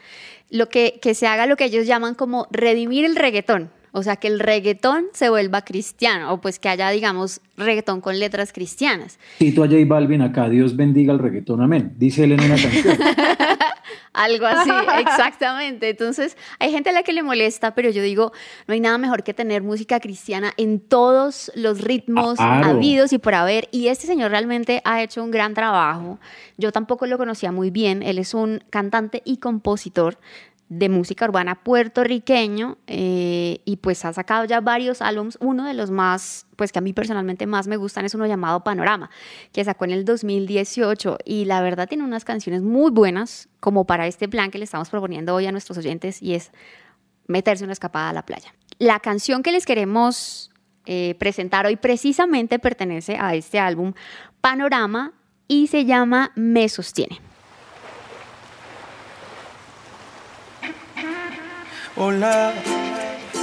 lo 0.49 0.69
que, 0.69 0.99
que 1.01 1.13
se 1.13 1.27
haga 1.27 1.45
lo 1.45 1.57
que 1.57 1.65
ellos 1.65 1.85
llaman 1.85 2.15
como 2.15 2.47
redimir 2.51 3.03
el 3.03 3.15
reggaetón. 3.15 3.69
O 3.97 4.03
sea, 4.03 4.17
que 4.17 4.27
el 4.27 4.41
reggaetón 4.41 5.05
se 5.13 5.29
vuelva 5.29 5.63
cristiano, 5.63 6.33
o 6.33 6.41
pues 6.41 6.59
que 6.59 6.67
haya, 6.67 6.89
digamos, 6.89 7.39
reggaetón 7.55 8.01
con 8.01 8.19
letras 8.19 8.51
cristianas. 8.51 9.17
A 9.39 9.45
J 9.55 9.73
Balvin 9.87 10.21
acá, 10.21 10.49
Dios 10.49 10.75
bendiga 10.75 11.13
el 11.13 11.19
reggaetón, 11.19 11.61
amén, 11.61 11.93
dice 11.97 12.25
él 12.25 12.33
en 12.33 12.41
una 12.41 12.61
canción. 12.61 12.97
Algo 14.11 14.45
así, 14.47 14.69
exactamente. 14.99 15.89
Entonces, 15.89 16.35
hay 16.59 16.71
gente 16.71 16.89
a 16.89 16.93
la 16.93 17.03
que 17.03 17.13
le 17.13 17.23
molesta, 17.23 17.73
pero 17.73 17.89
yo 17.89 18.01
digo, 18.01 18.33
no 18.67 18.73
hay 18.73 18.81
nada 18.81 18.97
mejor 18.97 19.23
que 19.23 19.33
tener 19.33 19.63
música 19.63 20.01
cristiana 20.01 20.51
en 20.57 20.81
todos 20.81 21.49
los 21.55 21.79
ritmos 21.81 22.35
Claro. 22.35 22.71
habidos 22.71 23.13
y 23.13 23.17
por 23.17 23.33
haber. 23.33 23.69
Y 23.71 23.87
este 23.87 24.07
señor 24.07 24.31
realmente 24.31 24.81
ha 24.83 25.01
hecho 25.03 25.23
un 25.23 25.31
gran 25.31 25.53
trabajo. 25.53 26.19
Yo 26.57 26.73
tampoco 26.73 27.05
lo 27.07 27.17
conocía 27.17 27.53
muy 27.53 27.69
bien. 27.71 28.03
Él 28.03 28.17
es 28.19 28.33
un 28.33 28.61
cantante 28.69 29.21
y 29.23 29.37
compositor 29.37 30.17
de 30.67 30.89
música 30.89 31.25
urbana 31.25 31.63
puertorriqueño 31.63 32.77
eh, 32.87 33.61
y 33.65 33.77
pues 33.77 34.03
ha 34.03 34.13
sacado 34.13 34.45
ya 34.45 34.61
varios 34.61 35.01
álbums. 35.01 35.37
Uno 35.39 35.65
de 35.65 35.75
los 35.75 35.91
más, 35.91 36.47
pues 36.55 36.71
que 36.71 36.79
a 36.79 36.81
mí 36.81 36.91
personalmente 36.91 37.45
más 37.45 37.67
me 37.67 37.77
gustan 37.77 38.05
es 38.05 38.15
uno 38.15 38.25
llamado 38.25 38.63
Panorama, 38.63 39.09
que 39.51 39.63
sacó 39.63 39.85
en 39.85 39.91
el 39.91 40.05
2018 40.05 41.19
y 41.23 41.45
la 41.45 41.61
verdad 41.61 41.87
tiene 41.87 42.03
unas 42.03 42.25
canciones 42.25 42.63
muy 42.63 42.91
buenas 42.91 43.47
como 43.59 43.85
para 43.85 44.07
este 44.07 44.27
plan 44.27 44.49
que 44.49 44.57
le 44.57 44.63
estamos 44.63 44.89
proponiendo 44.89 45.35
hoy 45.35 45.45
a 45.45 45.51
nuestros 45.51 45.77
oyentes 45.77 46.21
y 46.21 46.33
es 46.33 46.51
meterse 47.27 47.63
una 47.63 47.73
escapada 47.73 48.09
a 48.09 48.13
la 48.13 48.25
playa. 48.25 48.53
La 48.79 48.99
canción 48.99 49.43
que 49.43 49.51
les 49.51 49.65
queremos 49.65 50.51
eh, 50.87 51.15
presentar 51.19 51.65
hoy 51.67 51.75
precisamente 51.75 52.59
pertenece 52.59 53.17
a 53.19 53.35
este 53.35 53.59
álbum 53.59 53.93
Panorama 54.41 55.13
y 55.47 55.67
se 55.67 55.85
llama 55.85 56.31
Me 56.35 56.67
Sostiene. 56.69 57.19
Hola, 61.97 62.51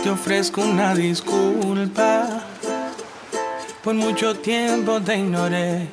te 0.02 0.10
ofrezco 0.10 0.60
una 0.60 0.94
disculpa. 0.94 2.42
Por 3.82 3.94
mucho 3.94 4.36
tiempo 4.36 5.00
te 5.00 5.16
ignoré 5.16 5.88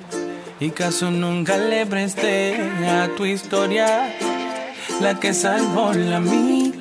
y 0.60 0.70
caso 0.72 1.10
nunca 1.10 1.56
le 1.56 1.86
presté 1.86 2.58
a 2.86 3.08
tu 3.16 3.24
historia, 3.24 4.14
la 5.00 5.18
que 5.18 5.34
salvó 5.34 5.94
la 5.94 6.20
mía. 6.20 6.76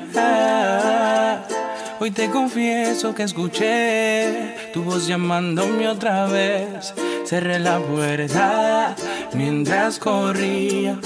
Hoy 2.01 2.11
te 2.11 2.29
confieso 2.29 3.15
que 3.15 3.23
escuché 3.23 4.57
tu 4.73 4.83
voz 4.83 5.07
llamándome 5.07 5.89
otra 5.89 6.27
vez. 6.27 6.93
Cerré 7.25 7.61
la 7.61 7.79
puerta 7.79 8.97
mientras 9.33 10.01
corría. 10.01 10.99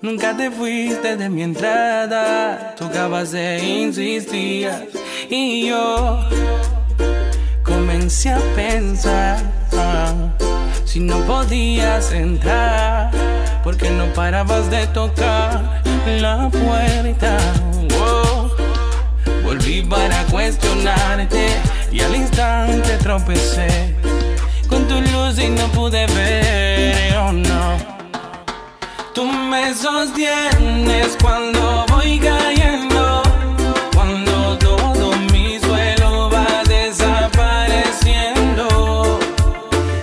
Nunca 0.00 0.36
te 0.36 0.48
fuiste 0.48 1.16
de 1.16 1.28
mi 1.28 1.42
entrada, 1.42 2.76
tocabas 2.78 3.34
e 3.34 3.58
insistías. 3.58 4.82
Y 5.28 5.66
yo 5.66 6.20
comencé 7.64 8.30
a 8.30 8.38
pensar 8.54 9.42
ah, 9.72 10.12
si 10.84 11.00
no 11.00 11.18
podías 11.22 12.12
entrar, 12.12 13.10
porque 13.64 13.90
no 13.90 14.06
parabas 14.12 14.70
de 14.70 14.86
tocar 14.86 15.82
la 16.06 16.48
puerta. 16.48 17.36
Volví 19.42 19.82
para 19.82 20.22
cuestionarte 20.26 21.48
y 21.90 22.00
al 22.02 22.14
instante 22.14 22.98
tropecé 22.98 23.96
con 24.68 24.86
tu 24.86 25.00
luz 25.00 25.40
y 25.40 25.48
no 25.48 25.66
pude 25.72 26.06
ver, 26.06 27.16
oh 27.16 27.32
no. 27.32 27.47
Tú 29.18 29.26
me 29.26 29.74
sostienes 29.74 31.18
cuando 31.20 31.84
voy 31.88 32.20
cayendo, 32.20 33.20
cuando 33.92 34.56
todo 34.58 35.10
mi 35.32 35.58
suelo 35.58 36.30
va 36.30 36.62
desapareciendo. 36.68 39.18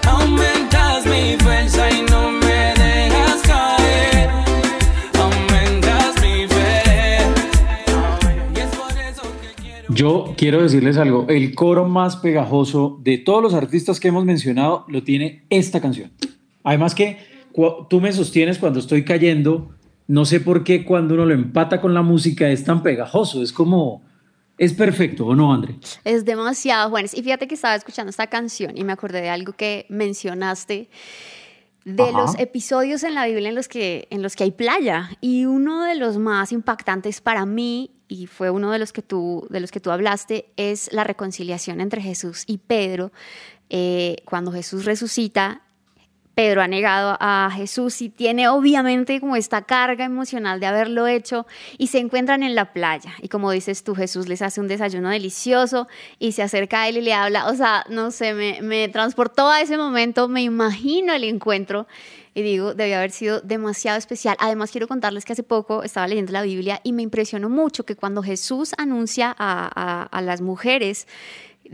Aumentas 0.05 1.05
mi 1.05 1.37
fuerza 1.37 1.89
y 1.91 2.01
no 2.11 2.29
me 2.29 2.73
dejas 2.75 3.41
caer. 3.43 4.29
Aumentas 5.17 6.21
mi 6.21 6.45
fe. 6.49 7.21
Y 8.53 8.59
es 8.59 8.75
por 8.75 8.91
eso 8.97 9.21
que 9.41 9.53
quiero. 9.61 9.93
Yo 9.93 10.33
quiero 10.35 10.61
decirles 10.61 10.97
algo, 10.97 11.25
el 11.29 11.55
coro 11.55 11.87
más 11.87 12.17
pegajoso 12.17 12.99
de 13.01 13.17
todos 13.17 13.41
los 13.41 13.53
artistas 13.53 14.01
que 14.01 14.09
hemos 14.09 14.25
mencionado 14.25 14.83
lo 14.89 15.03
tiene 15.03 15.45
esta 15.49 15.79
canción. 15.79 16.11
Además 16.65 16.93
que 16.93 17.34
tú 17.89 18.01
me 18.01 18.11
sostienes 18.11 18.57
cuando 18.57 18.79
estoy 18.79 19.05
cayendo, 19.05 19.69
no 20.07 20.25
sé 20.25 20.39
por 20.39 20.63
qué 20.63 20.83
cuando 20.83 21.13
uno 21.13 21.25
lo 21.25 21.33
empata 21.33 21.81
con 21.81 21.93
la 21.93 22.01
música 22.01 22.49
es 22.49 22.63
tan 22.63 22.83
pegajoso, 22.83 23.41
es 23.41 23.53
como, 23.53 24.03
es 24.57 24.73
perfecto, 24.73 25.25
¿o 25.25 25.35
no, 25.35 25.53
André? 25.53 25.75
Es 26.03 26.25
demasiado, 26.25 26.89
Juanes. 26.89 27.13
Y 27.13 27.23
fíjate 27.23 27.47
que 27.47 27.55
estaba 27.55 27.75
escuchando 27.75 28.09
esta 28.09 28.27
canción 28.27 28.77
y 28.77 28.83
me 28.83 28.93
acordé 28.93 29.21
de 29.21 29.29
algo 29.29 29.53
que 29.53 29.85
mencionaste 29.89 30.89
de 31.85 32.03
Ajá. 32.03 32.11
los 32.19 32.39
episodios 32.39 33.03
en 33.03 33.13
la 33.13 33.27
Biblia 33.27 33.49
en 33.49 33.55
los 33.55 33.67
que 33.67 34.07
en 34.09 34.23
los 34.23 34.35
que 34.35 34.43
hay 34.43 34.51
playa 34.51 35.11
y 35.21 35.45
uno 35.45 35.83
de 35.83 35.93
los 35.95 36.17
más 36.17 36.51
impactantes 36.51 37.21
para 37.21 37.45
mí 37.45 37.91
y 38.07 38.25
fue 38.25 38.49
uno 38.49 38.71
de 38.71 38.79
los 38.79 38.91
que 38.91 39.03
tú 39.03 39.45
de 39.51 39.59
los 39.59 39.71
que 39.71 39.79
tú 39.79 39.91
hablaste 39.91 40.51
es 40.57 40.91
la 40.91 41.03
reconciliación 41.03 41.81
entre 41.81 42.01
Jesús 42.01 42.43
y 42.47 42.57
Pedro 42.57 43.11
Eh, 43.69 44.17
cuando 44.25 44.51
Jesús 44.51 44.85
resucita 44.85 45.61
Pedro 46.35 46.61
ha 46.61 46.67
negado 46.67 47.17
a 47.21 47.49
Jesús 47.53 48.01
y 48.01 48.09
tiene 48.09 48.49
obviamente 48.49 49.19
como 49.21 49.37
esta 49.37 49.61
carga 49.61 50.03
emocional 50.03 50.59
de 50.59 50.65
haberlo 50.65 51.07
hecho 51.07 51.47
y 51.77 51.87
se 51.87 51.99
encuentran 51.99 52.43
en 52.43 52.55
la 52.55 52.73
playa. 52.73 53.13
Y 53.21 53.29
como 53.29 53.51
dices 53.51 53.83
tú, 53.85 53.95
Jesús 53.95 54.27
les 54.27 54.41
hace 54.41 54.59
un 54.59 54.67
desayuno 54.67 55.09
delicioso 55.09 55.87
y 56.19 56.33
se 56.33 56.43
acerca 56.43 56.81
a 56.81 56.89
él 56.89 56.97
y 56.97 57.01
le 57.01 57.13
habla. 57.13 57.47
O 57.47 57.55
sea, 57.55 57.85
no 57.89 58.11
sé, 58.11 58.33
me, 58.33 58.61
me 58.61 58.89
transportó 58.89 59.49
a 59.49 59.61
ese 59.61 59.77
momento, 59.77 60.27
me 60.27 60.43
imagino 60.43 61.13
el 61.13 61.23
encuentro 61.23 61.87
y 62.33 62.41
digo, 62.41 62.73
debió 62.73 62.97
haber 62.97 63.11
sido 63.11 63.39
demasiado 63.39 63.97
especial. 63.97 64.35
Además, 64.41 64.69
quiero 64.71 64.89
contarles 64.89 65.23
que 65.23 65.31
hace 65.31 65.43
poco 65.43 65.83
estaba 65.83 66.05
leyendo 66.05 66.33
la 66.33 66.41
Biblia 66.41 66.81
y 66.83 66.91
me 66.91 67.01
impresionó 67.01 67.47
mucho 67.47 67.85
que 67.85 67.95
cuando 67.95 68.21
Jesús 68.21 68.73
anuncia 68.77 69.33
a, 69.37 70.09
a- 70.11 70.21
las 70.21 70.41
mujeres 70.41 71.07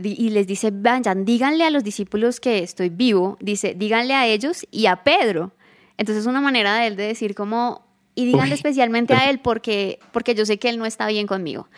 y 0.00 0.30
les 0.30 0.46
dice, 0.46 0.70
vayan, 0.72 1.24
díganle 1.24 1.64
a 1.64 1.70
los 1.70 1.84
discípulos 1.84 2.40
que 2.40 2.62
estoy 2.62 2.88
vivo, 2.88 3.36
dice, 3.40 3.74
díganle 3.74 4.14
a 4.14 4.26
ellos 4.26 4.66
y 4.70 4.86
a 4.86 4.96
Pedro. 5.04 5.52
Entonces 5.98 6.22
es 6.22 6.26
una 6.26 6.40
manera 6.40 6.76
de 6.76 6.86
él 6.86 6.96
de 6.96 7.04
decir 7.04 7.34
como, 7.34 7.84
y 8.14 8.24
díganle 8.24 8.54
Uy. 8.54 8.54
especialmente 8.54 9.14
a 9.14 9.28
él 9.30 9.38
porque, 9.40 9.98
porque 10.12 10.34
yo 10.34 10.44
sé 10.46 10.58
que 10.58 10.68
él 10.68 10.78
no 10.78 10.86
está 10.86 11.06
bien 11.06 11.26
conmigo. 11.26 11.68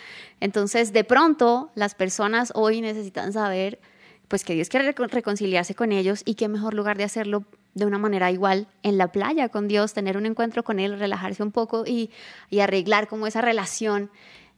Entonces, 0.40 0.92
de 0.92 1.04
pronto, 1.04 1.70
las 1.74 1.94
personas 1.94 2.52
hoy 2.54 2.80
necesitan 2.80 3.32
saber 3.32 3.80
pues 4.28 4.42
que 4.44 4.54
Dios 4.54 4.68
quiere 4.68 4.94
recon- 4.94 5.10
reconciliarse 5.10 5.74
con 5.74 5.92
ellos 5.92 6.22
y 6.24 6.34
qué 6.34 6.48
mejor 6.48 6.74
lugar 6.74 6.96
de 6.96 7.04
hacerlo 7.04 7.44
de 7.74 7.84
una 7.86 7.98
manera 7.98 8.30
igual 8.30 8.68
en 8.82 8.96
la 8.96 9.08
playa 9.12 9.48
con 9.48 9.68
Dios, 9.68 9.92
tener 9.92 10.16
un 10.16 10.26
encuentro 10.26 10.62
con 10.62 10.78
Él, 10.78 10.98
relajarse 10.98 11.42
un 11.42 11.50
poco 11.50 11.84
y, 11.86 12.10
y 12.48 12.60
arreglar 12.60 13.06
como 13.08 13.26
esa 13.26 13.42
relación 13.42 14.10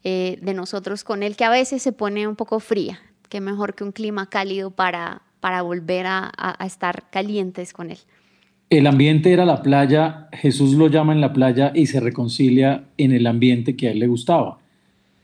eh, 0.04 0.38
de 0.40 0.54
nosotros 0.54 1.02
con 1.02 1.22
Él 1.22 1.34
que 1.34 1.44
a 1.44 1.50
veces 1.50 1.82
se 1.82 1.92
pone 1.92 2.28
un 2.28 2.36
poco 2.36 2.60
fría. 2.60 3.00
Qué 3.28 3.40
mejor 3.40 3.74
que 3.74 3.84
un 3.84 3.92
clima 3.92 4.28
cálido 4.28 4.70
para, 4.70 5.22
para 5.40 5.62
volver 5.62 6.06
a, 6.06 6.18
a- 6.36 6.62
a 6.62 6.66
estar 6.66 7.04
calientes 7.10 7.72
con 7.72 7.90
Él. 7.90 7.98
El 8.70 8.86
ambiente 8.88 9.32
era 9.32 9.44
la 9.44 9.62
playa, 9.62 10.28
Jesús 10.32 10.74
lo 10.74 10.88
llama 10.88 11.12
en 11.12 11.20
la 11.20 11.32
playa 11.32 11.70
y 11.74 11.86
se 11.86 12.00
reconcilia 12.00 12.84
en 12.98 13.12
el 13.12 13.26
ambiente 13.28 13.76
que 13.76 13.86
a 13.88 13.92
él 13.92 14.00
le 14.00 14.08
gustaba. 14.08 14.58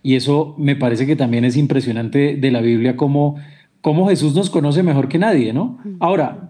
Y 0.04 0.14
eso 0.14 0.54
me 0.58 0.76
parece 0.76 1.06
que 1.06 1.16
también 1.16 1.44
es 1.44 1.56
impresionante 1.56 2.36
de 2.36 2.50
la 2.52 2.60
Biblia, 2.60 2.96
como, 2.96 3.36
como 3.80 4.08
Jesús 4.08 4.34
nos 4.36 4.48
conoce 4.48 4.84
mejor 4.84 5.08
que 5.08 5.18
nadie, 5.18 5.52
¿no? 5.52 5.78
Ahora, 6.00 6.48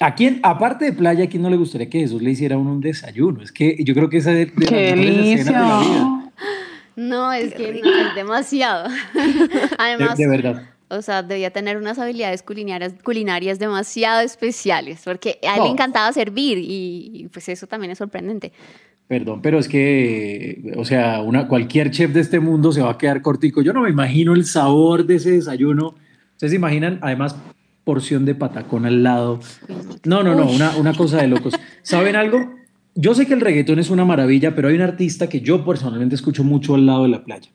¿A 0.00 0.16
quién, 0.16 0.40
aparte 0.42 0.86
de 0.86 0.92
playa, 0.92 1.22
a 1.22 1.26
quién 1.28 1.40
no 1.44 1.48
le 1.50 1.56
gustaría 1.56 1.88
que 1.88 2.00
Jesús 2.00 2.20
le 2.20 2.32
hiciera 2.32 2.58
uno 2.58 2.72
un 2.72 2.80
desayuno? 2.80 3.40
Es 3.42 3.52
que 3.52 3.76
yo 3.84 3.94
creo 3.94 4.10
que 4.10 4.16
esa 4.16 4.32
de, 4.32 4.46
de 4.46 4.52
las 4.64 4.68
¡Qué 4.68 4.76
de 4.76 4.90
la 4.90 4.94
vida. 4.96 5.12
delicia! 5.12 6.32
No, 6.96 7.32
es 7.32 7.54
que 7.54 7.80
no, 7.80 7.88
es 8.08 8.14
demasiado. 8.16 8.88
De, 9.14 9.70
Además, 9.78 10.18
de 10.18 10.28
verdad. 10.28 10.62
O 10.96 11.02
sea, 11.02 11.22
debía 11.22 11.50
tener 11.50 11.76
unas 11.76 11.98
habilidades 11.98 12.42
culinarias, 12.42 12.94
culinarias 13.02 13.58
demasiado 13.58 14.20
especiales, 14.20 15.02
porque 15.04 15.38
a 15.42 15.54
él 15.54 15.58
No. 15.58 15.64
le 15.64 15.70
encantaba 15.70 16.12
servir 16.12 16.58
y, 16.58 17.10
y, 17.14 17.28
pues 17.28 17.48
eso 17.48 17.66
también 17.66 17.90
es 17.92 17.98
sorprendente. 17.98 18.52
Perdón, 19.06 19.42
pero 19.42 19.58
es 19.58 19.68
que, 19.68 20.72
o 20.76 20.84
sea, 20.84 21.20
una, 21.20 21.46
cualquier 21.46 21.90
chef 21.90 22.12
de 22.12 22.20
este 22.20 22.40
mundo 22.40 22.72
se 22.72 22.80
va 22.80 22.92
a 22.92 22.98
quedar 22.98 23.20
cortico. 23.20 23.60
Yo 23.60 23.72
no 23.72 23.82
me 23.82 23.90
imagino 23.90 24.32
el 24.34 24.46
sabor 24.46 25.04
de 25.04 25.16
ese 25.16 25.32
desayuno. 25.32 25.94
¿Ustedes 26.32 26.52
se 26.52 26.56
imaginan? 26.56 26.98
Además, 27.02 27.36
porción 27.84 28.24
de 28.24 28.34
patacón 28.34 28.86
al 28.86 29.02
lado. 29.02 29.40
No, 30.04 30.22
no, 30.22 30.34
no, 30.34 30.50
una, 30.50 30.74
una 30.76 30.94
cosa 30.94 31.18
de 31.18 31.28
locos. 31.28 31.54
¿Saben 31.82 32.16
algo? 32.16 32.54
Yo 32.94 33.14
sé 33.14 33.26
que 33.26 33.34
el 33.34 33.40
reggaetón 33.42 33.78
es 33.78 33.90
una 33.90 34.04
maravilla, 34.06 34.54
pero 34.54 34.68
hay 34.68 34.76
un 34.76 34.80
artista 34.80 35.28
que 35.28 35.40
yo 35.40 35.64
personalmente 35.64 36.14
escucho 36.14 36.42
mucho 36.44 36.74
al 36.74 36.86
lado 36.86 37.02
de 37.02 37.08
la 37.10 37.24
playa, 37.24 37.50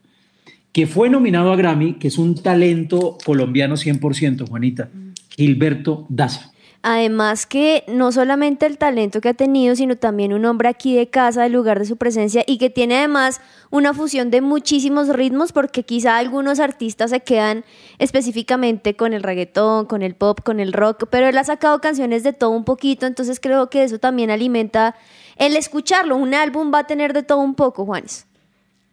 que 0.71 0.87
fue 0.87 1.09
nominado 1.09 1.51
a 1.51 1.55
Grammy, 1.55 1.93
que 1.93 2.07
es 2.07 2.17
un 2.17 2.35
talento 2.35 3.17
colombiano 3.25 3.75
100%, 3.75 4.47
Juanita, 4.47 4.89
Gilberto 5.35 6.05
Daza. 6.09 6.51
Además 6.81 7.45
que 7.45 7.83
no 7.87 8.13
solamente 8.13 8.65
el 8.65 8.77
talento 8.77 9.19
que 9.19 9.27
ha 9.27 9.33
tenido, 9.33 9.75
sino 9.75 9.97
también 9.97 10.31
un 10.31 10.45
hombre 10.45 10.69
aquí 10.69 10.95
de 10.95 11.09
casa, 11.09 11.43
del 11.43 11.51
lugar 11.51 11.77
de 11.77 11.85
su 11.85 11.97
presencia, 11.97 12.43
y 12.47 12.57
que 12.57 12.69
tiene 12.69 12.97
además 12.97 13.41
una 13.69 13.93
fusión 13.93 14.31
de 14.31 14.39
muchísimos 14.39 15.09
ritmos, 15.09 15.51
porque 15.51 15.83
quizá 15.83 16.17
algunos 16.17 16.61
artistas 16.61 17.09
se 17.09 17.19
quedan 17.19 17.65
específicamente 17.97 18.95
con 18.95 19.11
el 19.11 19.23
reggaetón, 19.23 19.87
con 19.87 20.01
el 20.01 20.15
pop, 20.15 20.39
con 20.41 20.61
el 20.61 20.71
rock, 20.71 21.07
pero 21.09 21.27
él 21.27 21.37
ha 21.37 21.43
sacado 21.43 21.81
canciones 21.81 22.23
de 22.23 22.31
todo 22.31 22.51
un 22.51 22.63
poquito, 22.63 23.07
entonces 23.07 23.41
creo 23.41 23.69
que 23.69 23.83
eso 23.83 23.99
también 23.99 24.31
alimenta 24.31 24.95
el 25.35 25.57
escucharlo. 25.57 26.15
Un 26.15 26.33
álbum 26.33 26.71
va 26.73 26.79
a 26.79 26.87
tener 26.87 27.11
de 27.11 27.23
todo 27.23 27.39
un 27.39 27.55
poco, 27.55 27.85
Juanes. 27.85 28.28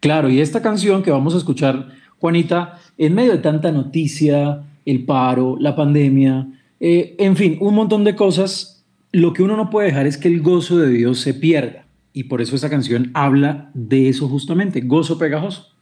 Claro, 0.07 0.30
y 0.30 0.40
esta 0.40 0.62
canción 0.62 1.02
que 1.02 1.11
vamos 1.11 1.34
a 1.34 1.38
escuchar, 1.38 1.88
Juanita, 2.20 2.78
en 2.96 3.12
medio 3.12 3.32
de 3.32 3.38
tanta 3.38 3.72
noticia, 3.72 4.62
el 4.84 5.04
paro, 5.04 5.57
la 5.59 5.74
pandemia, 5.74 6.46
eh, 6.78 7.16
en 7.18 7.34
fin, 7.34 7.59
un 7.61 7.74
montón 7.74 8.04
de 8.04 8.14
cosas, 8.14 8.84
lo 9.11 9.32
que 9.32 9.42
uno 9.42 9.57
no 9.57 9.68
puede 9.68 9.88
dejar 9.88 10.07
es 10.07 10.16
que 10.16 10.28
el 10.28 10.42
gozo 10.42 10.78
de 10.78 10.90
Dios 10.90 11.18
se 11.18 11.34
pierda. 11.34 11.88
Y 12.12 12.22
por 12.22 12.40
eso 12.40 12.54
esta 12.54 12.70
canción 12.70 13.11
habla 13.14 13.72
de 13.74 14.09
eso 14.09 14.28
justamente, 14.28 14.80
gozo 14.80 15.18
pegajoso. 15.18 15.72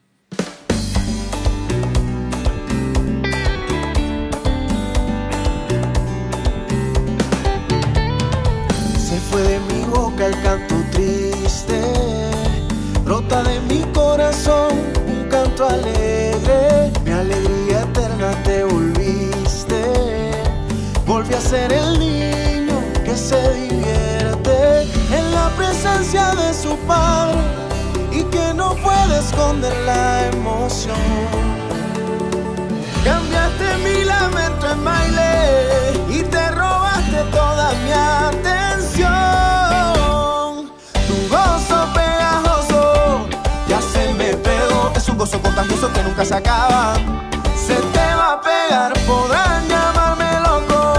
Canto 15.55 15.69
alegre, 15.69 16.91
mi 17.05 17.13
alegría 17.13 17.83
eterna 17.83 18.33
te 18.43 18.65
volviste, 18.65 19.83
volví 21.07 21.33
a 21.35 21.41
ser 21.41 21.73
el 21.73 21.99
niño 21.99 22.77
que 23.05 23.17
se 23.17 23.41
divierte 23.55 24.83
en 25.13 25.33
la 25.33 25.51
presencia 25.57 26.35
de 26.35 26.53
su 26.55 26.77
padre 26.89 27.39
y 28.11 28.25
que 28.25 28.53
no 28.55 28.75
puede 28.77 29.19
esconder 29.21 29.75
la 29.87 30.27
emoción. 30.27 30.97
Cambiaste 33.05 33.77
mi 33.85 34.05
lamento 34.05 34.71
en 34.73 34.85
baile 34.85 36.19
y 36.19 36.23
te 36.23 36.51
robaste 36.51 37.23
toda 37.31 37.73
mi 37.85 37.93
atención. 37.93 38.64
Gozo 45.25 45.41
contagioso 45.41 45.91
que 45.91 46.03
nunca 46.03 46.23
se 46.23 46.35
acaba. 46.35 46.95
Se 47.57 47.75
te 47.75 48.15
va 48.15 48.33
a 48.33 48.41
pegar, 48.43 48.93
podrán 49.07 49.67
llamarme 49.69 50.31
loco. 50.41 50.93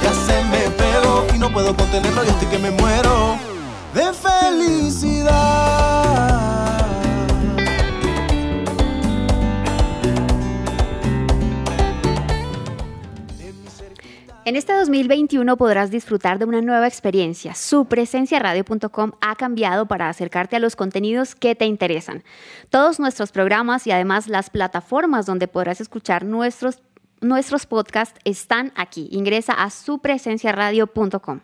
Ya 0.00 0.12
se 0.26 0.44
me 0.44 0.70
pegó 0.70 1.26
y 1.34 1.38
no 1.38 1.50
puedo 1.52 1.76
contenerlo 1.76 2.24
y 2.24 2.28
estoy 2.28 2.46
que 2.46 2.58
me 2.58 2.70
muero 2.70 3.36
de 3.94 4.12
felicidad. 4.12 5.47
En 14.48 14.56
este 14.56 14.72
2021 14.72 15.58
podrás 15.58 15.90
disfrutar 15.90 16.38
de 16.38 16.46
una 16.46 16.62
nueva 16.62 16.86
experiencia. 16.86 17.54
Su 17.54 17.84
presencia 17.84 18.38
radio.com 18.38 19.12
ha 19.20 19.36
cambiado 19.36 19.84
para 19.84 20.08
acercarte 20.08 20.56
a 20.56 20.58
los 20.58 20.74
contenidos 20.74 21.34
que 21.34 21.54
te 21.54 21.66
interesan. 21.66 22.22
Todos 22.70 22.98
nuestros 22.98 23.30
programas 23.30 23.86
y 23.86 23.90
además 23.90 24.26
las 24.26 24.48
plataformas 24.48 25.26
donde 25.26 25.48
podrás 25.48 25.82
escuchar 25.82 26.24
nuestros, 26.24 26.80
nuestros 27.20 27.66
podcasts 27.66 28.18
están 28.24 28.72
aquí. 28.74 29.10
Ingresa 29.12 29.52
a 29.52 29.68
supresenciaradio.com. 29.68 31.40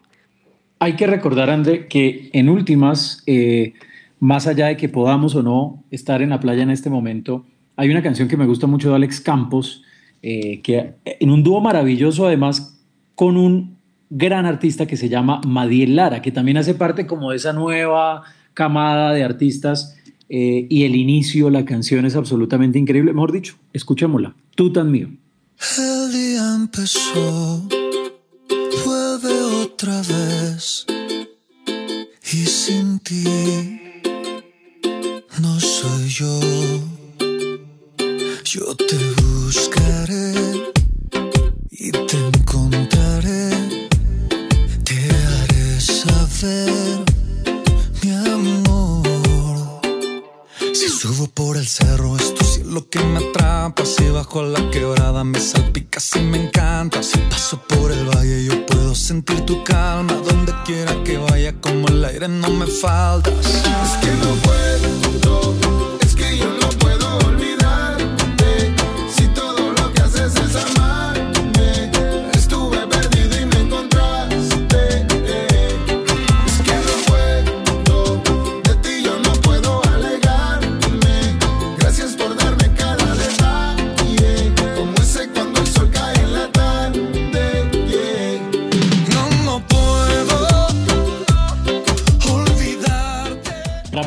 Hay 0.79 0.97
que 0.97 1.07
recordar, 1.07 1.51
André, 1.51 1.89
que 1.89 2.31
en 2.33 2.49
últimas, 2.49 3.23
eh, 3.27 3.75
más 4.19 4.47
allá 4.47 4.69
de 4.69 4.79
que 4.79 4.89
podamos 4.89 5.35
o 5.35 5.43
no 5.43 5.85
estar 5.91 6.23
en 6.23 6.31
la 6.31 6.41
playa 6.41 6.63
en 6.63 6.71
este 6.71 6.89
momento, 6.89 7.45
hay 7.77 7.91
una 7.91 8.03
canción 8.03 8.29
que 8.29 8.39
me 8.39 8.47
gusta 8.47 8.67
mucho 8.67 8.89
de 8.89 8.97
Alex 8.97 9.21
Campos, 9.21 9.83
eh, 10.23 10.63
que 10.63 10.95
en 11.05 11.31
un 11.31 11.43
dúo 11.43 11.61
maravilloso 11.61 12.27
además 12.27 12.74
con 13.15 13.37
un 13.37 13.79
gran 14.11 14.47
artista 14.47 14.87
que 14.87 14.97
se 14.97 15.09
llama 15.09 15.41
Madiel 15.47 15.97
Lara, 15.97 16.23
que 16.23 16.33
también 16.33 16.57
hace 16.57 16.75
parte 16.75 17.07
como 17.07 17.31
de 17.31 17.37
esa 17.37 17.53
nueva 17.53 18.23
camada 18.55 19.13
de 19.13 19.25
artistas 19.25 19.97
eh, 20.29 20.67
y 20.71 20.85
el 20.85 20.97
inicio, 20.97 21.51
la 21.51 21.65
canción 21.65 22.07
es 22.07 22.17
absolutamente 22.17 22.79
increíble. 22.79 23.13
Mejor 23.13 23.33
dicho, 23.33 23.57
escuchémosla. 23.73 24.35
Tú 24.55 24.73
tan 24.73 24.91
mío. 24.91 25.09
El 25.79 26.13
día 26.13 26.55
empezó, 26.57 27.69
vuelve 28.85 29.33
otra 29.63 29.99
vez 29.99 30.87
y 32.33 32.47
sin 32.47 32.99
ti 33.01 33.25
no 35.41 35.61
soy 35.61 36.09
yo. 36.09 36.41
Yo 38.45 38.75
te 38.77 38.97
buscaré 39.23 40.34
mi 46.45 48.11
amor. 48.11 49.81
Si 50.75 50.89
subo 50.89 51.27
por 51.29 51.57
el 51.57 51.67
cerro 51.67 52.17
es 52.17 52.35
tu 52.35 52.45
cielo 52.45 52.87
que 52.91 52.99
me 53.01 53.19
atrapa. 53.19 53.85
Si 53.87 54.09
bajo 54.11 54.43
la 54.43 54.71
quebrada 54.71 55.25
me 55.25 55.41
salpicas 55.41 56.17
y 56.17 56.21
me 56.21 56.45
encanta. 56.47 57.03
Si 57.03 57.19
paso 57.31 57.61
por 57.67 57.91
el 57.93 58.05
valle 58.07 58.45
yo 58.45 58.67
puedo 58.67 58.95
sentir 58.95 59.41
tu 59.47 59.65
calma. 59.65 60.13
Donde 60.15 60.53
quiera 60.67 61.03
que 61.03 61.17
vaya 61.17 61.59
como 61.61 61.89
el 61.89 62.05
aire 62.05 62.29
no 62.29 62.51
me 62.51 62.67
faltas 62.67 63.33
Es 63.47 63.93
que 64.03 64.13
no 64.23 64.35
puedo, 64.43 64.94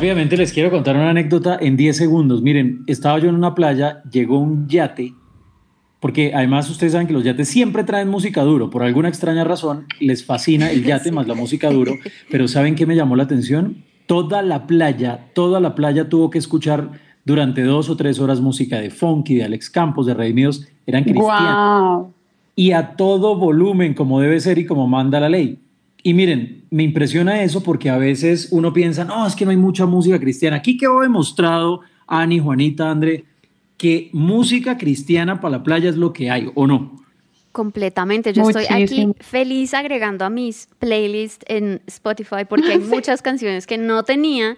Rápidamente 0.08 0.38
les 0.38 0.54
quiero 0.54 0.70
contar 0.70 0.96
una 0.96 1.10
anécdota 1.10 1.58
en 1.60 1.76
10 1.76 1.94
segundos. 1.94 2.40
Miren, 2.40 2.82
estaba 2.86 3.18
yo 3.18 3.28
en 3.28 3.34
una 3.34 3.54
playa, 3.54 4.02
llegó 4.10 4.38
un 4.38 4.66
yate, 4.66 5.12
porque 6.00 6.32
además 6.34 6.70
ustedes 6.70 6.92
saben 6.92 7.06
que 7.06 7.12
los 7.12 7.24
yates 7.24 7.46
siempre 7.46 7.84
traen 7.84 8.08
música 8.08 8.42
duro, 8.42 8.70
por 8.70 8.82
alguna 8.82 9.10
extraña 9.10 9.44
razón 9.44 9.84
les 10.00 10.24
fascina 10.24 10.70
el 10.70 10.82
yate 10.82 11.12
más 11.12 11.28
la 11.28 11.34
música 11.34 11.68
duro, 11.70 11.92
pero 12.30 12.48
¿saben 12.48 12.74
qué 12.74 12.86
me 12.86 12.96
llamó 12.96 13.16
la 13.16 13.24
atención? 13.24 13.84
Toda 14.06 14.40
la 14.40 14.66
playa, 14.66 15.26
toda 15.34 15.60
la 15.60 15.74
playa 15.74 16.08
tuvo 16.08 16.30
que 16.30 16.38
escuchar 16.38 16.88
durante 17.26 17.62
dos 17.62 17.90
o 17.90 17.96
tres 17.98 18.18
horas 18.18 18.40
música 18.40 18.80
de 18.80 18.88
Funky, 18.88 19.34
de 19.34 19.44
Alex 19.44 19.68
Campos, 19.68 20.06
de 20.06 20.14
Redimidos, 20.14 20.66
eran 20.86 21.04
cristianos 21.04 21.98
Wow. 21.98 22.14
y 22.56 22.72
a 22.72 22.96
todo 22.96 23.36
volumen, 23.36 23.92
como 23.92 24.22
debe 24.22 24.40
ser 24.40 24.56
y 24.56 24.64
como 24.64 24.88
manda 24.88 25.20
la 25.20 25.28
ley. 25.28 25.58
Y 26.02 26.14
miren, 26.14 26.64
me 26.70 26.84
impresiona 26.84 27.42
eso 27.42 27.62
porque 27.62 27.90
a 27.90 27.98
veces 27.98 28.48
uno 28.50 28.72
piensa, 28.72 29.04
no, 29.04 29.26
es 29.26 29.34
que 29.34 29.44
no 29.44 29.50
hay 29.50 29.56
mucha 29.56 29.86
música 29.86 30.18
cristiana. 30.18 30.56
Aquí 30.56 30.76
quedó 30.76 31.00
demostrado, 31.00 31.80
Ani, 32.06 32.38
Juanita, 32.38 32.90
André, 32.90 33.24
que 33.76 34.10
música 34.12 34.78
cristiana 34.78 35.40
para 35.40 35.58
la 35.58 35.62
playa 35.62 35.88
es 35.88 35.96
lo 35.96 36.12
que 36.12 36.30
hay, 36.30 36.50
¿o 36.54 36.66
no? 36.66 36.98
Completamente. 37.52 38.32
Yo 38.32 38.48
estoy 38.48 38.66
aquí 38.70 39.08
feliz 39.20 39.74
agregando 39.74 40.24
a 40.24 40.30
mis 40.30 40.68
playlists 40.78 41.44
en 41.48 41.80
Spotify 41.86 42.44
porque 42.48 42.72
hay 42.72 42.78
muchas 42.78 43.22
canciones 43.22 43.66
que 43.66 43.78
no 43.78 44.04
tenía 44.04 44.56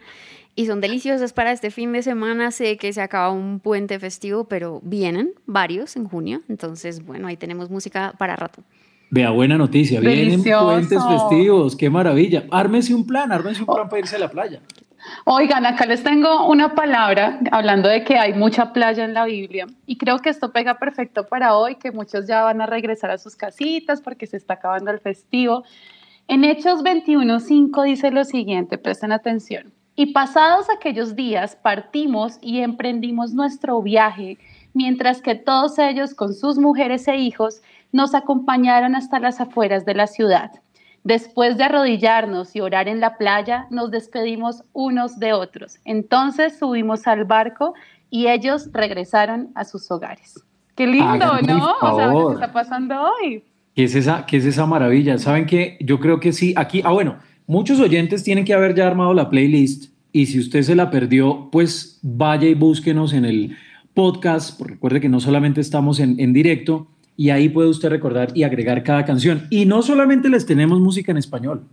y 0.57 0.67
son 0.67 0.81
deliciosas 0.81 1.33
para 1.33 1.53
este 1.53 1.71
fin 1.71 1.93
de 1.93 2.03
semana. 2.03 2.51
Sé 2.51 2.77
que 2.77 2.93
se 2.93 3.01
acaba 3.01 3.31
un 3.31 3.61
puente 3.61 3.99
festivo, 3.99 4.45
pero 4.45 4.81
vienen 4.83 5.33
varios 5.47 5.97
en 5.97 6.05
junio. 6.05 6.43
Entonces, 6.49 7.05
bueno, 7.05 7.29
ahí 7.29 7.37
tenemos 7.37 7.71
música 7.71 8.15
para 8.19 8.37
rato. 8.37 8.63
Vea, 9.11 9.31
buena 9.31 9.59
noticia. 9.59 10.01
Vienen 10.01 10.31
Delicioso. 10.31 10.67
puentes 10.67 11.03
festivos. 11.05 11.77
Qué 11.77 11.91
maravilla. 11.91 12.45
Ármese 12.51 12.95
un 12.95 13.07
plan, 13.07 13.33
ármese 13.33 13.63
un 13.63 13.67
plan 13.67 13.89
para 13.89 14.01
irse 14.01 14.17
a 14.17 14.21
la 14.21 14.29
playa. 14.29 14.61
Oigan, 15.25 15.67
acá 15.67 15.87
les 15.87 16.03
tengo 16.03 16.47
una 16.47 16.75
palabra 16.75 17.41
hablando 17.51 17.89
de 17.89 18.05
que 18.05 18.17
hay 18.17 18.35
mucha 18.35 18.73
playa 18.73 19.05
en 19.05 19.15
la 19.15 19.25
Biblia 19.25 19.67
y 19.87 19.97
creo 19.97 20.19
que 20.19 20.29
esto 20.29 20.53
pega 20.53 20.79
perfecto 20.79 21.27
para 21.27 21.57
hoy, 21.57 21.77
que 21.77 21.91
muchos 21.91 22.27
ya 22.27 22.43
van 22.43 22.61
a 22.61 22.67
regresar 22.67 23.11
a 23.11 23.19
sus 23.19 23.35
casitas 23.35 24.01
porque 24.03 24.27
se 24.27 24.37
está 24.37 24.55
acabando 24.55 24.91
el 24.91 25.01
festivo. 25.01 25.65
En 26.29 26.45
Hechos 26.45 26.85
21.5 26.85 27.85
dice 27.85 28.11
lo 28.11 28.25
siguiente, 28.25 28.79
presten 28.79 29.11
atención. 29.11 29.73
Y 29.97 30.13
pasados 30.13 30.67
aquellos 30.71 31.17
días 31.17 31.57
partimos 31.57 32.39
y 32.41 32.61
emprendimos 32.61 33.33
nuestro 33.33 33.83
viaje, 33.83 34.39
mientras 34.73 35.21
que 35.21 35.35
todos 35.35 35.79
ellos 35.79 36.15
con 36.15 36.35
sus 36.35 36.59
mujeres 36.59 37.09
e 37.09 37.17
hijos 37.17 37.63
nos 37.93 38.15
acompañaron 38.15 38.95
hasta 38.95 39.19
las 39.19 39.41
afueras 39.41 39.85
de 39.85 39.95
la 39.95 40.07
ciudad. 40.07 40.51
Después 41.03 41.57
de 41.57 41.65
arrodillarnos 41.65 42.55
y 42.55 42.61
orar 42.61 42.87
en 42.89 43.01
la 43.01 43.17
playa, 43.17 43.67
nos 43.71 43.91
despedimos 43.91 44.65
unos 44.73 45.19
de 45.19 45.33
otros. 45.33 45.79
Entonces 45.85 46.59
subimos 46.59 47.07
al 47.07 47.25
barco 47.25 47.75
y 48.11 48.27
ellos 48.27 48.69
regresaron 48.73 49.51
a 49.55 49.65
sus 49.65 49.91
hogares. 49.91 50.45
Qué 50.75 50.87
lindo, 50.87 51.07
Háganme 51.07 51.55
¿no? 51.55 51.73
O 51.81 51.97
sea. 51.97 52.11
¿qué 52.11 52.35
está 52.35 52.53
pasando 52.53 52.95
hoy? 53.03 53.43
¿Qué 53.75 53.85
es 53.85 53.95
esa, 53.95 54.27
qué 54.27 54.37
es 54.37 54.45
esa 54.45 54.67
maravilla? 54.67 55.17
¿Saben 55.19 55.47
qué? 55.47 55.79
Yo 55.81 56.01
creo 56.01 56.21
que 56.21 56.33
sí. 56.33 56.53
Aquí, 56.57 56.83
ah, 56.85 56.93
bueno, 56.93 57.17
muchos 57.47 57.81
oyentes 57.81 58.23
tienen 58.23 58.45
que 58.45 58.53
haber 58.53 58.75
ya 58.75 58.87
armado 58.87 59.15
la 59.15 59.31
playlist 59.31 59.93
y 60.13 60.27
si 60.27 60.39
usted 60.39 60.63
se 60.63 60.75
la 60.75 60.91
perdió, 60.91 61.49
pues 61.51 61.99
vaya 62.03 62.49
y 62.49 62.55
búsquenos 62.55 63.13
en 63.13 63.25
el 63.25 63.57
podcast, 63.95 64.59
porque 64.59 64.75
recuerde 64.75 65.01
que 65.01 65.09
no 65.09 65.21
solamente 65.21 65.61
estamos 65.61 66.01
en, 66.01 66.21
en 66.21 66.33
directo 66.33 66.89
y 67.21 67.29
ahí 67.29 67.51
puede 67.51 67.69
usted 67.69 67.91
recordar 67.91 68.33
y 68.35 68.45
agregar 68.45 68.83
cada 68.83 69.05
canción. 69.05 69.47
Y 69.51 69.67
no 69.67 69.83
solamente 69.83 70.31
les 70.31 70.47
tenemos 70.47 70.81
música 70.81 71.13
en 71.13 71.19
español. 71.19 71.67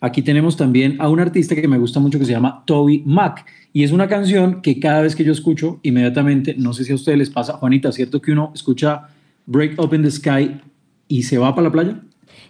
Aquí 0.00 0.20
tenemos 0.20 0.56
también 0.56 0.96
a 1.00 1.08
un 1.08 1.20
artista 1.20 1.54
que 1.54 1.68
me 1.68 1.78
gusta 1.78 2.00
mucho 2.00 2.18
que 2.18 2.24
se 2.24 2.32
llama 2.32 2.64
Toby 2.66 3.04
Mac. 3.06 3.46
Y 3.72 3.84
es 3.84 3.92
una 3.92 4.08
canción 4.08 4.62
que 4.62 4.80
cada 4.80 5.02
vez 5.02 5.14
que 5.14 5.22
yo 5.22 5.30
escucho, 5.30 5.78
inmediatamente, 5.84 6.56
no 6.58 6.72
sé 6.72 6.82
si 6.82 6.90
a 6.90 6.96
ustedes 6.96 7.18
les 7.18 7.30
pasa, 7.30 7.52
Juanita, 7.52 7.92
¿cierto 7.92 8.20
que 8.20 8.32
uno 8.32 8.50
escucha 8.52 9.06
Break 9.46 9.80
Up 9.80 9.94
in 9.94 10.02
the 10.02 10.10
Sky 10.10 10.60
y 11.06 11.22
se 11.22 11.38
va 11.38 11.54
para 11.54 11.68
la 11.68 11.72
playa? 11.72 12.00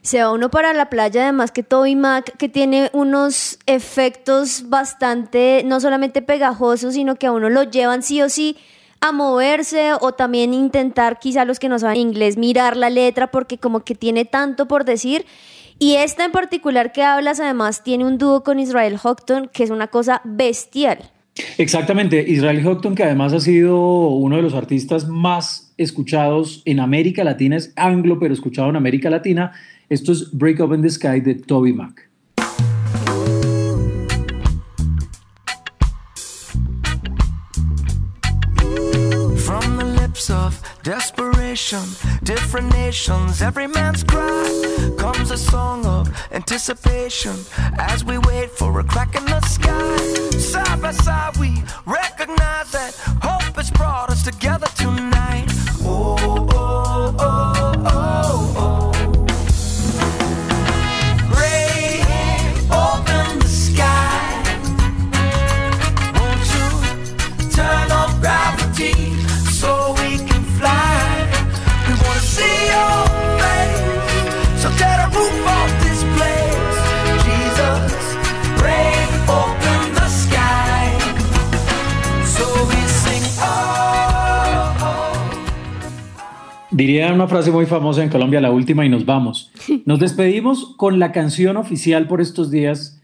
Se 0.01 0.23
va 0.23 0.33
uno 0.33 0.51
para 0.51 0.73
la 0.73 0.89
playa, 0.89 1.25
además 1.25 1.53
que 1.53 1.63
Toby 1.63 1.95
Mac, 1.95 2.39
que 2.39 2.49
tiene 2.49 2.89
unos 2.95 3.59
efectos 3.67 4.71
bastante, 4.71 5.63
no 5.67 5.79
solamente 5.79 6.23
pegajosos, 6.23 6.95
sino 6.95 7.17
que 7.17 7.27
a 7.27 7.33
uno 7.33 7.51
lo 7.51 7.65
llevan 7.65 8.03
sí 8.03 8.23
o 8.23 8.31
sí 8.31 8.57
a 9.01 9.13
moverse 9.13 9.93
o 10.01 10.13
también 10.13 10.53
intentar, 10.53 11.19
quizá 11.19 11.45
los 11.45 11.59
que 11.59 11.69
no 11.69 11.79
saben 11.79 11.97
inglés, 11.99 12.37
mirar 12.37 12.77
la 12.77 12.91
letra 12.91 13.31
porque 13.31 13.59
como 13.59 13.81
que 13.81 13.95
tiene 13.95 14.25
tanto 14.25 14.67
por 14.67 14.85
decir. 14.85 15.25
Y 15.79 15.95
esta 15.95 16.27
en 16.27 16.33
particular 16.33 16.93
que 16.93 17.03
hablas, 17.03 17.41
además, 17.41 17.83
tiene 17.83 18.05
un 18.05 18.19
dúo 18.19 18.43
con 18.45 18.59
Israel 18.59 18.99
Houghton, 18.99 19.49
que 19.53 19.65
es 19.65 19.71
una 19.71 19.87
cosa 19.87 20.21
bestial. 20.25 21.11
Exactamente, 21.57 22.23
Israel 22.29 22.63
Houghton, 22.63 22.95
que 22.95 23.05
además 23.05 23.33
ha 23.33 23.41
sido 23.41 24.09
uno 24.09 24.37
de 24.37 24.43
los 24.43 24.53
artistas 24.53 25.09
más 25.09 25.73
escuchados 25.79 26.61
en 26.67 26.81
América 26.81 27.25
Latina, 27.25 27.57
es 27.57 27.73
anglo, 27.77 28.19
pero 28.19 28.35
escuchado 28.35 28.69
en 28.69 28.77
América 28.77 29.09
Latina. 29.09 29.53
Esto 29.89 30.13
es 30.13 30.31
Break 30.33 30.61
Up 30.61 30.75
in 30.75 30.83
the 30.83 30.91
Sky 30.91 31.21
de 31.21 31.35
Toby 31.37 31.73
Mac. 31.73 32.10
Of 40.51 40.83
desperation, 40.83 41.85
different 42.23 42.73
nations, 42.73 43.43
every 43.43 43.67
man's 43.67 44.03
cry 44.03 44.49
comes 44.99 45.31
a 45.31 45.37
song 45.37 45.87
of 45.87 46.09
anticipation 46.33 47.37
as 47.79 48.05
we 48.05 48.19
wait 48.19 48.51
for 48.51 48.81
a 48.81 48.85
crack 48.85 49.15
in 49.15 49.25
the 49.27 49.41
sky. 49.43 49.97
Side 50.53 50.81
by 50.83 50.93
side, 50.93 51.37
we 51.37 51.51
recognize 51.87 52.69
that 52.73 52.93
hope 53.23 53.57
has 53.57 53.71
brought 53.71 54.11
us 54.11 54.23
together 54.25 54.67
tonight. 54.77 55.00
Diría 86.91 87.15
una 87.15 87.29
frase 87.29 87.53
muy 87.53 87.67
famosa 87.67 88.03
en 88.03 88.09
Colombia, 88.09 88.41
la 88.41 88.51
última, 88.51 88.85
y 88.85 88.89
nos 88.89 89.07
vamos. 89.07 89.53
Nos 89.85 90.01
despedimos 90.01 90.75
con 90.77 90.99
la 90.99 91.13
canción 91.13 91.57
oficial 91.57 92.09
por 92.09 92.21
estos 92.21 92.51
días 92.51 93.01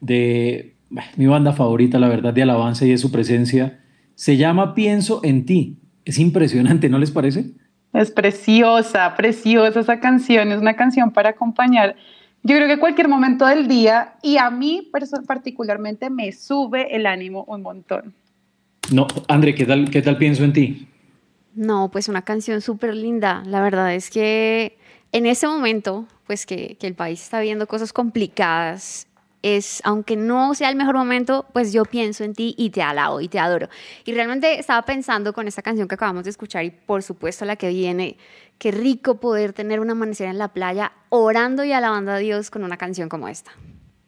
de 0.00 0.74
mi 1.14 1.26
banda 1.26 1.52
favorita, 1.52 2.00
la 2.00 2.08
verdad, 2.08 2.34
de 2.34 2.42
alabanza 2.42 2.86
y 2.86 2.90
de 2.90 2.98
su 2.98 3.12
presencia. 3.12 3.84
Se 4.16 4.36
llama 4.36 4.74
Pienso 4.74 5.20
en 5.22 5.46
ti. 5.46 5.78
Es 6.04 6.18
impresionante, 6.18 6.88
¿no 6.88 6.98
les 6.98 7.12
parece? 7.12 7.52
Es 7.92 8.10
preciosa, 8.10 9.14
preciosa 9.14 9.78
esa 9.78 10.00
canción, 10.00 10.50
es 10.50 10.58
una 10.58 10.74
canción 10.74 11.12
para 11.12 11.28
acompañar. 11.28 11.94
Yo 12.42 12.56
creo 12.56 12.66
que 12.66 12.80
cualquier 12.80 13.06
momento 13.06 13.46
del 13.46 13.68
día 13.68 14.14
y 14.24 14.38
a 14.38 14.50
mí 14.50 14.90
particularmente 15.28 16.10
me 16.10 16.32
sube 16.32 16.96
el 16.96 17.06
ánimo 17.06 17.44
un 17.44 17.62
montón. 17.62 18.12
No, 18.90 19.06
André, 19.28 19.54
¿qué 19.54 19.66
tal, 19.66 19.88
qué 19.88 20.02
tal 20.02 20.18
pienso 20.18 20.42
en 20.42 20.52
ti? 20.52 20.88
No, 21.60 21.90
pues 21.90 22.08
una 22.08 22.22
canción 22.22 22.62
súper 22.62 22.96
linda. 22.96 23.42
La 23.44 23.60
verdad 23.60 23.94
es 23.94 24.08
que 24.08 24.78
en 25.12 25.26
ese 25.26 25.46
momento, 25.46 26.06
pues 26.26 26.46
que, 26.46 26.78
el 26.80 26.94
país 26.94 27.22
está 27.22 27.38
viendo 27.38 27.66
cosas 27.66 27.92
complicadas, 27.92 29.06
es, 29.42 29.82
aunque 29.84 30.16
no 30.16 30.54
sea 30.54 30.70
el 30.70 30.76
mejor 30.76 30.96
momento, 30.96 31.44
pues 31.52 31.70
yo 31.70 31.84
pienso 31.84 32.24
en 32.24 32.32
ti 32.32 32.54
y 32.56 32.70
te 32.70 32.80
alabo 32.80 33.20
y 33.20 33.28
te 33.28 33.38
adoro. 33.38 33.68
Y 34.06 34.14
realmente 34.14 34.58
estaba 34.58 34.80
pensando 34.86 35.34
con 35.34 35.48
esta 35.48 35.60
canción 35.60 35.86
que 35.86 35.96
acabamos 35.96 36.24
de 36.24 36.30
escuchar 36.30 36.64
y 36.64 36.70
por 36.70 37.02
supuesto 37.02 37.44
la 37.44 37.56
que 37.56 37.68
viene, 37.68 38.16
qué 38.56 38.70
rico 38.70 39.20
poder 39.20 39.52
tener 39.52 39.80
un 39.80 39.90
amanecer 39.90 40.28
en 40.28 40.38
la 40.38 40.48
playa 40.48 40.92
orando 41.10 41.62
y 41.62 41.72
alabando 41.72 42.12
a 42.12 42.16
Dios 42.16 42.50
con 42.50 42.64
una 42.64 42.78
canción 42.78 43.10
como 43.10 43.28
esta. 43.28 43.50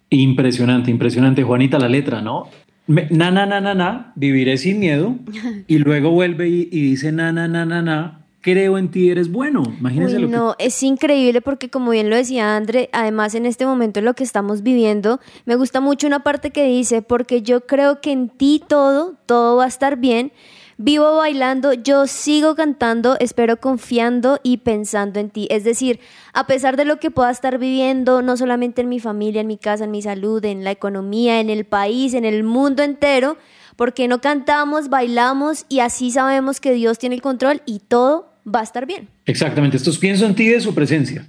Impresionante, 0.08 0.90
impresionante. 0.90 1.42
Juanita, 1.42 1.78
la 1.78 1.90
letra, 1.90 2.22
¿no? 2.22 2.48
Me- 2.86 3.06
na, 3.10 3.30
na, 3.30 3.46
na, 3.46 3.60
na, 3.60 3.74
na, 3.74 4.12
viviré 4.16 4.56
sin 4.58 4.80
miedo. 4.80 5.16
Y 5.68 5.78
luego 5.78 6.10
vuelve 6.10 6.48
y, 6.48 6.68
y 6.70 6.82
dice, 6.82 7.12
na, 7.12 7.32
na, 7.32 7.48
na, 7.48 7.64
na, 7.64 7.82
na, 7.82 8.22
creo 8.40 8.76
en 8.76 8.90
ti, 8.90 9.08
eres 9.08 9.30
bueno. 9.30 9.62
Imagínense 9.78 10.16
Uy, 10.16 10.22
lo 10.22 10.28
que... 10.28 10.36
no, 10.36 10.54
es 10.58 10.82
increíble 10.82 11.40
porque 11.40 11.70
como 11.70 11.92
bien 11.92 12.10
lo 12.10 12.16
decía 12.16 12.56
André, 12.56 12.90
además 12.92 13.34
en 13.34 13.46
este 13.46 13.64
momento 13.64 14.00
en 14.00 14.04
lo 14.04 14.14
que 14.14 14.24
estamos 14.24 14.62
viviendo, 14.62 15.20
me 15.46 15.54
gusta 15.54 15.80
mucho 15.80 16.06
una 16.06 16.24
parte 16.24 16.50
que 16.50 16.64
dice, 16.66 17.02
porque 17.02 17.42
yo 17.42 17.66
creo 17.66 18.00
que 18.00 18.10
en 18.12 18.28
ti 18.28 18.60
todo, 18.66 19.14
todo 19.26 19.56
va 19.56 19.64
a 19.64 19.68
estar 19.68 19.96
bien. 19.96 20.32
Vivo 20.78 21.16
bailando, 21.16 21.74
yo 21.74 22.06
sigo 22.06 22.54
cantando, 22.54 23.16
espero 23.20 23.58
confiando 23.58 24.40
y 24.42 24.58
pensando 24.58 25.20
en 25.20 25.28
ti. 25.28 25.46
Es 25.50 25.64
decir, 25.64 26.00
a 26.32 26.46
pesar 26.46 26.76
de 26.76 26.84
lo 26.84 26.98
que 26.98 27.10
pueda 27.10 27.30
estar 27.30 27.58
viviendo, 27.58 28.22
no 28.22 28.36
solamente 28.36 28.80
en 28.80 28.88
mi 28.88 28.98
familia, 28.98 29.42
en 29.42 29.46
mi 29.46 29.58
casa, 29.58 29.84
en 29.84 29.90
mi 29.90 30.00
salud, 30.00 30.42
en 30.44 30.64
la 30.64 30.70
economía, 30.70 31.40
en 31.40 31.50
el 31.50 31.66
país, 31.66 32.14
en 32.14 32.24
el 32.24 32.42
mundo 32.42 32.82
entero, 32.82 33.36
porque 33.76 34.08
no 34.08 34.20
cantamos, 34.20 34.88
bailamos 34.88 35.66
y 35.68 35.80
así 35.80 36.10
sabemos 36.10 36.60
que 36.60 36.72
Dios 36.72 36.98
tiene 36.98 37.16
el 37.16 37.22
control 37.22 37.62
y 37.66 37.80
todo 37.80 38.32
va 38.46 38.60
a 38.60 38.64
estar 38.64 38.86
bien. 38.86 39.08
Exactamente, 39.26 39.76
estos 39.76 39.98
pienso 39.98 40.24
en 40.24 40.34
ti 40.34 40.48
de 40.48 40.60
su 40.60 40.74
presencia. 40.74 41.28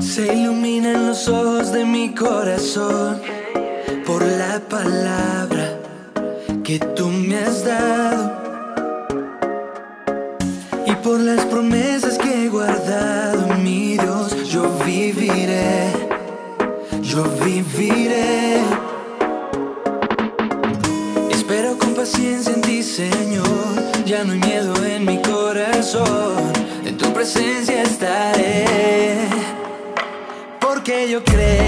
Se 0.00 0.34
iluminan 0.34 1.06
los 1.06 1.26
ojos 1.26 1.72
de 1.72 1.86
mi 1.86 2.14
corazón 2.14 3.41
por 4.06 4.22
la 4.22 4.60
palabra 4.68 5.78
que 6.64 6.78
tú 6.78 7.08
me 7.08 7.36
has 7.38 7.64
dado 7.64 8.42
y 10.86 10.92
por 10.96 11.20
las 11.20 11.44
promesas 11.46 12.18
que 12.18 12.44
he 12.44 12.48
guardado, 12.48 13.46
mi 13.58 13.96
Dios, 13.96 14.48
yo 14.48 14.70
viviré, 14.84 15.90
yo 17.02 17.24
viviré. 17.44 18.60
Espero 21.30 21.78
con 21.78 21.94
paciencia 21.94 22.54
en 22.54 22.62
ti, 22.62 22.82
Señor. 22.82 23.44
Ya 24.04 24.24
no 24.24 24.32
hay 24.32 24.38
miedo 24.40 24.74
en 24.84 25.04
mi 25.04 25.20
corazón, 25.22 26.52
en 26.84 26.96
tu 26.96 27.12
presencia 27.12 27.82
estaré. 27.82 28.64
Porque 30.60 31.08
yo 31.08 31.22
creo 31.22 31.61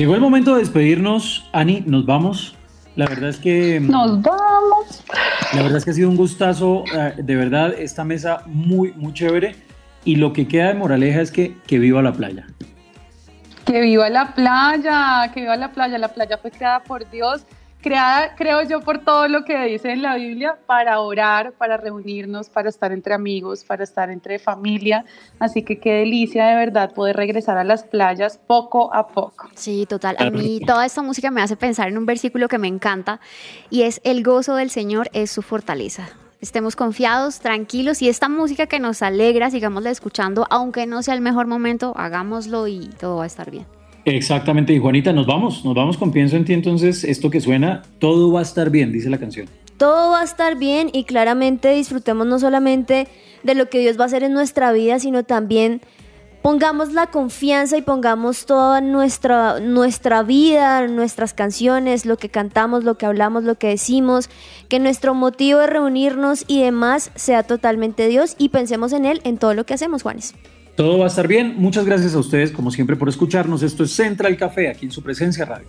Llegó 0.00 0.14
el 0.14 0.22
momento 0.22 0.54
de 0.54 0.60
despedirnos. 0.60 1.46
Ani, 1.52 1.82
nos 1.84 2.06
vamos. 2.06 2.56
La 2.96 3.04
verdad 3.04 3.28
es 3.28 3.36
que. 3.36 3.80
Nos 3.80 4.22
vamos. 4.22 5.04
La 5.52 5.60
verdad 5.62 5.76
es 5.76 5.84
que 5.84 5.90
ha 5.90 5.92
sido 5.92 6.08
un 6.08 6.16
gustazo. 6.16 6.84
eh, 6.96 7.16
De 7.18 7.36
verdad, 7.36 7.74
esta 7.78 8.02
mesa 8.02 8.42
muy, 8.46 8.92
muy 8.92 9.12
chévere. 9.12 9.56
Y 10.06 10.16
lo 10.16 10.32
que 10.32 10.48
queda 10.48 10.68
de 10.68 10.74
moraleja 10.74 11.20
es 11.20 11.30
que, 11.30 11.54
que 11.66 11.78
viva 11.78 12.00
la 12.00 12.14
playa. 12.14 12.46
Que 13.66 13.82
viva 13.82 14.08
la 14.08 14.34
playa, 14.34 15.30
que 15.34 15.42
viva 15.42 15.58
la 15.58 15.70
playa. 15.70 15.98
La 15.98 16.08
playa 16.08 16.38
fue 16.38 16.50
creada 16.50 16.82
por 16.82 17.10
Dios, 17.10 17.42
creada, 17.80 18.34
creo 18.36 18.62
yo, 18.62 18.80
por 18.80 18.98
todo 18.98 19.28
lo 19.28 19.44
que 19.44 19.58
dice 19.64 19.92
en 19.92 20.02
la 20.02 20.16
Biblia, 20.16 20.58
para 20.66 21.00
orar, 21.00 21.52
para 21.52 21.76
reunirnos, 21.76 22.48
para 22.48 22.68
estar 22.68 22.92
entre 22.92 23.14
amigos, 23.14 23.64
para 23.64 23.84
estar 23.84 24.10
entre 24.10 24.38
familia. 24.38 25.04
Así 25.38 25.62
que 25.62 25.78
qué 25.78 25.94
delicia 25.94 26.46
de 26.46 26.56
verdad 26.56 26.92
poder 26.92 27.16
regresar 27.16 27.58
a 27.58 27.64
las 27.64 27.84
playas 27.84 28.38
poco 28.46 28.92
a 28.94 29.08
poco. 29.08 29.48
Sí, 29.54 29.86
total. 29.88 30.16
A 30.18 30.30
mí 30.30 30.60
toda 30.66 30.86
esta 30.86 31.02
música 31.02 31.30
me 31.30 31.42
hace 31.42 31.56
pensar 31.56 31.88
en 31.88 31.98
un 31.98 32.06
versículo 32.06 32.48
que 32.48 32.58
me 32.58 32.68
encanta 32.68 33.20
y 33.70 33.82
es 33.82 34.00
el 34.04 34.22
gozo 34.22 34.54
del 34.56 34.70
Señor 34.70 35.08
es 35.12 35.30
su 35.30 35.42
fortaleza. 35.42 36.08
Estemos 36.40 36.74
confiados, 36.74 37.40
tranquilos 37.40 38.00
y 38.00 38.08
esta 38.08 38.30
música 38.30 38.66
que 38.66 38.80
nos 38.80 39.02
alegra, 39.02 39.50
sigámosla 39.50 39.90
escuchando, 39.90 40.46
aunque 40.48 40.86
no 40.86 41.02
sea 41.02 41.14
el 41.14 41.20
mejor 41.20 41.46
momento, 41.46 41.92
hagámoslo 41.96 42.66
y 42.66 42.88
todo 42.98 43.16
va 43.16 43.24
a 43.24 43.26
estar 43.26 43.50
bien. 43.50 43.66
Exactamente. 44.16 44.72
Y 44.72 44.78
Juanita, 44.78 45.12
nos 45.12 45.26
vamos. 45.26 45.64
Nos 45.64 45.74
vamos 45.74 45.96
con 45.96 46.12
Pienso 46.12 46.36
en 46.36 46.44
ti. 46.44 46.52
Entonces, 46.52 47.04
esto 47.04 47.30
que 47.30 47.40
suena, 47.40 47.82
todo 47.98 48.32
va 48.32 48.40
a 48.40 48.42
estar 48.42 48.70
bien, 48.70 48.92
dice 48.92 49.10
la 49.10 49.18
canción. 49.18 49.48
Todo 49.76 50.10
va 50.10 50.20
a 50.20 50.24
estar 50.24 50.56
bien 50.56 50.90
y 50.92 51.04
claramente 51.04 51.72
disfrutemos 51.74 52.26
no 52.26 52.38
solamente 52.38 53.08
de 53.42 53.54
lo 53.54 53.70
que 53.70 53.78
Dios 53.78 53.98
va 53.98 54.04
a 54.04 54.06
hacer 54.06 54.22
en 54.22 54.34
nuestra 54.34 54.72
vida, 54.72 54.98
sino 54.98 55.24
también 55.24 55.80
pongamos 56.42 56.92
la 56.92 57.06
confianza 57.06 57.76
y 57.76 57.82
pongamos 57.82 58.46
toda 58.46 58.80
nuestra, 58.80 59.60
nuestra 59.60 60.22
vida, 60.22 60.86
nuestras 60.86 61.34
canciones, 61.34 62.06
lo 62.06 62.16
que 62.16 62.28
cantamos, 62.28 62.84
lo 62.84 62.96
que 62.96 63.06
hablamos, 63.06 63.44
lo 63.44 63.56
que 63.56 63.68
decimos, 63.68 64.28
que 64.68 64.78
nuestro 64.78 65.14
motivo 65.14 65.60
de 65.60 65.66
reunirnos 65.66 66.44
y 66.46 66.62
demás 66.62 67.10
sea 67.14 67.42
totalmente 67.42 68.08
Dios 68.08 68.34
y 68.38 68.50
pensemos 68.50 68.92
en 68.92 69.04
Él 69.04 69.20
en 69.24 69.38
todo 69.38 69.54
lo 69.54 69.64
que 69.64 69.74
hacemos, 69.74 70.02
Juanes. 70.02 70.34
Todo 70.76 70.98
va 70.98 71.04
a 71.04 71.08
estar 71.08 71.28
bien. 71.28 71.54
Muchas 71.56 71.84
gracias 71.84 72.14
a 72.14 72.18
ustedes, 72.18 72.50
como 72.50 72.70
siempre, 72.70 72.96
por 72.96 73.08
escucharnos. 73.08 73.62
Esto 73.62 73.84
es 73.84 73.90
Central 73.92 74.36
Café, 74.36 74.70
aquí 74.70 74.86
en 74.86 74.92
su 74.92 75.02
presencia 75.02 75.44
radio. 75.44 75.66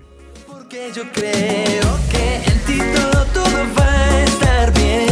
Porque 0.48 0.92
yo 0.96 1.04
creo 1.12 2.00
que 2.12 2.36
en 2.50 2.60
ti 2.66 2.80
todo, 2.96 3.26
todo 3.34 3.58
va 3.78 3.86
a 3.86 4.24
estar 4.24 4.74
bien. 4.74 5.10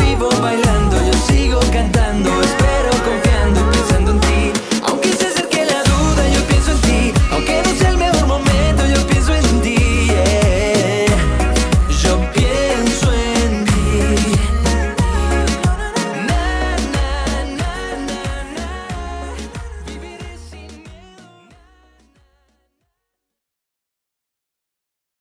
Vivo 0.00 0.28
bailando, 0.40 0.96
yo 1.06 1.12
sigo 1.12 1.60
cantando, 1.72 2.30
espero 2.42 2.90
confiando. 3.04 3.75